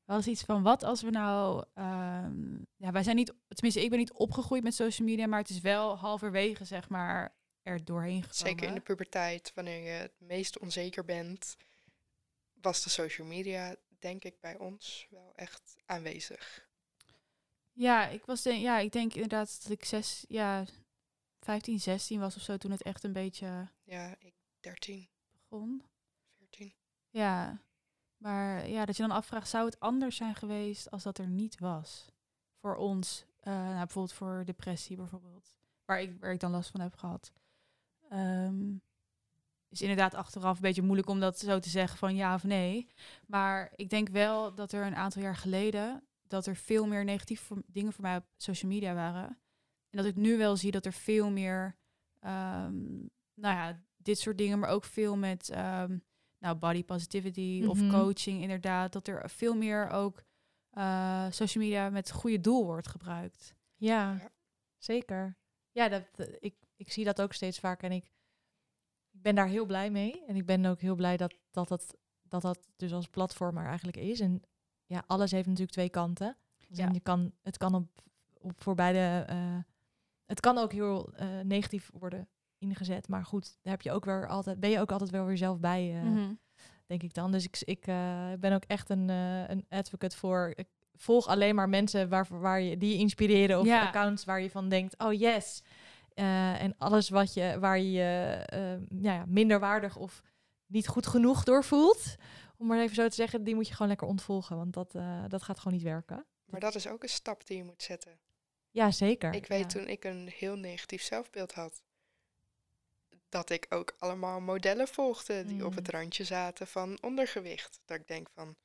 We 0.06 0.12
hadden 0.14 0.32
iets 0.32 0.44
van, 0.44 0.64
wat 0.64 0.84
als 0.84 1.02
we 1.02 1.10
nou... 1.10 1.64
ehm, 1.74 2.52
ja, 2.76 2.92
wij 2.92 3.04
zijn 3.04 3.16
niet... 3.16 3.34
Tenminste, 3.48 3.84
ik 3.84 3.90
ben 3.90 4.00
niet 4.00 4.14
opgegroeid 4.14 4.64
met 4.64 4.76
social 4.76 5.08
media, 5.08 5.28
maar 5.28 5.40
het 5.40 5.50
is 5.50 5.60
wel 5.62 5.98
halverwege, 5.98 6.66
zeg 6.66 6.90
maar, 6.90 7.36
er 7.62 7.86
doorheen 7.86 8.24
gekomen. 8.24 8.36
Zeker 8.36 8.68
in 8.68 8.74
de 8.74 8.80
puberteit, 8.80 9.52
wanneer 9.56 9.84
je 9.84 9.90
het 10.02 10.14
meest 10.20 10.60
onzeker 10.60 11.06
bent, 11.06 11.56
was 12.62 12.84
de 12.84 12.90
social 12.90 13.28
media, 13.28 13.76
denk 14.02 14.24
ik, 14.24 14.40
bij 14.40 14.58
ons 14.58 15.08
wel 15.10 15.34
echt 15.36 15.76
aanwezig. 15.86 16.70
Ja, 17.72 18.08
ik 18.08 18.26
was 18.26 18.42
denk, 18.42 18.62
ja, 18.62 18.78
ik 18.80 18.92
denk 18.92 19.14
inderdaad 19.14 19.64
dat 19.64 19.72
ik 19.72 19.86
zes, 19.86 20.26
ja, 20.28 20.66
15, 21.40 21.80
16 21.80 22.20
was 22.20 22.36
of 22.36 22.42
zo 22.42 22.58
toen 22.58 22.72
het 22.72 22.82
echt 22.82 23.04
een 23.04 23.14
beetje 23.14 23.70
Ja, 23.84 24.16
ik 24.20 24.34
13, 24.60 25.10
begon. 25.32 25.84
14. 26.38 26.74
Ja, 27.10 27.62
maar 28.18 28.68
ja, 28.70 28.86
dat 28.86 28.96
je 28.96 29.02
dan 29.02 29.12
afvraagt, 29.12 29.50
zou 29.50 29.66
het 29.66 29.80
anders 29.80 30.16
zijn 30.16 30.36
geweest 30.36 30.92
als 30.92 31.04
dat 31.04 31.18
er 31.18 31.28
niet 31.28 31.60
was? 31.60 32.12
Voor 32.60 32.76
ons, 32.76 33.26
eh, 33.40 33.54
nou, 33.54 33.76
bijvoorbeeld 33.76 34.14
voor 34.14 34.44
depressie 34.46 34.96
bijvoorbeeld, 34.96 35.58
waar 35.86 36.02
ik, 36.02 36.20
waar 36.20 36.32
ik 36.32 36.40
dan 36.40 36.52
last 36.52 36.72
van 36.72 36.82
heb 36.82 36.96
gehad. 36.96 37.32
Ehm, 38.10 38.76
is 39.72 39.82
inderdaad 39.82 40.14
achteraf 40.14 40.56
een 40.56 40.62
beetje 40.62 40.82
moeilijk 40.82 41.10
om 41.10 41.20
dat 41.20 41.40
zo 41.40 41.60
te 41.60 41.70
zeggen 41.70 41.98
van 41.98 42.16
ja 42.16 42.34
of 42.34 42.44
nee. 42.44 42.88
Maar 43.28 43.72
ik 43.76 43.90
denk 43.90 44.10
wel 44.10 44.56
dat 44.56 44.72
er 44.72 44.86
een 44.86 44.96
aantal 44.96 45.22
jaar 45.22 45.36
geleden 45.36 46.04
dat 46.28 46.46
er 46.46 46.56
veel 46.56 46.88
meer 46.88 47.04
negatieve 47.04 47.44
voor- 47.44 47.62
dingen 47.68 47.94
voor 47.94 48.02
mij 48.04 48.16
op 48.18 48.26
social 48.38 48.72
media 48.72 48.94
waren. 48.94 49.28
En 49.90 49.98
dat 49.98 50.06
ik 50.06 50.16
nu 50.16 50.38
wel 50.38 50.56
zie 50.58 50.72
dat 50.72 50.86
er 50.86 50.94
veel 50.94 51.30
meer, 51.32 51.76
ehm, 52.20 52.84
nou 53.34 53.56
ja, 53.56 53.82
dit 53.98 54.20
soort 54.20 54.38
dingen, 54.38 54.60
maar 54.60 54.70
ook 54.70 54.84
veel 54.86 55.18
met 55.18 55.50
ehm, 55.50 55.98
nou, 56.40 56.56
body 56.56 56.84
positivity 56.84 57.66
of 57.68 57.82
Mhm. 57.82 57.90
coaching 57.92 58.42
inderdaad. 58.42 58.94
Dat 58.94 59.08
er 59.08 59.30
veel 59.30 59.56
meer 59.56 59.90
ook 59.90 60.24
eh, 60.72 61.26
social 61.30 61.64
media 61.64 61.90
met 61.90 62.12
goede 62.12 62.42
doel 62.42 62.66
wordt 62.66 62.88
gebruikt. 62.88 63.56
Ja, 63.76 64.32
zeker. 64.78 65.38
Ja, 65.72 65.90
dat, 65.90 66.04
eh, 66.16 66.28
ik, 66.40 66.56
ik 66.76 66.92
zie 66.92 67.06
dat 67.06 67.22
ook 67.22 67.34
steeds 67.34 67.60
vaker 67.60 67.90
en 67.90 67.96
ik 67.96 68.12
ben 69.22 69.36
daar 69.36 69.48
heel 69.48 69.66
blij 69.66 69.90
mee. 69.92 70.24
En 70.28 70.36
ik 70.36 70.46
ben 70.46 70.66
ook 70.66 70.80
heel 70.82 70.96
blij 70.96 71.18
dat 71.18 71.34
dat, 71.52 71.68
dat, 71.68 71.96
dat, 72.24 72.42
dat 72.42 72.60
dus 72.76 72.94
als 72.94 73.08
platform 73.08 73.58
er 73.58 73.66
eigenlijk 73.66 73.98
is. 73.98 74.20
En 74.20 74.42
ja, 74.86 75.04
alles 75.08 75.32
heeft 75.32 75.46
natuurlijk 75.48 75.72
twee 75.72 75.90
kanten. 75.90 76.38
Dus 76.68 76.78
Ja. 76.78 76.90
je 76.94 77.00
kan, 77.00 77.32
het 77.42 77.58
kan 77.58 77.76
op, 77.76 77.88
op 78.38 78.62
voor 78.62 78.76
beide, 78.76 79.26
eh, 79.28 79.58
het 80.26 80.40
kan 80.40 80.58
ook 80.58 80.72
heel 80.72 81.14
eh, 81.14 81.28
negatief 81.44 81.90
worden 81.94 82.28
ingezet. 82.58 83.08
Maar 83.08 83.26
goed, 83.26 83.58
daar 83.62 83.74
heb 83.74 83.82
je 83.82 83.92
ook 83.92 84.06
weer 84.06 84.28
altijd, 84.28 84.60
ben 84.60 84.70
je 84.70 84.80
ook 84.80 84.92
altijd 84.92 85.10
wel 85.10 85.26
weer 85.26 85.38
zelf 85.38 85.60
bij, 85.60 85.96
eh, 85.96 86.02
Mhm. 86.04 86.34
denk 86.86 87.04
ik 87.04 87.14
dan. 87.14 87.32
Dus 87.32 87.44
ik, 87.46 87.62
ik 87.66 87.82
ben 88.40 88.54
ook 88.54 88.64
echt 88.68 88.90
een, 88.90 89.10
een 89.10 89.66
advocate 89.70 90.18
voor. 90.18 90.52
Ik 90.56 90.68
volg 90.96 91.28
alleen 91.28 91.56
maar 91.56 91.70
mensen 91.70 92.10
waar, 92.10 92.28
waar 92.30 92.62
je, 92.62 92.78
die 92.78 92.92
je 92.94 92.98
inspireren. 92.98 93.60
Of 93.60 93.66
Ja. 93.66 93.88
accounts 93.88 94.26
waar 94.26 94.42
je 94.42 94.50
van 94.50 94.70
denkt, 94.70 95.00
oh 95.00 95.14
yes. 95.14 95.64
Eh, 96.14 96.62
en 96.62 96.76
alles 96.78 97.10
wat 97.10 97.34
je, 97.34 97.60
waar 97.60 97.78
je 97.80 97.92
je 97.92 98.44
eh, 98.46 99.02
ja, 99.04 99.14
ja, 99.14 99.26
minder 99.28 99.60
waardig 99.60 99.96
of 99.96 100.22
niet 100.66 100.88
goed 100.88 101.08
genoeg 101.08 101.44
door 101.44 101.64
voelt. 101.64 102.16
Om 102.58 102.68
maar 102.68 102.80
even 102.80 102.96
zo 102.96 103.08
te 103.08 103.16
zeggen, 103.16 103.44
die 103.44 103.56
moet 103.56 103.68
je 103.68 103.74
gewoon 103.74 103.88
lekker 103.88 104.08
ontvolgen. 104.08 104.58
Want 104.58 104.74
dat, 104.74 104.96
eh, 104.96 105.24
dat 105.28 105.44
gaat 105.44 105.58
gewoon 105.60 105.74
niet 105.74 105.84
werken. 105.84 106.26
Maar 106.46 106.60
dat 106.60 106.76
is 106.76 106.88
ook 106.88 107.04
een 107.04 107.10
stap 107.10 107.48
die 107.48 107.58
je 107.58 107.64
moet 107.64 107.84
zetten. 107.84 108.20
Ja, 108.72 108.92
zeker. 108.92 109.34
Ik 109.34 109.48
weet 109.48 109.60
ja. 109.74 109.80
toen 109.80 109.88
ik 109.88 110.04
een 110.04 110.28
heel 110.36 110.56
negatief 110.56 111.02
zelfbeeld 111.02 111.54
had, 111.54 111.82
dat 113.30 113.50
ik 113.50 113.66
ook 113.70 113.96
allemaal 114.00 114.40
modellen 114.42 114.88
volgde 114.88 115.46
die 115.46 115.66
op 115.66 115.72
Mm. 115.72 115.78
het 115.78 115.90
randje 115.90 116.24
zaten 116.24 116.68
van 116.68 116.98
ondergewicht. 117.02 117.80
Dat 117.86 117.98
ik 118.00 118.08
denk 118.08 118.30
van, 118.34 118.56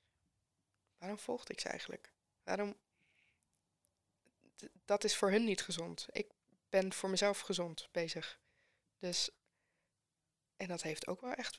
waarom 0.99 1.19
volgde 1.19 1.53
ik 1.53 1.61
ze 1.61 1.69
eigenlijk? 1.69 2.13
Waarom? 2.45 2.75
D- 4.57 4.69
Dat 4.85 5.05
is 5.05 5.17
voor 5.17 5.31
hun 5.31 5.45
niet 5.45 5.63
gezond. 5.63 6.07
Ik 6.11 6.27
ben 6.69 6.93
voor 6.93 7.11
mezelf 7.11 7.41
gezond 7.41 7.89
bezig. 7.93 8.41
Dus, 8.99 9.31
en 10.57 10.69
dat 10.69 10.83
heeft 10.83 11.07
ook 11.07 11.21
wel 11.21 11.33
echt 11.33 11.59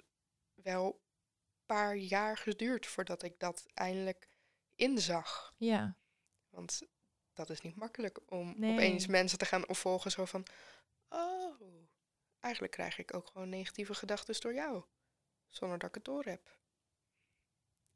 wel 0.53 0.86
een 0.86 1.66
paar 1.66 1.95
jaar 1.95 2.38
geduurd 2.38 2.86
voordat 2.88 3.24
ik 3.24 3.39
dat 3.39 3.66
eindelijk 3.74 4.30
inzag. 4.76 5.53
Ja, 5.58 5.97
Want 6.49 6.82
dat 7.34 7.49
is 7.49 7.62
niet 7.62 7.76
makkelijk 7.76 8.32
om 8.32 8.53
Nee. 8.60 8.74
opeens 8.74 9.08
mensen 9.08 9.38
te 9.38 9.45
gaan 9.45 9.68
opvolgen 9.68 10.12
zo 10.12 10.26
van... 10.26 10.45
Oh, 11.10 11.62
eigenlijk 12.39 12.74
krijg 12.74 12.97
ik 12.97 13.14
ook 13.14 13.28
gewoon 13.28 13.49
negatieve 13.49 13.93
gedachten 13.93 14.41
door 14.41 14.53
jou. 14.53 14.86
Zonder 15.47 15.78
dat 15.78 15.89
ik 15.89 15.95
het 15.95 16.05
door 16.05 16.24
heb. 16.24 16.60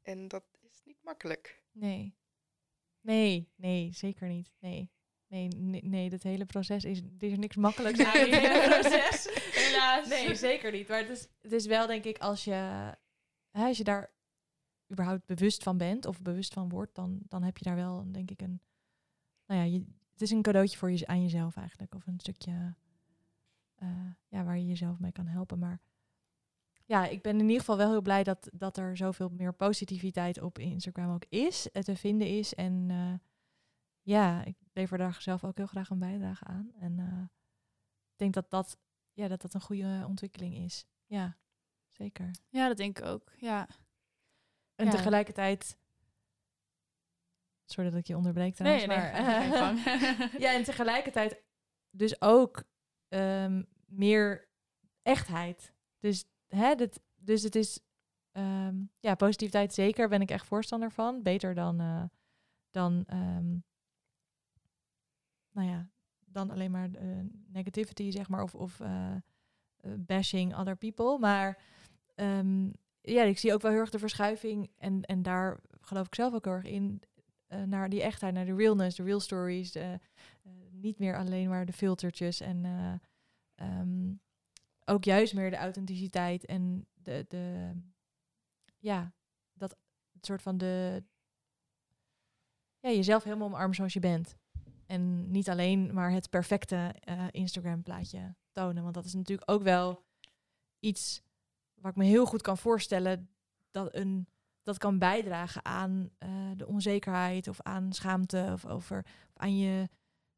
En 0.02 0.28
dat 0.28 0.44
is 0.60 0.80
niet 0.84 1.02
makkelijk. 1.02 1.62
nee. 1.70 2.20
Nee, 3.00 3.52
nee, 3.54 3.92
zeker 3.92 4.28
niet. 4.28 4.52
Nee. 4.58 4.90
Nee, 5.32 5.48
nee, 5.48 5.84
nee, 5.84 6.10
dat 6.10 6.22
hele 6.22 6.44
proces 6.44 6.84
is, 6.84 6.98
er 6.98 7.28
is 7.30 7.38
niks 7.38 7.56
makkelijks 7.56 8.04
aan 8.04 8.14
in 8.14 8.32
het 8.32 8.40
hele 8.40 8.68
proces. 8.80 9.28
Helaas. 9.52 10.08
Nee, 10.08 10.34
zeker 10.34 10.72
niet. 10.72 10.88
Maar 10.88 10.98
het 10.98 11.08
is, 11.08 11.28
het 11.40 11.52
is 11.52 11.66
wel, 11.66 11.86
denk 11.86 12.04
ik, 12.04 12.18
als 12.18 12.44
je, 12.44 12.52
hè, 13.50 13.64
als 13.64 13.76
je 13.76 13.84
daar 13.84 14.12
überhaupt 14.90 15.26
bewust 15.26 15.62
van 15.62 15.76
bent 15.76 16.06
of 16.06 16.22
bewust 16.22 16.52
van 16.52 16.68
wordt, 16.68 16.94
dan, 16.94 17.20
dan 17.28 17.42
heb 17.42 17.58
je 17.58 17.64
daar 17.64 17.76
wel, 17.76 18.12
denk 18.12 18.30
ik, 18.30 18.42
een. 18.42 18.60
Nou 19.46 19.60
ja, 19.60 19.66
je, 19.66 19.84
het 20.12 20.22
is 20.22 20.30
een 20.30 20.42
cadeautje 20.42 20.78
voor 20.78 20.90
je, 20.90 21.06
aan 21.06 21.22
jezelf 21.22 21.56
eigenlijk. 21.56 21.94
Of 21.94 22.06
een 22.06 22.20
stukje 22.20 22.74
eh, 23.74 23.88
ja, 24.28 24.44
waar 24.44 24.58
je 24.58 24.66
jezelf 24.66 24.98
mee 24.98 25.12
kan 25.12 25.26
helpen. 25.26 25.58
Maar 25.58 25.80
ja, 26.84 27.06
ik 27.06 27.22
ben 27.22 27.34
in 27.34 27.44
ieder 27.44 27.58
geval 27.58 27.76
wel 27.76 27.90
heel 27.90 28.02
blij 28.02 28.22
dat, 28.22 28.50
dat 28.52 28.76
er 28.76 28.96
zoveel 28.96 29.28
meer 29.28 29.54
positiviteit 29.54 30.40
op 30.40 30.58
Instagram 30.58 31.14
ook 31.14 31.24
is, 31.28 31.70
eh, 31.70 31.82
te 31.82 31.96
vinden 31.96 32.28
is. 32.28 32.54
En 32.54 32.86
eh, 32.90 33.14
ja, 34.02 34.44
ik 34.44 34.56
lever 34.72 34.98
daar 34.98 35.16
zelf 35.22 35.44
ook 35.44 35.56
heel 35.56 35.66
graag 35.66 35.90
een 35.90 35.98
bijdrage 35.98 36.44
aan. 36.44 36.72
En 36.78 36.98
eh, 36.98 37.22
ik 38.12 38.16
denk 38.18 38.34
dat 38.34 38.50
dat, 38.50 38.78
ja, 39.12 39.28
dat 39.28 39.40
dat 39.42 39.54
een 39.54 39.60
goede 39.60 40.04
ontwikkeling 40.08 40.54
is. 40.56 40.84
Ja, 41.06 41.36
zeker. 41.88 42.30
Ja, 42.48 42.68
dat 42.68 42.76
denk 42.76 42.98
ik 42.98 43.04
ook. 43.04 43.32
Ja. 43.36 43.68
En 44.74 44.84
Ja. 44.84 44.90
tegelijkertijd... 44.90 45.76
Sorry 47.64 47.90
dat 47.90 47.98
ik 47.98 48.06
je 48.06 48.16
onderbreek 48.16 48.54
trouwens, 48.54 48.86
Nee, 48.86 48.96
nee, 48.98 49.12
maar... 49.12 49.44
gang. 49.62 49.78
ja, 50.38 50.52
en 50.54 50.62
tegelijkertijd 50.64 51.42
dus 51.90 52.20
ook 52.20 52.62
ehm, 53.08 53.62
meer 53.86 54.48
echtheid. 55.02 55.72
Dus, 55.98 56.24
hè, 56.48 56.74
dat, 56.74 57.00
dus 57.14 57.42
het 57.42 57.54
is... 57.54 57.80
ehm, 58.32 58.76
ja, 59.00 59.14
positiviteit 59.14 59.74
zeker 59.74 60.08
ben 60.08 60.20
ik 60.20 60.30
echt 60.30 60.46
voorstander 60.46 60.92
van. 60.92 61.22
Beter 61.22 61.54
dan... 61.54 61.80
eh, 61.80 62.04
dan 62.70 63.04
ehm, 63.06 63.56
nou 65.52 65.68
ja, 65.68 65.88
dan 66.24 66.50
alleen 66.50 66.70
maar 66.70 66.90
eh, 66.94 67.06
negativity, 67.46 68.10
zeg 68.10 68.28
maar, 68.28 68.42
of, 68.42 68.54
of 68.54 68.80
eh, 68.80 69.14
eh, 69.14 69.20
bashing 69.98 70.56
other 70.56 70.76
people. 70.76 71.18
Maar 71.18 71.62
ehm, 72.14 72.70
ja, 73.00 73.22
ik 73.22 73.38
zie 73.38 73.52
ook 73.52 73.62
wel 73.62 73.70
heel 73.70 73.80
erg 73.80 73.90
de 73.90 73.98
verschuiving. 73.98 74.70
En, 74.78 75.02
en 75.02 75.22
daar 75.22 75.60
geloof 75.80 76.06
ik 76.06 76.14
zelf 76.14 76.34
ook 76.34 76.44
heel 76.44 76.54
erg 76.54 76.64
in. 76.64 77.02
naar 77.66 77.88
die 77.88 78.02
echtheid, 78.02 78.34
naar 78.34 78.46
de 78.46 78.54
realness, 78.54 78.96
de 78.96 79.02
real 79.02 79.20
stories. 79.20 79.72
De, 79.72 79.98
niet 80.82 80.98
meer 80.98 81.16
alleen 81.16 81.48
maar 81.48 81.66
de 81.66 81.72
filtertjes. 81.72 82.40
En 82.40 82.64
eh, 82.64 82.94
ehm, 83.54 84.12
ook 84.84 85.04
juist 85.04 85.34
meer 85.34 85.50
de 85.50 85.56
authenticiteit 85.56 86.44
en 86.44 86.86
de, 86.94 87.24
de 87.28 87.72
ja, 88.78 89.12
dat 89.52 89.76
soort 90.20 90.42
van 90.42 90.58
de 90.58 91.04
ja, 92.80 92.90
jezelf 92.90 93.24
helemaal 93.24 93.46
omarmen 93.46 93.74
zoals 93.74 93.92
je 93.92 94.00
bent. 94.00 94.36
En 94.92 95.30
niet 95.30 95.50
alleen 95.50 95.94
maar 95.94 96.10
het 96.10 96.30
perfecte 96.30 96.94
eh, 97.00 97.26
Instagram 97.30 97.82
plaatje 97.82 98.34
tonen. 98.52 98.82
Want 98.82 98.94
dat 98.94 99.04
is 99.04 99.14
natuurlijk 99.14 99.50
ook 99.50 99.62
wel 99.62 100.04
iets 100.78 101.22
waar 101.74 101.90
ik 101.90 101.96
me 101.96 102.04
heel 102.04 102.26
goed 102.26 102.42
kan 102.42 102.58
voorstellen 102.58 103.30
dat 103.70 103.94
een 103.94 104.28
dat 104.62 104.78
kan 104.78 104.98
bijdragen 104.98 105.64
aan 105.64 106.10
eh, 106.18 106.50
de 106.56 106.66
onzekerheid 106.66 107.48
of 107.48 107.60
aan 107.60 107.92
schaamte 107.92 108.50
of 108.52 108.66
over 108.66 108.98
of 108.98 109.36
aan 109.36 109.56
je, 109.56 109.88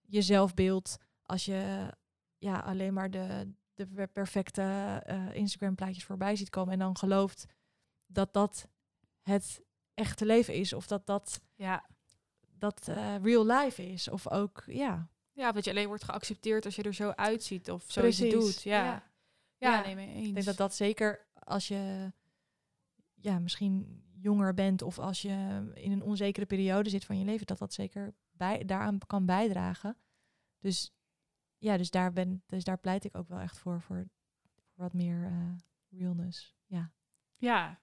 je 0.00 0.22
zelfbeeld. 0.22 0.96
Als 1.22 1.44
je 1.44 1.90
ja, 2.38 2.58
alleen 2.58 2.94
maar 2.94 3.10
de, 3.10 3.52
de 3.74 3.86
per- 3.86 4.08
perfecte 4.08 4.62
eh, 5.04 5.34
Instagram 5.34 5.74
plaatjes 5.74 6.04
voorbij 6.04 6.36
ziet 6.36 6.50
komen 6.50 6.72
en 6.72 6.78
dan 6.78 6.96
gelooft 6.96 7.46
dat 8.06 8.32
dat 8.32 8.68
het 9.22 9.62
echte 9.94 10.26
leven 10.26 10.54
is 10.54 10.72
of 10.72 10.86
dat 10.86 11.06
dat, 11.06 11.40
ja. 11.54 11.84
Dat 12.64 12.88
eh, 12.88 13.16
real 13.22 13.46
life 13.46 13.86
is. 13.92 14.08
Of 14.08 14.30
ook, 14.30 14.62
ja, 14.66 15.08
ja, 15.32 15.52
dat 15.52 15.64
je 15.64 15.70
alleen 15.70 15.86
wordt 15.86 16.04
geaccepteerd 16.04 16.64
als 16.64 16.76
je 16.76 16.82
er 16.82 16.94
zo 16.94 17.10
uitziet 17.10 17.70
of 17.70 17.84
zo 17.86 18.06
je 18.06 18.30
doet. 18.30 18.62
Ja, 18.62 18.84
ja. 18.84 19.12
Ja. 19.56 19.82
nee, 19.82 19.94
mee 19.94 20.14
eens. 20.14 20.28
Ik 20.28 20.34
denk 20.34 20.46
dat 20.46 20.56
dat 20.56 20.74
zeker 20.74 21.26
als 21.34 21.68
je 21.68 22.12
ja, 23.14 23.38
misschien 23.38 24.02
jonger 24.12 24.54
bent 24.54 24.82
of 24.82 24.98
als 24.98 25.22
je 25.22 25.70
in 25.74 25.92
een 25.92 26.02
onzekere 26.02 26.46
periode 26.46 26.90
zit 26.90 27.04
van 27.04 27.18
je 27.18 27.24
leven, 27.24 27.46
dat 27.46 27.58
dat 27.58 27.72
zeker 27.72 28.14
bij, 28.30 28.64
daaraan 28.64 28.98
kan 29.06 29.26
bijdragen. 29.26 29.96
Dus 30.58 30.94
ja, 31.58 31.76
dus 31.76 31.90
daar, 31.90 32.12
ben, 32.12 32.42
dus 32.46 32.64
daar 32.64 32.78
pleit 32.78 33.04
ik 33.04 33.16
ook 33.16 33.28
wel 33.28 33.38
echt 33.38 33.58
voor, 33.58 33.80
voor, 33.80 34.06
voor 34.42 34.74
wat 34.74 34.92
meer 34.92 35.24
eh, 35.24 35.98
realness. 35.98 36.56
Ja. 36.66 36.92
Ja, 37.36 37.80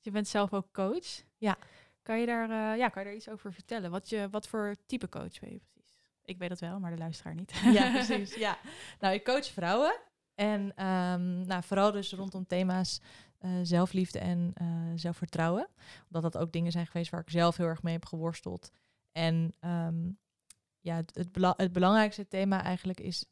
je 0.00 0.10
bent 0.10 0.28
zelf 0.28 0.52
ook 0.52 0.72
coach. 0.72 1.22
Ja. 1.36 1.58
Kan 2.02 2.20
je 2.20 2.26
daar, 2.26 2.50
eh, 2.50 2.78
ja, 2.78 2.88
kan 2.88 3.02
je 3.02 3.08
daar 3.08 3.16
iets 3.16 3.28
over 3.28 3.52
vertellen? 3.52 3.90
Wat, 3.90 4.08
je, 4.08 4.28
wat 4.30 4.48
voor 4.48 4.74
type 4.86 5.08
coach 5.08 5.40
ben 5.40 5.52
je 5.52 5.58
precies? 5.58 5.92
Ik 6.24 6.38
weet 6.38 6.48
dat 6.48 6.60
wel, 6.60 6.80
maar 6.80 6.90
de 6.90 6.98
luisteraar 6.98 7.34
niet. 7.34 7.52
Ja, 7.72 7.90
precies. 7.98 8.34
Ja. 8.34 8.58
Nou, 9.00 9.14
ik 9.14 9.24
coach 9.24 9.46
vrouwen. 9.46 10.00
En 10.34 10.72
ehm, 10.76 11.40
nou, 11.40 11.62
vooral 11.62 11.92
dus 11.92 12.12
rondom 12.12 12.46
thema's 12.46 13.00
eh, 13.38 13.50
zelfliefde 13.62 14.18
en 14.18 14.50
eh, 14.54 14.66
zelfvertrouwen. 14.94 15.68
Omdat 16.06 16.32
dat 16.32 16.42
ook 16.42 16.52
dingen 16.52 16.72
zijn 16.72 16.86
geweest 16.86 17.10
waar 17.10 17.20
ik 17.20 17.30
zelf 17.30 17.56
heel 17.56 17.66
erg 17.66 17.82
mee 17.82 17.92
heb 17.92 18.04
geworsteld. 18.06 18.70
En 19.12 19.54
ehm, 19.60 20.10
ja, 20.80 20.96
het, 20.96 21.14
het, 21.14 21.32
bela- 21.32 21.54
het 21.56 21.72
belangrijkste 21.72 22.28
thema 22.28 22.62
eigenlijk 22.62 23.00
is 23.00 23.24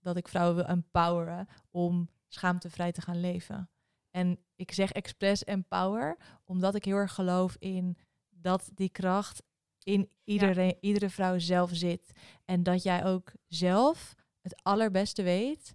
dat 0.00 0.16
ik 0.16 0.28
vrouwen 0.28 0.56
wil 0.56 0.64
empoweren 0.64 1.48
om 1.70 2.08
schaamtevrij 2.28 2.92
te 2.92 3.00
gaan 3.00 3.20
leven. 3.20 3.70
En 4.10 4.38
ik 4.56 4.72
zeg 4.72 4.92
expres 4.92 5.44
empower, 5.44 6.16
omdat 6.44 6.74
ik 6.74 6.84
heel 6.84 6.96
erg 6.96 7.14
geloof 7.14 7.56
in 7.58 7.98
dat 8.44 8.70
die 8.74 8.88
kracht 8.88 9.42
in 9.82 10.08
iedereen, 10.24 10.76
iedere 10.80 11.10
vrouw 11.10 11.38
zelf 11.38 11.70
zit. 11.72 12.10
En 12.44 12.62
dat 12.62 12.82
jij 12.82 13.04
ook 13.04 13.32
zelf 13.46 14.14
het 14.40 14.62
allerbeste 14.62 15.22
weet 15.22 15.74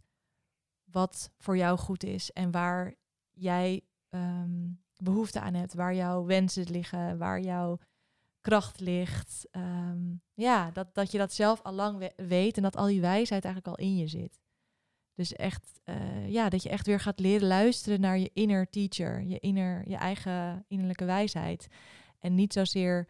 wat 0.84 1.32
voor 1.38 1.58
jou 1.58 1.78
goed 1.78 2.04
is 2.04 2.32
en 2.32 2.52
waar 2.52 2.94
jij 3.32 3.82
ehm, 4.10 4.68
behoefte 4.96 5.40
aan 5.40 5.54
hebt, 5.54 5.74
waar 5.74 5.96
jouw 5.96 6.26
wensen 6.26 6.72
liggen, 6.72 7.18
waar 7.18 7.40
jouw 7.40 7.78
kracht 8.42 8.80
ligt. 8.80 9.48
Ehm, 9.52 10.14
ja, 10.34 10.72
dat, 10.72 10.94
dat 10.96 11.12
je 11.12 11.18
dat 11.18 11.34
zelf 11.34 11.62
al 11.62 11.74
lang 11.74 11.98
we- 11.98 12.24
weet 12.28 12.58
en 12.58 12.64
dat 12.64 12.76
al 12.76 12.86
die 12.88 13.02
wijsheid 13.02 13.46
eigenlijk 13.46 13.78
al 13.78 13.86
in 13.86 13.98
je 13.98 14.08
zit. 14.08 14.40
Dus 15.14 15.34
echt, 15.34 15.80
eh, 15.84 16.30
ja, 16.30 16.50
dat 16.50 16.64
je 16.64 16.70
echt 16.70 16.86
weer 16.86 17.00
gaat 17.00 17.20
leren 17.20 17.48
luisteren 17.48 18.02
naar 18.02 18.18
je 18.18 18.32
inner 18.34 18.70
teacher, 18.70 19.24
je, 19.24 19.40
inner, 19.40 19.90
je 19.90 19.96
eigen 19.96 20.66
innerlijke 20.68 21.06
wijsheid. 21.06 21.68
En 22.20 22.36
niet 22.36 22.54
zozeer 22.54 23.08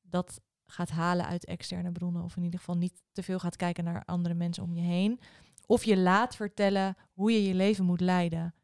dat 0.00 0.40
gaat 0.66 0.90
halen 0.90 1.26
uit 1.26 1.44
externe 1.44 1.92
bronnen. 1.92 2.22
Of 2.22 2.36
in 2.36 2.42
ieder 2.42 2.58
geval 2.58 2.76
niet 2.76 3.02
te 3.12 3.22
veel 3.22 3.38
gaat 3.38 3.56
kijken 3.56 3.84
naar 3.84 4.02
andere 4.04 4.34
mensen 4.34 4.62
om 4.62 4.74
je 4.74 4.82
heen. 4.82 5.20
Of 5.66 5.84
je 5.84 5.96
laat 5.96 6.36
vertellen 6.36 6.96
hoe 7.12 7.32
je 7.32 7.44
je 7.44 7.54
leven 7.54 7.84
moet 7.84 8.00
leiden. 8.00 8.54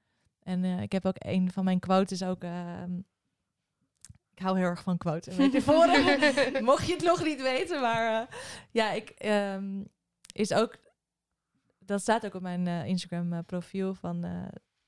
En 0.42 0.64
eh, 0.64 0.82
ik 0.82 0.92
heb 0.92 1.06
ook 1.06 1.16
een 1.18 1.52
van 1.52 1.64
mijn 1.64 1.80
quotes 1.80 2.22
ook. 2.22 2.42
ehm, 2.42 2.98
ik 4.32 4.38
hou 4.38 4.58
heel 4.58 4.66
erg 4.66 4.82
van 4.82 4.98
quotes. 4.98 5.36
Mocht 6.60 6.86
je 6.86 6.92
het 6.92 7.04
nog 7.04 7.24
niet 7.24 7.42
weten, 7.42 7.80
maar 7.80 8.22
eh, 8.22 8.36
ja, 8.70 8.92
ik 8.92 9.08
ehm, 9.10 9.84
is 10.32 10.52
ook 10.52 10.82
dat 11.78 12.00
staat 12.00 12.26
ook 12.26 12.34
op 12.34 12.42
mijn 12.42 12.66
eh, 12.66 12.86
Instagram 12.86 13.44
profiel 13.44 13.94
van, 13.94 14.26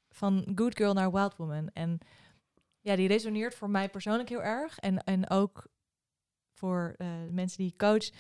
van 0.09 0.53
Good 0.55 0.77
Girl 0.77 0.93
naar 0.93 1.13
Wild 1.13 1.37
Woman. 1.37 1.71
En 1.73 1.99
ja, 2.87 2.97
die 2.97 3.09
resoneert 3.09 3.55
voor 3.55 3.71
mij 3.71 3.89
persoonlijk 3.89 4.29
heel 4.29 4.43
erg. 4.43 4.79
En, 4.79 5.05
en 5.05 5.31
ook 5.31 5.67
voor 6.53 6.95
eh, 6.97 7.09
mensen 7.31 7.59
die 7.59 7.73
ik 7.73 7.79
coach. 7.79 8.11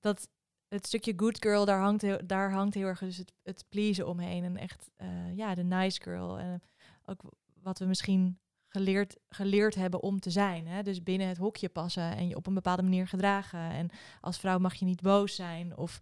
Dat 0.00 0.28
het 0.68 0.86
stukje 0.86 1.12
Good 1.16 1.42
Girl, 1.42 1.64
daar 1.64 1.80
hangt 1.80 2.02
heel, 2.02 2.20
daar 2.26 2.52
hangt 2.52 2.74
heel 2.74 2.86
erg 2.86 2.98
dus 2.98 3.16
het, 3.16 3.32
het 3.42 3.64
pleasen 3.68 4.08
omheen. 4.08 4.44
En 4.44 4.56
echt, 4.56 4.90
eh, 4.96 5.36
ja, 5.36 5.54
de 5.54 5.62
nice 5.62 6.02
girl. 6.02 6.38
En 6.38 6.62
ook 7.04 7.20
wat 7.62 7.78
we 7.78 7.84
misschien 7.84 8.38
geleerd, 8.68 9.16
geleerd 9.28 9.74
hebben 9.74 10.02
om 10.02 10.20
te 10.20 10.30
zijn. 10.30 10.66
Hè? 10.66 10.82
Dus 10.82 11.02
binnen 11.02 11.28
het 11.28 11.36
hokje 11.36 11.68
passen 11.68 12.16
en 12.16 12.28
je 12.28 12.36
op 12.36 12.46
een 12.46 12.54
bepaalde 12.54 12.82
manier 12.82 13.08
gedragen. 13.08 13.70
En 13.70 13.90
als 14.20 14.38
vrouw 14.38 14.58
mag 14.58 14.74
je 14.74 14.84
niet 14.84 15.02
boos 15.02 15.34
zijn 15.34 15.76
of 15.76 16.00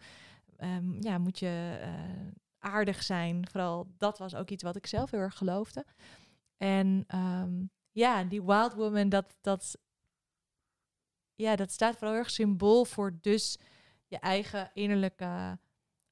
ehm, 0.56 1.02
ja, 1.02 1.18
moet 1.18 1.38
je 1.38 1.78
eh, 1.80 1.90
aardig 2.58 3.02
zijn. 3.02 3.48
Vooral 3.48 3.86
dat 3.96 4.18
was 4.18 4.34
ook 4.34 4.50
iets 4.50 4.62
wat 4.62 4.76
ik 4.76 4.86
zelf 4.86 5.10
heel 5.10 5.20
erg 5.20 5.36
geloofde. 5.36 5.84
En 6.56 7.04
ehm, 7.06 7.64
ja, 7.92 8.24
die 8.24 8.42
wild 8.42 8.74
woman, 8.74 9.08
dat, 9.08 9.36
dat, 9.40 9.78
ja, 11.34 11.56
dat 11.56 11.70
staat 11.70 11.92
vooral 11.92 12.10
heel 12.10 12.22
erg 12.22 12.30
symbool 12.30 12.84
voor 12.84 13.18
dus 13.20 13.58
je 14.06 14.18
eigen 14.18 14.70
innerlijke 14.74 15.58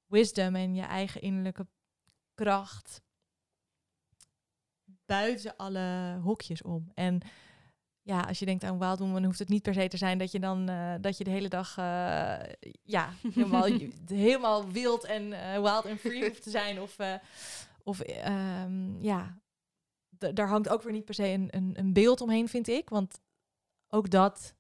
wisdom 0.07 0.55
en 0.55 0.75
je 0.75 0.83
eigen 0.83 1.21
innerlijke 1.21 1.67
kracht 2.35 3.03
buiten 5.07 5.57
alle 5.57 6.19
hokjes 6.23 6.63
om. 6.63 6.91
En 6.95 7.21
ja, 8.03 8.21
als 8.21 8.39
je 8.39 8.47
denkt 8.47 8.65
aan 8.65 8.79
wild 8.79 8.99
woman, 8.99 9.25
hoeft 9.25 9.39
het 9.39 9.49
niet 9.49 9.63
per 9.63 9.75
se 9.75 9.89
te 9.89 9.97
zijn 9.97 10.19
dat 10.19 10.33
je 10.33 10.41
dan 10.41 10.69
eh, 10.69 10.95
dat 11.01 11.19
je 11.19 11.25
de 11.25 11.31
hele 11.31 11.49
dag 11.49 11.79
eh, 11.79 12.53
ja 12.83 13.13
helemaal 13.35 13.69
helemaal 14.07 14.71
wild 14.71 15.05
en 15.05 15.33
eh, 15.33 15.61
wild 15.63 15.85
en 15.85 15.99
free 15.99 16.25
hoeft 16.29 16.43
te 16.43 16.51
zijn 16.51 16.81
of 16.81 16.97
of 17.83 18.01
ehm, 18.01 19.03
ja, 19.03 19.39
daar 20.35 20.49
hangt 20.49 20.69
ook 20.69 20.83
weer 20.83 20.93
niet 20.93 21.05
per 21.05 21.15
se 21.15 21.27
een, 21.27 21.49
een, 21.51 21.79
een 21.79 21.93
beeld 21.93 22.21
omheen, 22.21 22.49
vind 22.49 22.69
ik, 22.69 22.89
want 22.89 23.21
ook 23.89 24.11
dat 24.11 24.55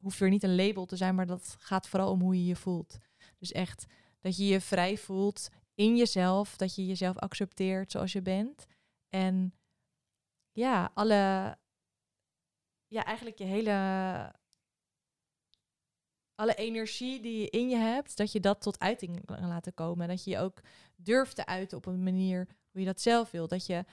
hoeft 0.00 0.18
weer 0.18 0.28
niet 0.28 0.42
een 0.42 0.56
label 0.56 0.86
te 0.86 0.96
zijn, 0.96 1.14
maar 1.14 1.26
dat 1.26 1.56
gaat 1.58 1.88
vooral 1.88 2.10
om 2.10 2.20
hoe 2.20 2.34
je 2.36 2.46
je 2.46 2.56
voelt. 2.56 2.98
Dus 3.38 3.52
echt 3.52 3.86
dat 4.20 4.36
je 4.36 4.46
je 4.46 4.60
vrij 4.60 4.96
voelt 4.96 5.48
in 5.74 5.96
jezelf, 5.96 6.56
dat 6.56 6.74
je 6.74 6.86
jezelf 6.86 7.18
accepteert 7.18 7.90
zoals 7.90 8.12
je 8.12 8.22
bent 8.22 8.66
en 9.08 9.54
ja, 10.52 10.90
alle 10.94 11.56
ja, 12.88 13.04
eigenlijk 13.04 13.38
je 13.38 13.44
hele 13.44 13.72
alle 16.34 16.54
energie 16.54 17.20
die 17.20 17.40
je 17.40 17.50
in 17.50 17.68
je 17.68 17.76
hebt, 17.76 18.16
dat 18.16 18.32
je 18.32 18.40
dat 18.40 18.60
tot 18.60 18.78
uiting 18.78 19.24
kan 19.24 19.48
laten 19.48 19.74
komen. 19.74 20.02
En 20.02 20.08
dat 20.08 20.24
je 20.24 20.30
je 20.30 20.38
ook 20.38 20.60
durft 20.96 21.36
te 21.36 21.46
uiten 21.46 21.76
op 21.76 21.86
een 21.86 22.02
manier 22.02 22.46
hoe 22.70 22.80
je 22.80 22.86
dat 22.86 23.00
zelf 23.00 23.30
wil. 23.30 23.48
Dat 23.48 23.66
je 23.66 23.84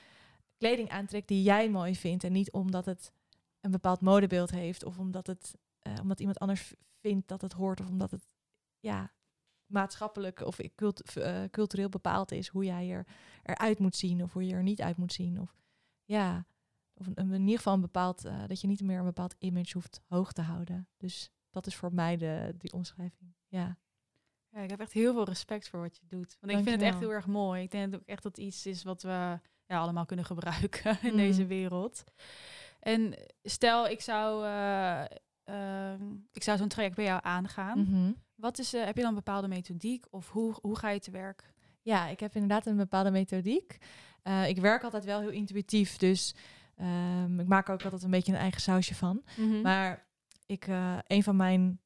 kleding 0.64 0.90
aantrekt 0.90 1.28
die 1.28 1.44
jij 1.44 1.70
mooi 1.70 1.96
vindt. 1.96 2.24
En 2.24 2.32
niet 2.32 2.52
omdat 2.52 2.86
het 2.86 3.12
een 3.60 3.72
bepaald 3.72 4.02
modebeeld 4.02 4.52
heeft. 4.52 4.84
Of 4.84 5.00
omdat, 5.00 5.28
het, 5.28 5.58
eh, 5.80 5.94
omdat 6.02 6.20
iemand 6.20 6.40
anders 6.40 6.74
vindt 7.00 7.28
dat 7.28 7.42
het 7.42 7.54
hoort. 7.54 7.80
Of 7.80 7.90
omdat 7.90 8.12
het 8.12 8.28
ja, 8.80 9.12
maatschappelijk 9.66 10.40
of 10.40 10.60
cult, 10.76 11.18
eh, 11.18 11.44
cultureel 11.52 11.90
bepaald 11.90 12.32
is 12.32 12.48
hoe 12.48 12.66
jij 12.66 12.90
er, 12.90 13.08
eruit 13.44 13.80
moet 13.80 13.96
zien. 13.96 14.24
Of 14.24 14.34
hoe 14.34 14.46
je 14.46 14.54
er 14.54 14.64
niet 14.64 14.82
uit 14.82 14.98
moet 14.98 15.14
zien. 15.14 15.40
Of 15.40 15.56
ja, 16.04 16.46
of 16.94 17.08
in 17.08 17.32
ieder 17.32 17.58
geval 17.58 17.74
een 17.74 17.82
bepaald, 17.82 18.26
eh, 18.26 18.48
dat 18.48 18.62
je 18.62 18.68
niet 18.68 18.82
meer 18.82 19.00
een 19.00 19.06
bepaald 19.06 19.36
image 19.40 19.74
hoeft 19.74 20.02
hoog 20.08 20.32
te 20.32 20.42
houden. 20.42 20.88
Dus 20.98 21.32
dat 21.50 21.68
is 21.68 21.76
voor 21.76 21.94
mij 21.94 22.18
de, 22.18 22.56
die 22.58 22.74
omschrijving. 22.74 23.36
Ja. 23.48 23.78
Ja, 24.50 24.60
ik 24.60 24.70
heb 24.70 24.80
echt 24.80 24.94
heel 24.94 25.14
veel 25.14 25.26
respect 25.26 25.70
voor 25.70 25.80
wat 25.80 25.98
je 25.98 26.06
doet. 26.08 26.38
Want 26.40 26.52
ik 26.52 26.64
vind 26.64 26.82
het 26.82 26.90
echt 26.90 27.00
heel 27.00 27.12
erg 27.12 27.28
mooi. 27.28 27.62
Ik 27.62 27.72
denk 27.72 27.92
dat 27.92 28.00
ook 28.00 28.08
echt 28.08 28.24
dat 28.24 28.38
iets 28.38 28.66
is 28.66 28.84
wat 28.84 29.02
we 29.02 29.40
ja, 29.74 29.80
allemaal 29.82 30.06
kunnen 30.06 30.26
gebruiken 30.26 30.98
in 31.02 31.12
Mm. 31.12 31.18
deze 31.18 31.46
wereld. 31.46 32.04
En 32.80 33.16
stel, 33.44 33.88
ik 33.88 34.02
zou, 34.02 34.46
eh, 34.46 35.04
ehm, 35.44 36.04
ik 36.32 36.44
zou 36.44 36.58
zo'n 36.58 36.68
traject 36.68 36.96
bij 36.96 37.06
jou 37.06 37.20
aangaan. 37.24 37.80
Mhm. 37.80 38.12
Wat 38.36 38.60
is, 38.60 38.74
eh, 38.74 38.84
heb 38.86 38.96
je 38.96 39.02
dan 39.02 39.10
een 39.10 39.16
bepaalde 39.24 39.48
methodiek 39.48 40.06
of 40.10 40.30
hoe, 40.30 40.56
hoe 40.62 40.78
ga 40.78 40.90
je 40.90 41.00
te 41.00 41.12
werk? 41.12 41.54
Ja, 41.82 42.08
ik 42.08 42.20
heb 42.20 42.34
inderdaad 42.34 42.66
een 42.66 42.78
bepaalde 42.78 43.12
methodiek. 43.12 43.78
Eh, 44.22 44.48
ik 44.48 44.58
werk 44.60 44.84
altijd 44.84 45.06
wel 45.06 45.20
heel 45.20 45.30
intuïtief, 45.30 45.98
dus 45.98 46.36
ehm, 46.76 47.40
ik 47.40 47.48
maak 47.48 47.70
ook 47.70 47.84
altijd 47.84 48.04
een 48.04 48.12
beetje 48.12 48.32
een 48.32 48.38
eigen 48.38 48.62
sausje 48.62 48.96
van. 48.96 49.24
Maar 49.62 50.06
ik, 50.46 50.68
een 51.08 51.24
van 51.24 51.36
mijn 51.36 51.80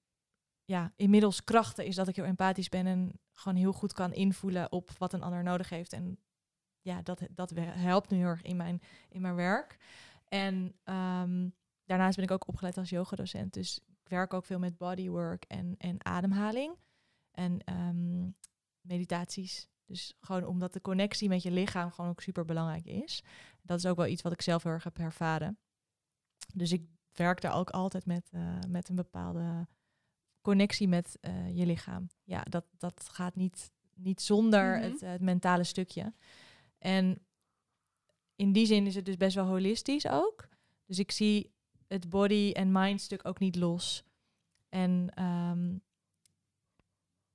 ja, 0.66 0.92
inmiddels 0.96 1.44
krachten 1.44 1.86
is 1.86 1.96
dat 1.96 2.08
ik 2.08 2.16
heel 2.16 2.26
empathisch 2.26 2.70
ben 2.70 2.86
en 2.88 3.20
gewoon 3.34 3.58
heel 3.58 3.74
goed 3.74 3.94
kan 3.94 4.14
invoelen 4.14 4.72
op 4.72 4.90
wat 4.98 5.14
een 5.14 5.22
ander 5.24 5.44
nodig 5.44 5.70
heeft. 5.70 5.94
En 5.94 6.18
ja, 6.88 7.02
dat, 7.02 7.22
dat 7.32 7.52
helpt 7.60 8.10
nu 8.10 8.18
heel 8.18 8.28
erg 8.28 8.42
in 8.42 8.58
mijn, 8.58 8.82
in 9.10 9.22
mijn 9.22 9.36
werk. 9.36 9.78
En 10.28 10.76
ehm, 10.84 11.50
daarnaast 11.86 12.16
ben 12.16 12.26
ik 12.26 12.32
ook 12.32 12.48
opgeleid 12.48 12.78
als 12.78 12.90
yogadocent. 12.90 13.54
Dus 13.54 13.80
ik 13.88 14.10
werk 14.10 14.34
ook 14.34 14.46
veel 14.46 14.60
met 14.60 14.78
bodywork 14.78 15.44
en, 15.44 15.76
en 15.78 16.06
ademhaling. 16.06 16.76
En 17.32 17.60
ehm, 17.64 18.30
meditaties. 18.82 19.68
Dus 19.86 20.14
gewoon 20.20 20.46
omdat 20.46 20.74
de 20.74 20.82
connectie 20.82 21.30
met 21.30 21.44
je 21.44 21.52
lichaam 21.52 21.92
gewoon 21.92 22.10
ook 22.10 22.22
super 22.22 22.46
belangrijk 22.46 22.86
is. 22.86 23.24
Dat 23.62 23.78
is 23.78 23.86
ook 23.86 23.98
wel 23.98 24.08
iets 24.08 24.22
wat 24.22 24.32
ik 24.32 24.42
zelf 24.42 24.64
heel 24.64 24.72
erg 24.72 24.84
heb 24.84 24.98
ervaren. 25.00 25.58
Dus 26.54 26.72
ik 26.72 26.86
werk 27.14 27.42
daar 27.42 27.54
ook 27.54 27.70
altijd 27.70 28.06
met, 28.06 28.30
eh, 28.32 28.60
met 28.68 28.90
een 28.90 28.96
bepaalde 28.96 29.68
connectie 30.42 30.88
met 30.88 31.18
eh, 31.22 31.56
je 31.58 31.66
lichaam. 31.66 32.10
Ja, 32.24 32.42
dat, 32.44 32.66
dat 32.78 33.10
gaat 33.12 33.36
niet, 33.36 33.72
niet 33.94 34.22
zonder 34.22 34.78
Mhm. 34.78 34.92
het, 34.92 35.02
eh, 35.02 35.10
het 35.10 35.22
mentale 35.22 35.64
stukje. 35.64 36.14
En 36.78 37.26
in 38.36 38.52
die 38.52 38.66
zin 38.66 38.86
is 38.86 38.96
het 38.96 39.06
dus 39.06 39.18
best 39.18 39.36
wel 39.36 39.46
holistisch 39.46 40.08
ook. 40.08 40.48
Dus 40.86 41.00
ik 41.00 41.12
zie 41.12 41.56
het 41.88 42.10
body 42.10 42.52
en 42.54 42.72
mind 42.72 43.02
stuk 43.02 43.28
ook 43.28 43.40
niet 43.40 43.56
los. 43.56 44.04
En 44.70 45.10
ehm, 45.14 45.78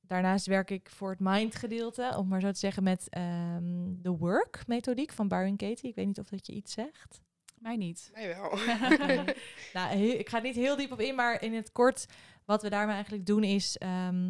daarnaast 0.00 0.46
werk 0.46 0.70
ik 0.70 0.90
voor 0.90 1.10
het 1.10 1.20
mind 1.20 1.54
gedeelte, 1.54 2.14
om 2.16 2.28
maar 2.28 2.40
zo 2.40 2.50
te 2.50 2.58
zeggen, 2.58 2.82
met 2.82 3.08
ehm, 3.08 3.94
de 3.96 4.10
work 4.10 4.66
methodiek 4.66 5.12
van 5.12 5.28
Byron 5.28 5.56
Katie. 5.56 5.88
Ik 5.88 5.94
weet 5.94 6.06
niet 6.06 6.20
of 6.20 6.28
dat 6.28 6.46
je 6.46 6.52
iets 6.52 6.72
zegt. 6.72 7.22
Mij 7.58 7.76
niet. 7.76 8.10
Mij 8.12 8.28
wel. 8.28 8.50
Nou, 9.72 9.98
ik 9.98 10.28
ga 10.28 10.36
er 10.36 10.42
niet 10.42 10.54
heel 10.54 10.76
diep 10.76 10.92
op 10.92 11.00
in, 11.00 11.14
maar 11.14 11.42
in 11.42 11.54
het 11.54 11.72
kort, 11.72 12.06
wat 12.44 12.62
we 12.62 12.70
daarmee 12.70 12.94
eigenlijk 12.94 13.26
doen 13.26 13.44
is, 13.44 13.78
ehm, 13.78 14.24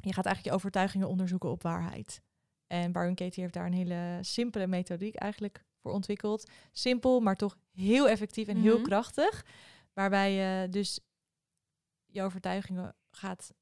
je 0.00 0.12
gaat 0.12 0.26
eigenlijk 0.26 0.44
je 0.44 0.52
overtuigingen 0.52 1.08
onderzoeken 1.08 1.50
op 1.50 1.62
waarheid. 1.62 2.22
En 2.70 2.92
Byron 2.92 3.14
Katie 3.14 3.42
heeft 3.42 3.54
daar 3.54 3.66
een 3.66 3.72
hele 3.72 4.18
simpele 4.20 4.66
methodiek 4.66 5.14
eigenlijk 5.14 5.64
voor 5.80 5.92
ontwikkeld. 5.92 6.50
Simpel, 6.72 7.20
maar 7.20 7.36
toch 7.36 7.56
heel 7.72 8.08
effectief 8.08 8.48
en 8.48 8.56
heel 8.56 8.74
Mhm. 8.78 8.84
krachtig. 8.84 9.44
Waarbij 9.92 10.32
je 10.32 10.68
dus 10.68 11.00
je 12.06 12.22
overtuigingen 12.22 12.94
gaat 13.10 13.54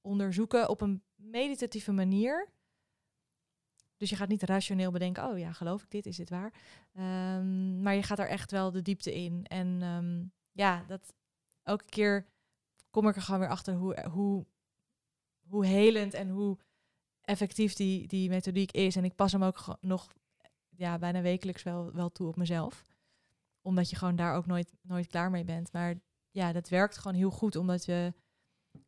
onderzoeken 0.00 0.68
op 0.68 0.80
een 0.80 1.02
meditatieve 1.14 1.92
manier. 1.92 2.48
Dus 3.96 4.10
je 4.10 4.16
gaat 4.16 4.28
niet 4.28 4.42
rationeel 4.42 4.90
bedenken, 4.90 5.28
oh 5.28 5.38
ja, 5.38 5.52
geloof 5.52 5.82
ik 5.82 5.90
dit, 5.90 6.06
is 6.06 6.16
dit 6.16 6.30
waar? 6.30 6.52
Ehm, 6.92 7.82
maar 7.82 7.94
je 7.94 8.02
gaat 8.02 8.18
er 8.18 8.28
echt 8.28 8.50
wel 8.50 8.70
de 8.70 8.82
diepte 8.82 9.14
in. 9.14 9.44
En 9.46 9.82
ehm, 9.82 10.24
ja, 10.52 10.84
dat 10.86 11.14
elke 11.62 11.84
keer 11.84 12.26
kom 12.90 13.08
ik 13.08 13.16
er 13.16 13.22
gewoon 13.22 13.40
weer 13.40 13.48
achter 13.48 13.74
hoe, 13.74 14.06
hoe, 14.10 14.46
hoe 15.48 15.66
helend 15.66 16.14
en 16.14 16.28
hoe 16.28 16.58
effectief 17.20 17.74
die, 17.74 18.06
die 18.06 18.28
methodiek 18.28 18.70
is. 18.72 18.96
En 18.96 19.04
ik 19.04 19.14
pas 19.14 19.32
hem 19.32 19.42
ook 19.42 19.76
nog 19.80 20.08
ja, 20.68 20.98
bijna 20.98 21.20
wekelijks 21.20 21.62
wel, 21.62 21.92
wel 21.92 22.10
toe 22.10 22.28
op 22.28 22.36
mezelf. 22.36 22.84
Omdat 23.62 23.90
je 23.90 23.96
gewoon 23.96 24.16
daar 24.16 24.34
ook 24.34 24.46
nooit, 24.46 24.72
nooit 24.82 25.06
klaar 25.06 25.30
mee 25.30 25.44
bent. 25.44 25.72
Maar 25.72 25.94
ja, 26.30 26.52
dat 26.52 26.68
werkt 26.68 26.98
gewoon 26.98 27.16
heel 27.16 27.30
goed, 27.30 27.56
omdat 27.56 27.84
we 27.84 28.12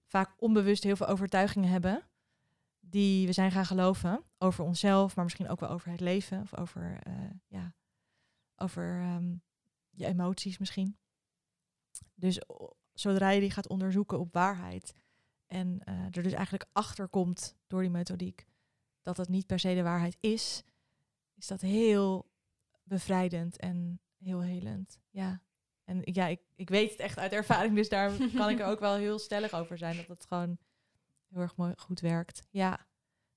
vaak 0.07 0.35
onbewust 0.39 0.83
heel 0.83 0.97
veel 0.97 1.07
overtuigingen 1.07 1.69
hebben 1.69 2.03
die 2.81 3.27
we 3.27 3.33
zijn 3.33 3.51
gaan 3.51 3.67
geloven 3.67 4.25
over 4.39 4.65
onszelf, 4.65 5.17
maar 5.17 5.25
misschien 5.25 5.49
ook 5.49 5.61
wel 5.61 5.69
over 5.69 5.91
het 5.91 6.01
leven 6.01 6.41
of 6.41 6.57
over, 6.57 6.99
eh, 7.03 7.31
ja, 7.47 7.75
over 8.57 9.01
ehm, 9.01 9.35
je 9.91 10.07
emoties 10.07 10.59
misschien. 10.59 10.97
Dus 12.15 12.41
zodra 12.93 13.31
je 13.31 13.41
die 13.41 13.51
gaat 13.51 13.69
onderzoeken 13.69 14.19
op 14.19 14.33
waarheid 14.33 14.95
en 15.53 15.81
eh, 15.85 16.05
er 16.05 16.23
dus 16.23 16.33
eigenlijk 16.33 16.69
achter 16.73 17.09
komt 17.09 17.57
door 17.67 17.81
die 17.81 17.91
methodiek 17.91 18.47
dat 19.03 19.17
het 19.17 19.29
niet 19.29 19.47
per 19.47 19.59
se 19.59 19.75
de 19.75 19.83
waarheid 19.83 20.17
is, 20.21 20.63
is 21.35 21.47
dat 21.47 21.61
heel 21.61 22.31
bevrijdend 22.83 23.57
en 23.57 24.01
heel 24.19 24.41
helend. 24.41 25.01
Ja. 25.11 25.43
En 25.85 26.01
ja, 26.03 26.27
ik, 26.27 26.41
ik 26.55 26.69
weet 26.69 26.91
het 26.91 27.01
echt 27.01 27.19
uit 27.19 27.33
ervaring, 27.33 27.75
dus 27.75 27.89
daar 27.89 28.13
kan 28.41 28.49
ik 28.49 28.59
er 28.59 28.67
ook 28.67 28.81
wel 28.81 28.95
heel 28.95 29.19
stellig 29.19 29.53
over 29.53 29.79
zijn 29.79 29.97
dat 29.97 30.09
het 30.09 30.27
gewoon 30.27 30.59
heel 31.29 31.41
erg 31.41 31.57
mooi 31.57 31.73
goed 31.77 32.01
werkt. 32.01 32.47
Ja. 32.51 32.87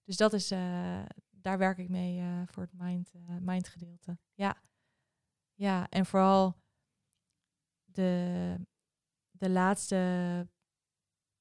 Dus 0.04 0.18
dat 0.18 0.34
is, 0.34 0.52
eh, 0.52 1.06
daar 1.30 1.58
werk 1.58 1.78
ik 1.78 1.90
mee 1.90 2.20
eh, 2.20 2.42
voor 2.46 2.64
het 2.64 2.74
mind, 2.74 3.12
mind 3.40 3.68
gedeelte. 3.68 4.18
Ja. 4.34 4.62
Ja, 5.54 5.90
en 5.90 6.06
vooral 6.06 6.56
de, 7.86 8.56
de 9.32 9.50
laatste 9.50 10.48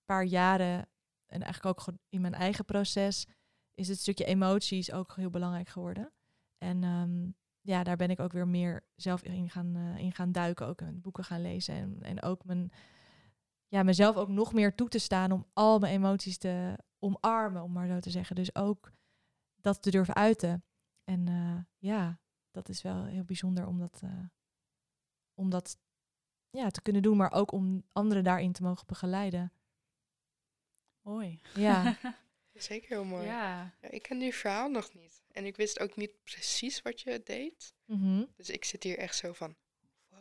paar 0.05 0.25
jaren 0.25 0.89
en 1.27 1.43
eigenlijk 1.43 1.79
ook 1.79 1.95
in 2.09 2.21
mijn 2.21 2.35
eigen 2.35 2.65
proces 2.65 3.27
is 3.75 3.89
het 3.89 3.99
stukje 3.99 4.25
emoties 4.25 4.93
ook 4.93 5.17
heel 5.17 5.31
belangrijk 5.31 5.69
geworden. 5.69 6.13
En 6.59 6.85
ehm, 6.85 7.31
ja, 7.61 7.83
daar 7.83 7.97
ben 7.97 8.11
ik 8.11 8.21
ook 8.21 8.33
weer 8.33 8.49
meer 8.49 8.87
zelf 8.97 9.23
in 9.23 9.51
gaan, 9.51 9.77
eh, 9.77 9.99
in 9.99 10.13
gaan 10.13 10.33
duiken, 10.33 10.67
ook 10.67 10.81
en 10.81 11.01
boeken 11.01 11.25
gaan 11.25 11.43
lezen. 11.43 11.75
En, 11.75 12.03
en 12.03 12.23
ook 12.23 12.45
mijn, 12.45 12.71
ja, 13.69 13.83
mezelf 13.83 14.17
ook 14.17 14.29
nog 14.29 14.53
meer 14.53 14.75
toe 14.75 14.89
te 14.89 14.99
staan 14.99 15.33
om 15.33 15.47
al 15.53 15.79
mijn 15.79 15.95
emoties 15.95 16.39
te 16.39 16.79
omarmen, 16.99 17.63
om 17.63 17.73
maar 17.73 17.87
zo 17.87 18.01
te 18.01 18.11
zeggen. 18.11 18.37
Dus 18.37 18.55
ook 18.55 18.93
dat 19.61 19.83
te 19.83 19.91
durven 19.91 20.15
uiten. 20.15 20.65
En 21.05 21.29
eh, 21.29 21.59
ja, 21.79 22.21
dat 22.51 22.69
is 22.69 22.83
wel 22.83 23.05
heel 23.05 23.25
bijzonder 23.25 23.67
om 23.67 23.79
dat, 23.79 24.01
eh, 24.03 24.25
om 25.35 25.51
dat 25.51 25.79
ja, 26.51 26.69
te 26.69 26.83
kunnen 26.83 27.03
doen, 27.03 27.17
maar 27.17 27.33
ook 27.33 27.53
om 27.53 27.85
anderen 27.93 28.25
daarin 28.25 28.53
te 28.53 28.63
mogen 28.63 28.87
begeleiden. 28.87 29.53
Mooi. 31.05 31.41
Ja, 31.55 31.97
Zeker 32.55 32.89
heel 32.89 33.05
mooi. 33.05 33.27
Ja. 33.27 33.75
Ja, 33.81 33.91
ik 33.91 34.03
ken 34.03 34.19
die 34.19 34.35
verhaal 34.35 34.69
nog 34.69 34.95
niet. 34.95 35.23
En 35.33 35.45
ik 35.45 35.57
wist 35.57 35.81
ook 35.81 35.97
niet 35.97 36.23
precies 36.25 36.83
wat 36.83 37.01
je 37.01 37.23
deed. 37.25 37.75
Mhm. 37.85 38.25
Dus 38.37 38.51
ik 38.51 38.65
zit 38.65 38.83
hier 38.83 38.99
echt 38.99 39.17
zo 39.17 39.33
van, 39.33 39.57
wow. 40.09 40.21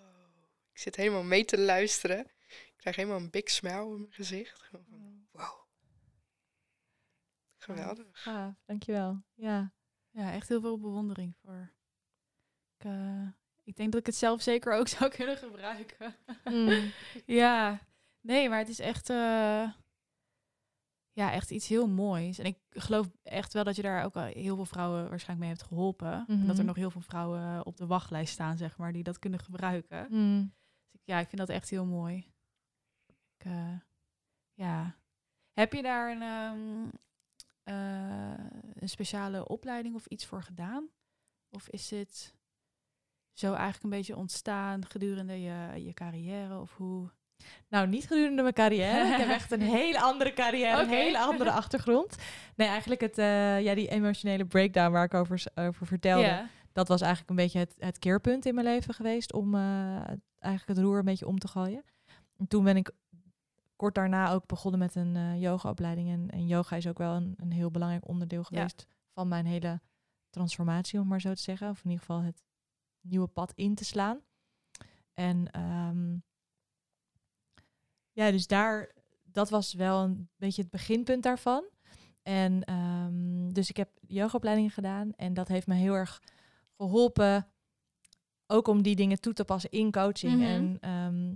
Ik 0.71 0.77
zit 0.77 0.95
helemaal 0.95 1.23
mee 1.23 1.45
te 1.45 1.59
luisteren. 1.59 2.19
Ik 2.47 2.73
krijg 2.77 2.95
helemaal 2.95 3.17
een 3.17 3.29
big 3.29 3.49
smile 3.49 3.83
op 3.83 3.97
mijn 3.97 4.13
gezicht. 4.13 4.61
Gewoon 4.61 4.85
van, 4.89 5.27
wow. 5.31 5.61
Geweldig. 7.57 8.07
gaaf, 8.11 8.53
dankjewel. 8.65 9.23
Ja. 9.33 9.73
ja, 10.09 10.31
echt 10.33 10.49
heel 10.49 10.61
veel 10.61 10.79
bewondering 10.79 11.35
voor. 11.41 11.73
Ik, 12.77 12.85
eh, 12.85 13.27
ik 13.63 13.75
denk 13.75 13.91
dat 13.91 13.99
ik 13.99 14.05
het 14.05 14.15
zelf 14.15 14.41
zeker 14.41 14.73
ook 14.73 14.87
zou 14.97 15.11
kunnen 15.11 15.37
gebruiken. 15.37 16.15
Mm. 16.43 16.91
Ja, 17.25 17.87
nee, 18.21 18.49
maar 18.49 18.59
het 18.59 18.69
is 18.69 18.79
echt, 18.79 19.09
eh, 19.09 19.71
ja, 21.13 21.31
echt 21.31 21.51
iets 21.51 21.67
heel 21.67 21.87
moois. 21.87 22.37
En 22.39 22.45
ik 22.45 22.57
geloof 22.69 23.09
echt 23.23 23.53
wel 23.53 23.63
dat 23.63 23.75
je 23.75 23.81
daar 23.81 24.03
ook 24.05 24.15
al 24.15 24.23
heel 24.23 24.55
veel 24.55 24.65
vrouwen 24.65 25.09
waarschijnlijk 25.09 25.39
mee 25.39 25.49
hebt 25.57 25.63
geholpen. 25.69 26.11
En 26.27 26.39
dat 26.39 26.49
er 26.49 26.55
Mhm. 26.55 26.65
nog 26.65 26.75
heel 26.75 26.91
veel 26.91 27.01
vrouwen 27.01 27.65
op 27.65 27.77
de 27.77 27.85
wachtlijst 27.87 28.33
staan, 28.33 28.57
zeg 28.57 28.77
maar, 28.77 28.91
die 28.93 29.03
dat 29.03 29.19
kunnen 29.19 29.39
gebruiken. 29.39 30.07
Mm. 30.09 30.53
Dus 30.91 31.01
ik- 31.01 31.07
ja, 31.07 31.19
ik 31.19 31.27
vind 31.27 31.37
dat 31.37 31.49
echt 31.49 31.69
heel 31.69 31.85
mooi. 31.85 32.31
Ik, 33.37 33.45
eh, 33.45 33.79
ja. 34.53 34.95
Heb 35.53 35.73
je 35.73 35.81
daar 35.81 36.11
een, 36.11 36.21
ehm, 36.21 36.89
eh, 37.63 38.45
een 38.73 38.89
speciale 38.89 39.47
opleiding 39.47 39.95
of 39.95 40.05
iets 40.05 40.25
voor 40.25 40.43
gedaan? 40.43 40.89
Of 41.49 41.67
is 41.69 41.87
dit 41.87 42.35
zo 43.33 43.47
eigenlijk 43.53 43.83
een 43.83 43.89
beetje 43.89 44.15
ontstaan 44.15 44.85
gedurende 44.85 45.41
je, 45.41 45.83
je 45.85 45.93
carrière? 45.93 46.59
Of 46.59 46.75
hoe? 46.77 47.09
Nou, 47.69 47.87
niet 47.87 48.07
gedurende 48.07 48.41
mijn 48.41 48.53
carrière. 48.53 49.11
Ik 49.11 49.17
heb 49.17 49.29
echt 49.29 49.51
een 49.51 49.61
hele 49.81 50.01
andere 50.01 50.33
carrière, 50.33 50.81
een 50.81 50.89
hele 50.89 51.19
andere 51.19 51.51
achtergrond. 51.61 52.15
Nee, 52.55 52.67
eigenlijk 52.67 53.01
het, 53.01 53.17
eh, 53.17 53.61
ja, 53.61 53.75
die 53.75 53.89
emotionele 53.89 54.45
breakdown 54.45 54.91
waar 54.91 55.03
ik 55.03 55.13
over, 55.13 55.41
vertelde. 55.85 56.47
Dat 56.71 56.87
was 56.87 57.01
eigenlijk 57.01 57.29
een 57.29 57.35
beetje 57.35 57.59
het, 57.59 57.75
het 57.77 57.99
keerpunt 57.99 58.45
in 58.45 58.55
mijn 58.55 58.67
leven 58.67 58.93
geweest 58.93 59.33
om 59.33 59.55
eh, 59.55 59.61
eigenlijk 60.39 60.67
het 60.67 60.77
roer 60.77 60.97
een 60.97 61.05
beetje 61.05 61.27
om 61.27 61.39
te 61.39 61.47
gooien. 61.47 61.83
En 62.37 62.47
toen 62.47 62.63
ben 62.63 62.77
ik 62.77 62.91
kort 63.75 63.95
daarna 63.95 64.31
ook 64.31 64.47
begonnen 64.47 64.79
met 64.79 64.95
een 64.95 65.15
eh 65.15 65.41
yogaopleiding. 65.41 66.09
En, 66.09 66.29
en 66.29 66.47
yoga 66.47 66.75
is 66.75 66.87
ook 66.87 66.97
wel 66.97 67.15
een, 67.15 67.33
een 67.37 67.51
heel 67.51 67.71
belangrijk 67.71 68.07
onderdeel 68.07 68.43
geweest 68.43 68.87
van 69.13 69.27
mijn 69.27 69.45
hele 69.45 69.81
transformatie, 70.29 70.99
om 70.99 71.07
maar 71.07 71.21
zo 71.21 71.33
te 71.33 71.41
zeggen. 71.41 71.69
Of 71.69 71.77
in 71.83 71.89
ieder 71.89 72.05
geval 72.05 72.21
het 72.21 72.43
nieuwe 73.01 73.27
pad 73.27 73.51
in 73.55 73.75
te 73.75 73.85
slaan. 73.85 74.19
En 75.13 75.51
ehm, 75.51 76.17
ja, 78.13 78.31
dus 78.31 78.47
daar, 78.47 78.91
dat 79.23 79.49
was 79.49 79.73
wel 79.73 80.03
een 80.03 80.29
beetje 80.35 80.61
het 80.61 80.71
beginpunt 80.71 81.23
daarvan. 81.23 81.63
En 82.23 82.63
ehm, 82.63 83.49
dus 83.51 83.69
ik 83.69 83.77
heb 83.77 83.89
yogaopleidingen 84.07 84.71
gedaan 84.71 85.13
en 85.15 85.33
dat 85.33 85.47
heeft 85.47 85.67
me 85.67 85.75
heel 85.75 85.93
erg 85.93 86.21
geholpen. 86.77 87.47
Ook 88.47 88.67
om 88.67 88.81
die 88.81 88.95
dingen 88.95 89.19
toe 89.19 89.33
te 89.33 89.45
passen 89.45 89.71
in 89.71 89.91
coaching. 89.91 90.33
Mhm. 90.33 90.43
En 90.43 90.77
ehm, 90.79 91.35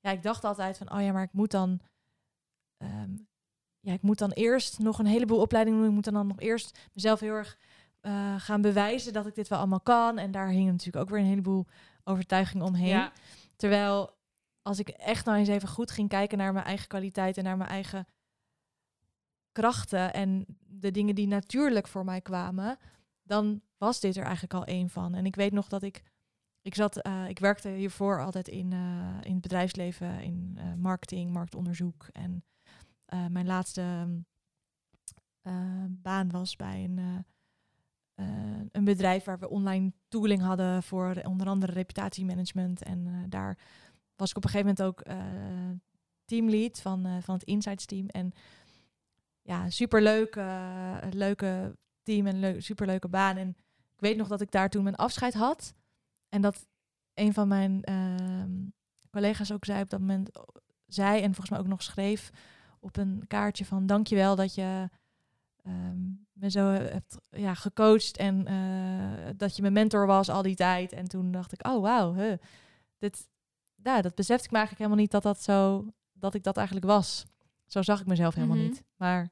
ja, 0.00 0.10
ik 0.10 0.22
dacht 0.22 0.44
altijd 0.44 0.78
van, 0.78 0.92
oh 0.92 1.00
ja, 1.00 1.12
maar 1.12 1.22
ik 1.22 1.32
moet 1.32 1.50
dan, 1.50 1.80
ehm, 2.76 3.10
ja, 3.80 3.92
ik 3.92 4.02
moet 4.02 4.18
dan 4.18 4.30
eerst 4.30 4.78
nog 4.78 4.98
een 4.98 5.06
heleboel 5.06 5.40
opleidingen 5.40 5.78
doen. 5.78 5.88
Ik 5.88 5.94
moet 5.94 6.04
dan 6.04 6.26
nog 6.26 6.40
eerst 6.40 6.78
mezelf 6.92 7.20
heel 7.20 7.34
erg 7.34 7.58
eh, 8.00 8.34
gaan 8.38 8.60
bewijzen 8.60 9.12
dat 9.12 9.26
ik 9.26 9.34
dit 9.34 9.48
wel 9.48 9.58
allemaal 9.58 9.80
kan. 9.80 10.18
En 10.18 10.30
daar 10.30 10.48
hingen 10.48 10.72
natuurlijk 10.72 11.04
ook 11.04 11.10
weer 11.10 11.20
een 11.20 11.26
heleboel 11.26 11.66
overtuigingen 12.04 12.66
omheen. 12.66 12.88
Ja. 12.88 13.12
Terwijl 13.56 14.14
als 14.62 14.78
ik 14.78 14.88
echt 14.88 15.24
nou 15.24 15.38
eens 15.38 15.48
even 15.48 15.68
goed 15.68 15.90
ging 15.90 16.08
kijken 16.08 16.38
naar 16.38 16.52
mijn 16.52 16.64
eigen 16.64 16.88
kwaliteit 16.88 17.36
en 17.36 17.44
naar 17.44 17.56
mijn 17.56 17.70
eigen 17.70 18.06
krachten 19.52 20.12
en 20.12 20.46
de 20.60 20.90
dingen 20.90 21.14
die 21.14 21.26
natuurlijk 21.26 21.88
voor 21.88 22.04
mij 22.04 22.20
kwamen, 22.20 22.78
dan 23.22 23.60
was 23.76 24.00
dit 24.00 24.16
er 24.16 24.24
eigenlijk 24.24 24.54
al 24.54 24.64
één 24.64 24.88
van. 24.88 25.14
En 25.14 25.26
ik 25.26 25.36
weet 25.36 25.52
nog 25.52 25.68
dat 25.68 25.82
ik, 25.82 26.02
ik 26.62 26.74
zat, 26.74 26.96
eh, 26.96 27.28
ik 27.28 27.38
werkte 27.38 27.68
hiervoor 27.68 28.24
altijd 28.24 28.48
in, 28.48 28.72
eh, 28.72 29.18
in 29.22 29.32
het 29.32 29.40
bedrijfsleven, 29.40 30.20
in 30.20 30.54
eh, 30.56 30.64
marketing, 30.74 31.32
marktonderzoek. 31.32 32.06
En 32.12 32.44
mijn 33.28 33.46
laatste 33.46 34.06
baan 35.88 36.30
was 36.30 36.56
bij 36.56 36.84
een, 36.84 37.24
een 38.72 38.84
bedrijf 38.84 39.24
waar 39.24 39.38
we 39.38 39.48
online 39.48 39.92
tooling 40.08 40.42
hadden 40.42 40.82
voor 40.82 41.20
onder 41.22 41.46
andere 41.46 41.72
reputatiemanagement. 41.72 42.82
En 42.82 43.26
daar 43.28 43.58
was 44.22 44.30
ik 44.30 44.36
op 44.36 44.44
een 44.44 44.50
gegeven 44.50 44.74
moment 44.74 44.88
ook 44.88 45.00
eh, 45.00 45.70
teamlead 46.24 46.80
van, 46.80 47.06
eh, 47.06 47.16
van 47.20 47.34
het 47.34 47.44
Insights 47.44 47.84
team. 47.84 48.06
En 48.06 48.32
ja, 49.42 49.70
superleuk, 49.70 50.36
eh, 50.36 50.96
leuke 51.10 51.76
team 52.02 52.26
en 52.26 52.40
leuk, 52.40 52.62
superleuke 52.62 53.08
baan. 53.08 53.36
En 53.36 53.48
ik 53.92 54.00
weet 54.00 54.16
nog 54.16 54.28
dat 54.28 54.40
ik 54.40 54.50
daar 54.50 54.70
toen 54.70 54.82
mijn 54.82 54.96
afscheid 54.96 55.34
had. 55.34 55.74
En 56.28 56.42
dat 56.42 56.66
een 57.14 57.32
van 57.32 57.48
mijn 57.48 57.82
ehm, 57.82 58.50
collega's 59.10 59.52
ook 59.52 59.64
zei 59.64 59.82
op 59.82 59.90
dat 59.90 60.00
moment, 60.00 60.30
zei 60.86 61.20
en 61.20 61.34
volgens 61.34 61.50
mij 61.50 61.58
ook 61.58 61.66
nog 61.66 61.82
schreef 61.82 62.30
op 62.80 62.96
een 62.96 63.24
kaartje 63.26 63.64
van 63.64 63.86
dankjewel 63.86 64.36
dat 64.36 64.54
je 64.54 64.88
ehm, 65.62 66.00
me 66.32 66.50
zo 66.50 66.66
hebt 66.66 67.18
ja, 67.30 67.54
gecoacht 67.54 68.16
en 68.16 68.44
dat 69.36 69.56
je 69.56 69.62
mijn 69.62 69.74
mentor 69.74 70.06
was 70.06 70.28
al 70.28 70.42
die 70.42 70.56
tijd. 70.56 70.92
En 70.92 71.08
toen 71.08 71.30
dacht 71.30 71.52
ik, 71.52 71.66
oh 71.66 71.82
wauw, 71.82 72.14
huh, 72.14 72.38
dit, 72.98 73.28
ja, 73.82 74.02
dat 74.02 74.14
besefte 74.14 74.44
ik 74.44 74.50
me 74.50 74.56
eigenlijk 74.58 74.78
helemaal 74.86 74.96
niet 75.04 75.10
dat 75.10 75.22
dat 75.22 75.42
zo, 75.42 75.86
dat 76.12 76.34
ik 76.34 76.42
dat 76.42 76.56
eigenlijk 76.56 76.86
was. 76.86 77.24
Zo 77.66 77.82
zag 77.82 78.00
ik 78.00 78.06
mezelf 78.06 78.34
helemaal 78.34 78.56
Mhm. 78.56 78.66
niet. 78.66 78.82
Maar 78.96 79.30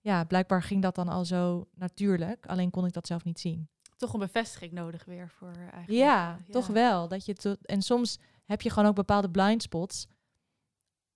ja, 0.00 0.24
blijkbaar 0.24 0.62
ging 0.62 0.82
dat 0.82 0.94
dan 0.94 1.08
al 1.08 1.24
zo 1.24 1.68
natuurlijk. 1.74 2.46
Alleen 2.46 2.70
kon 2.70 2.86
ik 2.86 2.92
dat 2.92 3.06
zelf 3.06 3.24
niet 3.24 3.40
zien. 3.40 3.68
Toch 3.96 4.12
een 4.12 4.18
bevestiging 4.20 4.72
nodig 4.72 5.04
weer 5.04 5.28
voor 5.28 5.52
eigenlijk. 5.56 5.88
Ja, 5.88 6.38
eh, 6.46 6.50
toch 6.50 6.66
wel. 6.66 7.08
Dat 7.08 7.24
je 7.24 7.58
en 7.62 7.82
soms 7.82 8.18
heb 8.44 8.60
je 8.60 8.70
gewoon 8.70 8.88
ook 8.88 8.94
bepaalde 8.94 9.30
blind 9.30 9.62
spots. 9.62 10.06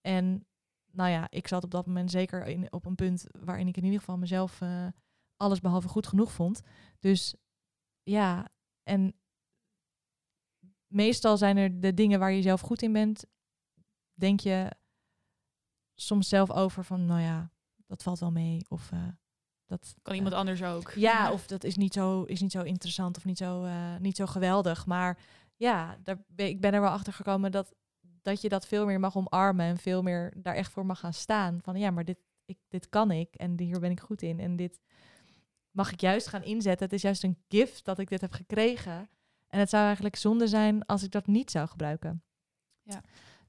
En 0.00 0.46
nou 0.92 1.10
ja, 1.10 1.26
ik 1.30 1.48
zat 1.48 1.64
op 1.64 1.70
dat 1.70 1.86
moment 1.86 2.10
zeker 2.10 2.46
in, 2.46 2.72
op 2.72 2.84
een 2.86 2.94
punt 2.94 3.26
waarin 3.44 3.68
ik 3.68 3.76
in 3.76 3.84
ieder 3.84 3.98
geval 3.98 4.16
mezelf 4.18 4.60
eh, 4.60 4.86
alles 5.36 5.60
behalve 5.60 5.88
goed 5.88 6.06
genoeg 6.06 6.32
vond. 6.32 6.60
Dus 7.00 7.34
ja, 8.02 8.48
en 8.82 9.14
meestal 10.96 11.36
zijn 11.36 11.56
er 11.56 11.80
de 11.80 11.94
dingen 11.94 12.18
waar 12.18 12.32
je 12.32 12.42
zelf 12.42 12.60
goed 12.60 12.82
in 12.82 12.92
bent, 12.92 13.24
denk 14.14 14.40
je 14.40 14.70
soms 15.94 16.28
zelf 16.28 16.50
over 16.50 16.84
van, 16.84 17.06
nou 17.06 17.20
ja, 17.20 17.50
dat 17.86 18.02
valt 18.02 18.18
wel 18.18 18.30
mee. 18.30 18.64
Of 18.68 18.92
eh, 18.92 19.08
dat 19.66 19.94
Kan 20.02 20.14
iemand 20.14 20.34
anders 20.34 20.62
ook. 20.62 20.90
ja, 20.90 21.32
of 21.32 21.46
dat 21.46 21.64
is 21.64 21.76
niet 21.76 21.92
zo, 21.92 22.22
is 22.22 22.40
niet 22.40 22.52
zo 22.52 22.62
interessant 22.62 23.16
of 23.16 23.24
niet 23.24 23.38
zo, 23.38 23.64
eh, 23.64 23.96
niet 23.96 24.16
zo 24.16 24.26
geweldig. 24.26 24.86
Maar 24.86 25.18
ja, 25.56 25.98
daar 26.02 26.24
ik 26.36 26.60
ben 26.60 26.72
er 26.72 26.80
wel 26.80 26.90
achter 26.90 27.12
gekomen 27.12 27.52
dat, 27.52 27.74
dat 28.22 28.40
je 28.40 28.48
dat 28.48 28.66
veel 28.66 28.86
meer 28.86 29.00
mag 29.00 29.16
omarmen 29.16 29.66
en 29.66 29.78
veel 29.78 30.02
meer 30.02 30.34
daar 30.36 30.54
echt 30.54 30.72
voor 30.72 30.86
mag 30.86 31.00
gaan 31.00 31.14
staan. 31.14 31.58
Van 31.62 31.76
ja, 31.78 31.90
maar 31.90 32.04
dit, 32.04 32.18
ik, 32.44 32.58
dit 32.68 32.88
kan 32.88 33.10
ik 33.10 33.34
en 33.34 33.60
hier 33.60 33.80
ben 33.80 33.90
ik 33.90 34.00
goed 34.00 34.22
in. 34.22 34.40
En 34.40 34.56
dit 34.56 34.80
mag 35.70 35.92
ik 35.92 36.00
juist 36.00 36.26
gaan 36.26 36.42
inzetten. 36.42 36.84
Het 36.84 36.94
is 36.94 37.02
juist 37.02 37.24
een 37.24 37.38
gift 37.48 37.84
dat 37.84 37.98
ik 37.98 38.08
dit 38.08 38.20
heb 38.20 38.32
gekregen. 38.32 39.08
En 39.48 39.58
het 39.58 39.70
zou 39.70 39.84
eigenlijk 39.84 40.16
zonde 40.16 40.46
zijn 40.46 40.86
als 40.86 41.02
ik 41.02 41.10
dat 41.10 41.26
niet 41.26 41.50
zou 41.50 41.68
gebruiken. 41.68 42.22
Ja. 42.82 43.00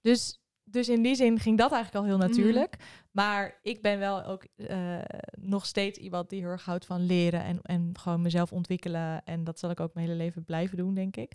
Dus, 0.02 0.40
dus 0.64 0.90
in 0.90 1.02
die 1.02 1.16
zin 1.16 1.40
ging 1.40 1.58
dat 1.58 1.72
eigenlijk 1.72 2.06
al 2.06 2.10
heel 2.12 2.20
Mhm. 2.20 2.28
natuurlijk. 2.28 2.76
Maar 3.12 3.60
ik 3.62 3.82
ben 3.82 4.00
wel 4.00 4.24
ook 4.26 4.46
eh, 4.56 4.98
nog 5.40 5.66
steeds 5.66 6.00
iemand 6.00 6.30
die 6.30 6.40
heel 6.42 6.50
erg 6.50 6.66
houdt 6.66 6.86
van 6.86 7.06
leren 7.06 7.44
en, 7.44 7.60
en 7.62 7.92
gewoon 8.00 8.22
mezelf 8.22 8.52
ontwikkelen. 8.52 9.24
En 9.24 9.44
dat 9.44 9.60
zal 9.60 9.70
ik 9.70 9.80
ook 9.80 9.94
mijn 9.94 10.06
hele 10.08 10.18
leven 10.18 10.44
blijven 10.44 10.78
doen, 10.78 10.94
denk 10.94 11.16
ik. 11.16 11.32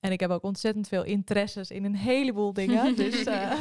En 0.00 0.12
ik 0.12 0.20
heb 0.20 0.30
ook 0.30 0.42
ontzettend 0.42 0.88
veel 0.88 1.04
interesses 1.04 1.70
in 1.70 1.84
een 1.84 1.96
heleboel 1.96 2.52
dingen. 2.52 2.96
dus 2.96 3.24
eh, 3.24 3.52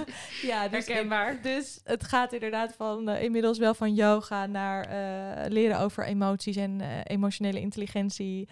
ja, 0.41 0.67
dus, 0.67 0.85
Herkenbaar. 0.85 1.41
dus 1.41 1.79
het 1.83 2.03
gaat 2.03 2.33
inderdaad 2.33 2.73
van 2.73 3.09
eh, 3.09 3.23
inmiddels 3.23 3.57
wel 3.57 3.73
van 3.73 3.93
yoga 3.93 4.45
naar 4.45 4.87
leren 5.49 5.79
over 5.79 6.05
emoties 6.05 6.55
en 6.55 6.81
emotionele 7.03 7.59
intelligentie. 7.59 8.47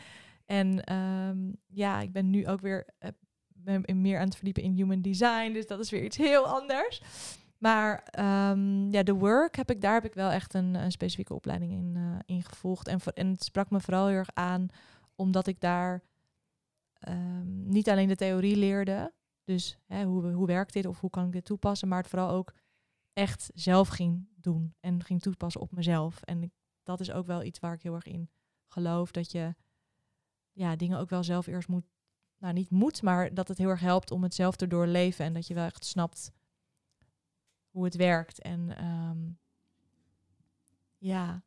En 0.45 0.83
ehm, 0.83 1.51
ja, 1.67 2.01
ik 2.01 2.11
ben 2.11 2.29
nu 2.29 2.47
ook 2.47 2.61
weer 2.61 2.87
eh, 2.97 3.95
meer 3.95 4.19
aan 4.19 4.25
het 4.25 4.35
verdiepen 4.35 4.63
in 4.63 4.73
human 4.73 5.01
design. 5.01 5.53
Dus 5.53 5.67
dat 5.67 5.79
is 5.79 5.89
weer 5.89 6.03
iets 6.03 6.17
heel 6.17 6.47
anders. 6.47 7.01
Maar 7.57 8.03
ehm, 8.03 8.89
ja, 8.89 9.03
de 9.03 9.13
work 9.13 9.55
heb 9.55 9.69
ik, 9.69 9.81
daar 9.81 9.93
heb 9.93 10.05
ik 10.05 10.13
wel 10.13 10.29
echt 10.29 10.53
een, 10.53 10.75
een 10.75 10.91
specifieke 10.91 11.33
opleiding 11.33 11.71
in, 11.71 12.21
in 12.25 12.43
gevolgd. 12.43 12.87
En, 12.87 12.99
en 13.13 13.27
het 13.27 13.43
sprak 13.43 13.69
me 13.69 13.79
vooral 13.79 14.07
heel 14.07 14.17
erg 14.17 14.29
aan, 14.33 14.67
omdat 15.15 15.47
ik 15.47 15.59
daar 15.59 16.03
ehm, 16.99 17.69
niet 17.69 17.89
alleen 17.89 18.07
de 18.07 18.15
theorie 18.15 18.55
leerde, 18.55 19.13
dus 19.43 19.77
hè, 19.85 20.03
hoe, 20.03 20.31
hoe 20.31 20.47
werkt 20.47 20.73
dit 20.73 20.85
of 20.85 20.99
hoe 20.99 21.09
kan 21.09 21.25
ik 21.25 21.31
dit 21.31 21.45
toepassen, 21.45 21.87
maar 21.87 21.97
het 21.97 22.07
vooral 22.07 22.29
ook 22.29 22.53
echt 23.13 23.49
zelf 23.53 23.87
ging 23.87 24.27
doen 24.35 24.73
en 24.79 25.03
ging 25.03 25.21
toepassen 25.21 25.61
op 25.61 25.71
mezelf. 25.71 26.21
En 26.21 26.51
dat 26.83 26.99
is 26.99 27.11
ook 27.11 27.25
wel 27.25 27.43
iets 27.43 27.59
waar 27.59 27.73
ik 27.73 27.81
heel 27.81 27.93
erg 27.93 28.05
in 28.05 28.29
geloof, 28.67 29.11
dat 29.11 29.31
je 29.31 29.55
ja, 30.55 30.75
dingen 30.75 30.99
ook 30.99 31.09
wel 31.09 31.23
zelf 31.23 31.47
eerst 31.47 31.67
moet, 31.67 31.85
nou 32.37 32.53
niet 32.53 32.69
moet, 32.69 33.01
maar 33.01 33.33
dat 33.33 33.47
het 33.47 33.57
heel 33.57 33.69
erg 33.69 33.79
helpt 33.79 34.11
om 34.11 34.23
het 34.23 34.33
zelf 34.33 34.55
te 34.55 34.67
doorleven 34.67 35.25
en 35.25 35.33
dat 35.33 35.47
je 35.47 35.53
wel 35.53 35.65
echt 35.65 35.85
snapt 35.85 36.31
hoe 37.69 37.83
het 37.83 37.95
werkt. 37.95 38.41
En 38.41 38.77
ehm, 38.77 39.29
ja, 40.97 41.43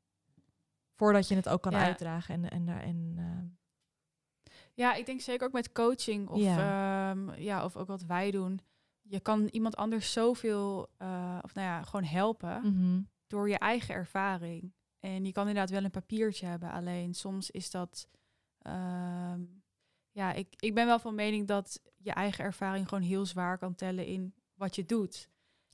voordat 0.95 1.29
je 1.29 1.35
het 1.35 1.49
ook 1.49 1.63
kan 1.63 1.73
Ja. 1.73 1.85
uitdragen. 1.85 2.35
En, 2.35 2.51
en, 2.51 2.69
en 2.69 3.15
ehm, 3.17 3.47
Ja, 4.75 4.95
ik 4.95 5.07
denk 5.07 5.21
zeker 5.21 5.47
ook 5.47 5.53
met 5.53 5.73
coaching 5.73 6.29
of, 6.29 6.41
Ja. 6.41 6.59
ja. 6.59 7.35
ja, 7.37 7.65
of 7.65 7.77
ook 7.77 7.87
wat 7.87 8.03
wij 8.03 8.31
doen. 8.31 8.61
Je 9.03 9.21
kan 9.21 9.47
iemand 9.47 9.77
anders 9.77 10.13
zoveel, 10.13 10.89
eh, 10.97 11.39
of 11.43 11.55
nou 11.55 11.67
ja, 11.67 11.83
gewoon 11.83 12.05
helpen 12.05 12.61
mhm. 12.63 13.03
door 13.27 13.49
je 13.49 13.59
eigen 13.59 13.95
ervaring. 13.95 14.73
En 15.01 15.25
je 15.25 15.33
kan 15.33 15.49
inderdaad 15.49 15.71
wel 15.71 15.85
een 15.85 15.91
papiertje 15.91 16.47
hebben, 16.47 16.71
alleen 16.71 17.15
soms 17.15 17.51
is 17.51 17.71
dat... 17.71 18.09
ehm, 18.69 19.43
ja, 20.11 20.33
ik, 20.33 20.55
ik 20.57 20.75
ben 20.75 20.87
wel 20.87 20.99
van 20.99 21.15
mening 21.15 21.47
dat 21.47 21.81
je 21.97 22.11
eigen 22.13 22.45
ervaring 22.45 22.89
gewoon 22.89 23.05
heel 23.05 23.27
zwaar 23.27 23.59
kan 23.59 23.75
tellen 23.75 24.07
in 24.07 24.35
wat 24.55 24.75
je 24.75 24.85
doet. 24.87 25.29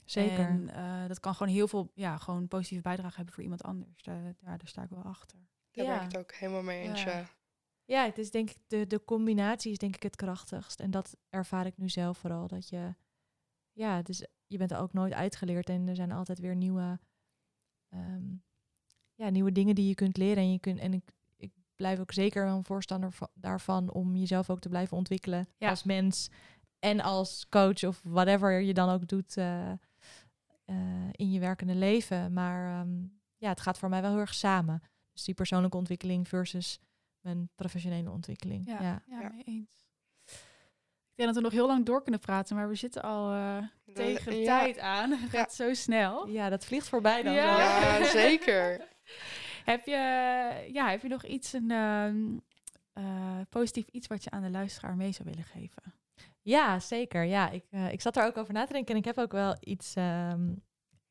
zeker. 0.05 0.45
En 0.49 0.68
eh, 0.68 1.07
dat 1.09 1.20
kan 1.20 1.34
gewoon 1.34 1.53
heel 1.53 1.68
veel, 1.68 1.90
ja, 1.95 2.16
gewoon 2.16 2.49
positieve 2.49 2.82
bijdrage 2.82 3.16
hebben 3.16 3.34
voor 3.34 3.42
iemand 3.42 3.62
anders. 3.62 4.03
Daar, 4.03 4.22
ja, 4.22 4.57
daar 4.57 4.68
sta 4.68 4.82
ik 4.82 4.90
wel 4.90 5.03
achter. 5.03 5.38
Daar 5.70 5.84
Ja. 5.84 5.92
ben 5.97 6.05
ik 6.07 6.12
het 6.12 6.20
ook 6.20 6.32
helemaal 6.34 6.62
mee 6.62 6.82
eens, 6.88 7.03
Ja. 7.03 7.28
ja. 7.84 8.05
Het 8.05 8.18
is 8.18 8.30
denk 8.30 8.51
ik 8.51 8.57
de, 8.66 8.86
de 8.86 9.05
combinatie 9.05 9.72
is 9.72 9.78
denk 9.78 9.95
ik 9.97 10.03
het 10.03 10.16
krachtigst. 10.16 10.80
En 10.80 10.90
dat 10.90 11.16
ervaar 11.28 11.66
ik 11.66 11.76
nu 11.76 11.88
zelf 11.88 12.18
vooral. 12.18 12.47
Dat 12.49 12.68
je, 12.68 12.95
ja, 13.72 14.03
dus 14.03 14.26
je 14.47 14.59
bent 14.59 14.70
er 14.70 14.78
ook 14.78 14.92
nooit 14.92 15.12
uitgeleerd 15.12 15.68
en 15.68 15.88
er 15.88 15.97
zijn 15.97 16.12
altijd 16.12 16.38
weer 16.38 16.57
nieuwe, 16.57 17.01
ehm, 17.88 18.34
ja, 19.14 19.28
nieuwe 19.28 19.53
dingen 19.53 19.74
die 19.74 19.88
je 19.88 19.95
kunt 19.95 20.16
leren. 20.16 20.42
En, 20.42 20.53
je 20.53 20.59
kunt, 20.61 20.78
en 20.78 20.92
ik 20.92 21.05
blijf 21.76 21.98
ook 22.00 22.12
zeker 22.12 22.44
wel 22.44 22.56
een 22.56 22.64
voorstander 22.64 23.12
va- 23.12 23.30
daarvan 23.34 23.92
om 23.92 24.16
jezelf 24.16 24.50
ook 24.50 24.60
te 24.60 24.68
blijven 24.68 24.96
ontwikkelen 24.96 25.48
Ja. 25.56 25.68
als 25.70 25.82
mens 25.82 26.28
en 26.78 27.00
als 27.00 27.46
coach 27.48 27.84
of 27.84 28.00
whatever 28.04 28.60
je 28.60 28.74
dan 28.74 28.88
ook 28.90 29.08
doet 29.08 29.36
eh, 29.36 29.70
eh, 29.70 29.76
in 31.12 31.30
je 31.30 31.40
werkende 31.40 31.74
leven. 31.74 32.32
Maar 32.32 32.80
ehm, 32.80 33.02
ja, 33.36 33.48
het 33.48 33.60
gaat 33.60 33.78
voor 33.78 33.88
mij 33.88 34.00
wel 34.02 34.10
heel 34.10 34.20
erg 34.20 34.34
samen. 34.34 34.82
Dus 35.12 35.24
die 35.24 35.34
persoonlijke 35.34 35.76
ontwikkeling 35.76 36.28
versus 36.28 36.78
mijn 37.20 37.48
professionele 37.54 38.10
ontwikkeling. 38.10 38.66
Ja, 38.66 39.02
Ja. 39.06 39.30
mee 39.32 39.42
eens. 39.44 39.82
Ik 41.10 41.20
denk 41.22 41.34
dat 41.34 41.42
we 41.42 41.48
nog 41.48 41.58
heel 41.58 41.66
lang 41.66 41.84
door 41.86 42.02
kunnen 42.02 42.20
praten, 42.20 42.56
maar 42.56 42.68
we 42.68 42.74
zitten 42.74 43.02
al 43.02 43.32
eh, 43.32 43.56
tegen 43.94 44.32
de 44.32 44.38
ja. 44.38 44.58
tijd 44.58 44.78
aan. 44.78 45.10
Het 45.20 45.30
gaat 45.30 45.54
zo 45.54 45.74
snel. 45.74 46.28
ja, 46.28 46.48
dat 46.48 46.64
vliegt 46.64 46.88
voorbij 46.88 47.22
dan. 47.22 47.32
Ja, 47.32 48.04
zeker. 48.04 48.88
Heb, 49.64 49.84
je, 49.86 49.92
ja, 50.72 50.90
heb 50.90 51.02
je 51.02 51.08
nog 51.08 51.24
iets, 51.24 51.52
een 51.52 51.70
ehm, 51.70 52.36
eh, 52.92 53.40
positief 53.50 53.88
iets 53.88 54.06
wat 54.06 54.24
je 54.24 54.30
aan 54.30 54.42
de 54.42 54.50
luisteraar 54.50 54.96
mee 54.96 55.12
zou 55.12 55.28
willen 55.28 55.44
geven? 55.44 55.82
Ja, 56.42 56.80
zeker. 56.80 57.22
Ja, 57.24 57.50
ik, 57.50 57.64
eh, 57.70 57.92
ik 57.92 58.00
zat 58.00 58.16
er 58.16 58.24
ook 58.24 58.36
over 58.36 58.54
na 58.54 58.64
te 58.66 58.72
denken 58.72 58.92
en 58.94 59.00
ik 59.00 59.04
heb 59.04 59.18
ook 59.18 59.32
wel 59.32 59.56
iets, 59.60 59.94
ehm, 59.94 60.54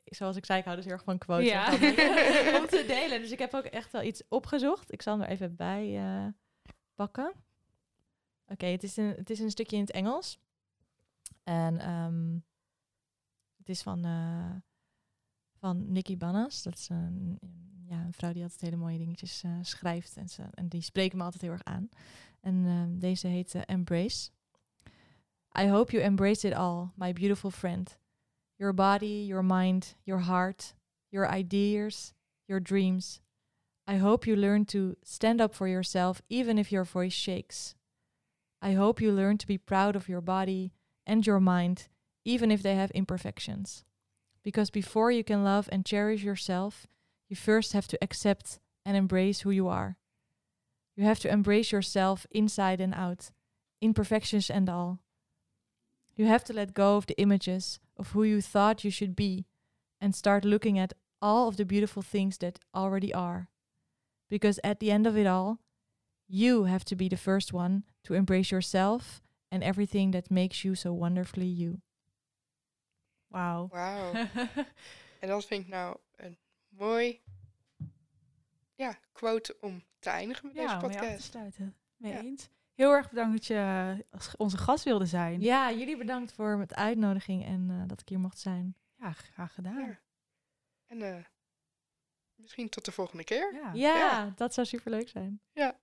zoals 0.03 0.35
ik 0.35 0.45
zei, 0.45 0.59
ik 0.59 0.65
hou 0.65 0.75
dus 0.77 0.85
heel 0.85 0.93
erg 0.93 1.03
van 1.03 1.17
quotes 1.17 1.47
Ja. 1.49 1.71
om 2.59 2.67
te 2.67 2.83
delen. 2.87 3.19
Dus 3.21 3.31
ik 3.31 3.39
heb 3.39 3.53
ook 3.53 3.65
echt 3.65 3.91
wel 3.91 4.01
iets 4.03 4.23
opgezocht. 4.29 4.91
Ik 4.91 5.01
zal 5.01 5.13
hem 5.13 5.21
er 5.23 5.29
even 5.29 5.55
bij 5.55 5.97
eh, 5.97 6.27
pakken. 6.95 7.33
Oké, 8.47 8.65
het, 8.65 8.83
is 8.83 8.97
een- 8.97 9.13
het 9.17 9.29
is 9.29 9.39
een 9.39 9.49
stukje 9.49 9.75
in 9.75 9.81
het 9.81 9.91
Engels. 9.91 10.39
En 11.43 11.79
ehm, 11.79 12.33
het 13.57 13.69
is 13.69 13.81
van, 13.81 13.99
van 15.63 15.91
Nikki 15.91 16.17
Bannas. 16.17 16.63
Dat 16.63 16.77
is 16.77 16.89
een, 16.89 17.39
ja, 17.85 18.05
een 18.05 18.13
vrouw 18.13 18.33
die 18.33 18.43
altijd 18.43 18.61
hele 18.61 18.75
mooie 18.75 18.97
dingetjes 18.97 19.43
eh, 19.43 19.51
schrijft. 19.61 20.17
En, 20.17 20.29
ze, 20.29 20.43
en 20.51 20.67
die 20.67 20.81
spreken 20.81 21.17
me 21.17 21.23
altijd 21.23 21.41
heel 21.41 21.51
erg 21.51 21.63
aan. 21.63 21.89
En 22.39 22.65
ehm, 22.65 22.99
deze 22.99 23.27
heet 23.27 23.53
Embrace. 23.65 24.29
I 25.59 25.67
hope 25.67 25.91
you 25.91 26.03
embrace 26.03 26.47
it 26.47 26.53
all, 26.53 26.87
my 26.95 27.13
beautiful 27.13 27.49
friend. 27.51 27.99
Your 28.55 28.73
body, 28.73 29.25
your 29.25 29.45
mind, 29.45 29.95
your 30.03 30.23
heart, 30.23 30.75
your 31.09 31.37
ideas, 31.37 32.13
your 32.45 32.63
dreams. 32.63 33.21
I 33.91 33.97
hope 33.97 34.27
you 34.27 34.39
learn 34.39 34.65
to 34.65 34.95
stand 35.01 35.41
up 35.41 35.53
for 35.53 35.67
yourself 35.67 36.21
even 36.27 36.57
if 36.57 36.71
your 36.71 36.85
voice 36.85 37.15
shakes. 37.15 37.75
I 38.61 38.73
hope 38.73 39.03
you 39.03 39.15
learn 39.15 39.37
to 39.37 39.47
be 39.47 39.57
proud 39.57 39.95
of 39.95 40.07
your 40.07 40.21
body 40.21 40.73
and 41.05 41.25
your 41.25 41.39
mind 41.39 41.89
even 42.23 42.51
if 42.51 42.61
they 42.61 42.75
have 42.75 42.91
imperfections. 42.91 43.85
Because 44.43 44.69
before 44.69 45.11
you 45.11 45.23
can 45.23 45.43
love 45.43 45.69
and 45.71 45.85
cherish 45.85 46.23
yourself, 46.23 46.85
you 47.29 47.35
first 47.35 47.73
have 47.73 47.87
to 47.87 47.97
accept 48.01 48.59
and 48.85 48.97
embrace 48.97 49.41
who 49.41 49.51
you 49.51 49.67
are. 49.67 49.97
You 50.95 51.05
have 51.05 51.19
to 51.19 51.31
embrace 51.31 51.71
yourself 51.71 52.27
inside 52.31 52.79
and 52.81 52.93
out, 52.93 53.31
imperfections 53.81 54.49
and 54.49 54.69
all. 54.69 54.99
You 56.15 56.25
have 56.25 56.43
to 56.45 56.53
let 56.53 56.73
go 56.73 56.97
of 56.97 57.07
the 57.07 57.19
images 57.19 57.79
of 57.97 58.11
who 58.11 58.23
you 58.23 58.41
thought 58.41 58.83
you 58.83 58.91
should 58.91 59.15
be 59.15 59.45
and 59.99 60.13
start 60.13 60.45
looking 60.45 60.77
at 60.77 60.93
all 61.21 61.47
of 61.47 61.57
the 61.57 61.65
beautiful 61.65 62.01
things 62.01 62.37
that 62.39 62.59
already 62.75 63.13
are. 63.13 63.49
Because 64.29 64.59
at 64.63 64.79
the 64.79 64.91
end 64.91 65.07
of 65.07 65.17
it 65.17 65.25
all, 65.25 65.59
you 66.27 66.65
have 66.65 66.85
to 66.85 66.95
be 66.95 67.07
the 67.07 67.17
first 67.17 67.53
one 67.53 67.83
to 68.03 68.13
embrace 68.13 68.51
yourself 68.51 69.21
and 69.51 69.63
everything 69.63 70.11
that 70.11 70.29
makes 70.29 70.63
you 70.65 70.75
so 70.75 70.91
wonderfully 70.91 71.47
you. 71.47 71.81
Wauw. 73.33 73.67
Wauw. 73.67 74.13
En 75.19 75.29
dat 75.29 75.45
vind 75.45 75.63
ik 75.63 75.69
nou 75.69 75.97
een 76.15 76.37
mooi 76.67 77.21
ja, 78.75 78.97
quote 79.11 79.57
om 79.61 79.83
te 79.99 80.09
eindigen 80.09 80.47
met 80.47 80.55
Ja, 80.55 80.61
deze 80.61 80.75
om 80.75 80.81
mee 80.81 80.89
af 80.89 81.01
te 81.03 81.07
podcast. 81.07 81.29
sluiten. 81.31 81.75
Mee 81.97 82.11
Ja. 82.11 82.19
eens. 82.19 82.49
Heel 82.73 82.91
erg 82.91 83.09
bedankt 83.09 83.31
dat 83.33 83.45
je 83.45 84.05
als 84.11 84.35
onze 84.37 84.57
gast 84.57 84.83
wilde 84.83 85.05
zijn. 85.05 85.41
Ja, 85.41 85.71
jullie 85.71 85.97
bedankt 85.97 86.33
voor 86.33 86.59
het 86.59 86.75
uitnodiging 86.75 87.45
en 87.45 87.67
eh, 87.69 87.87
dat 87.87 88.01
ik 88.01 88.09
hier 88.09 88.19
mocht 88.19 88.39
zijn. 88.39 88.75
Ja, 88.99 89.11
graag 89.11 89.53
gedaan. 89.53 89.79
Ja. 89.79 89.99
En 90.87 91.01
eh, 91.01 91.23
misschien 92.35 92.69
tot 92.69 92.85
de 92.85 92.91
volgende 92.91 93.23
keer. 93.23 93.53
Ja. 93.53 93.71
Ja, 93.73 93.95
Ja. 93.97 94.33
dat 94.35 94.53
zou 94.53 94.67
superleuk 94.67 95.09
zijn. 95.09 95.41
Ja. 95.51 95.79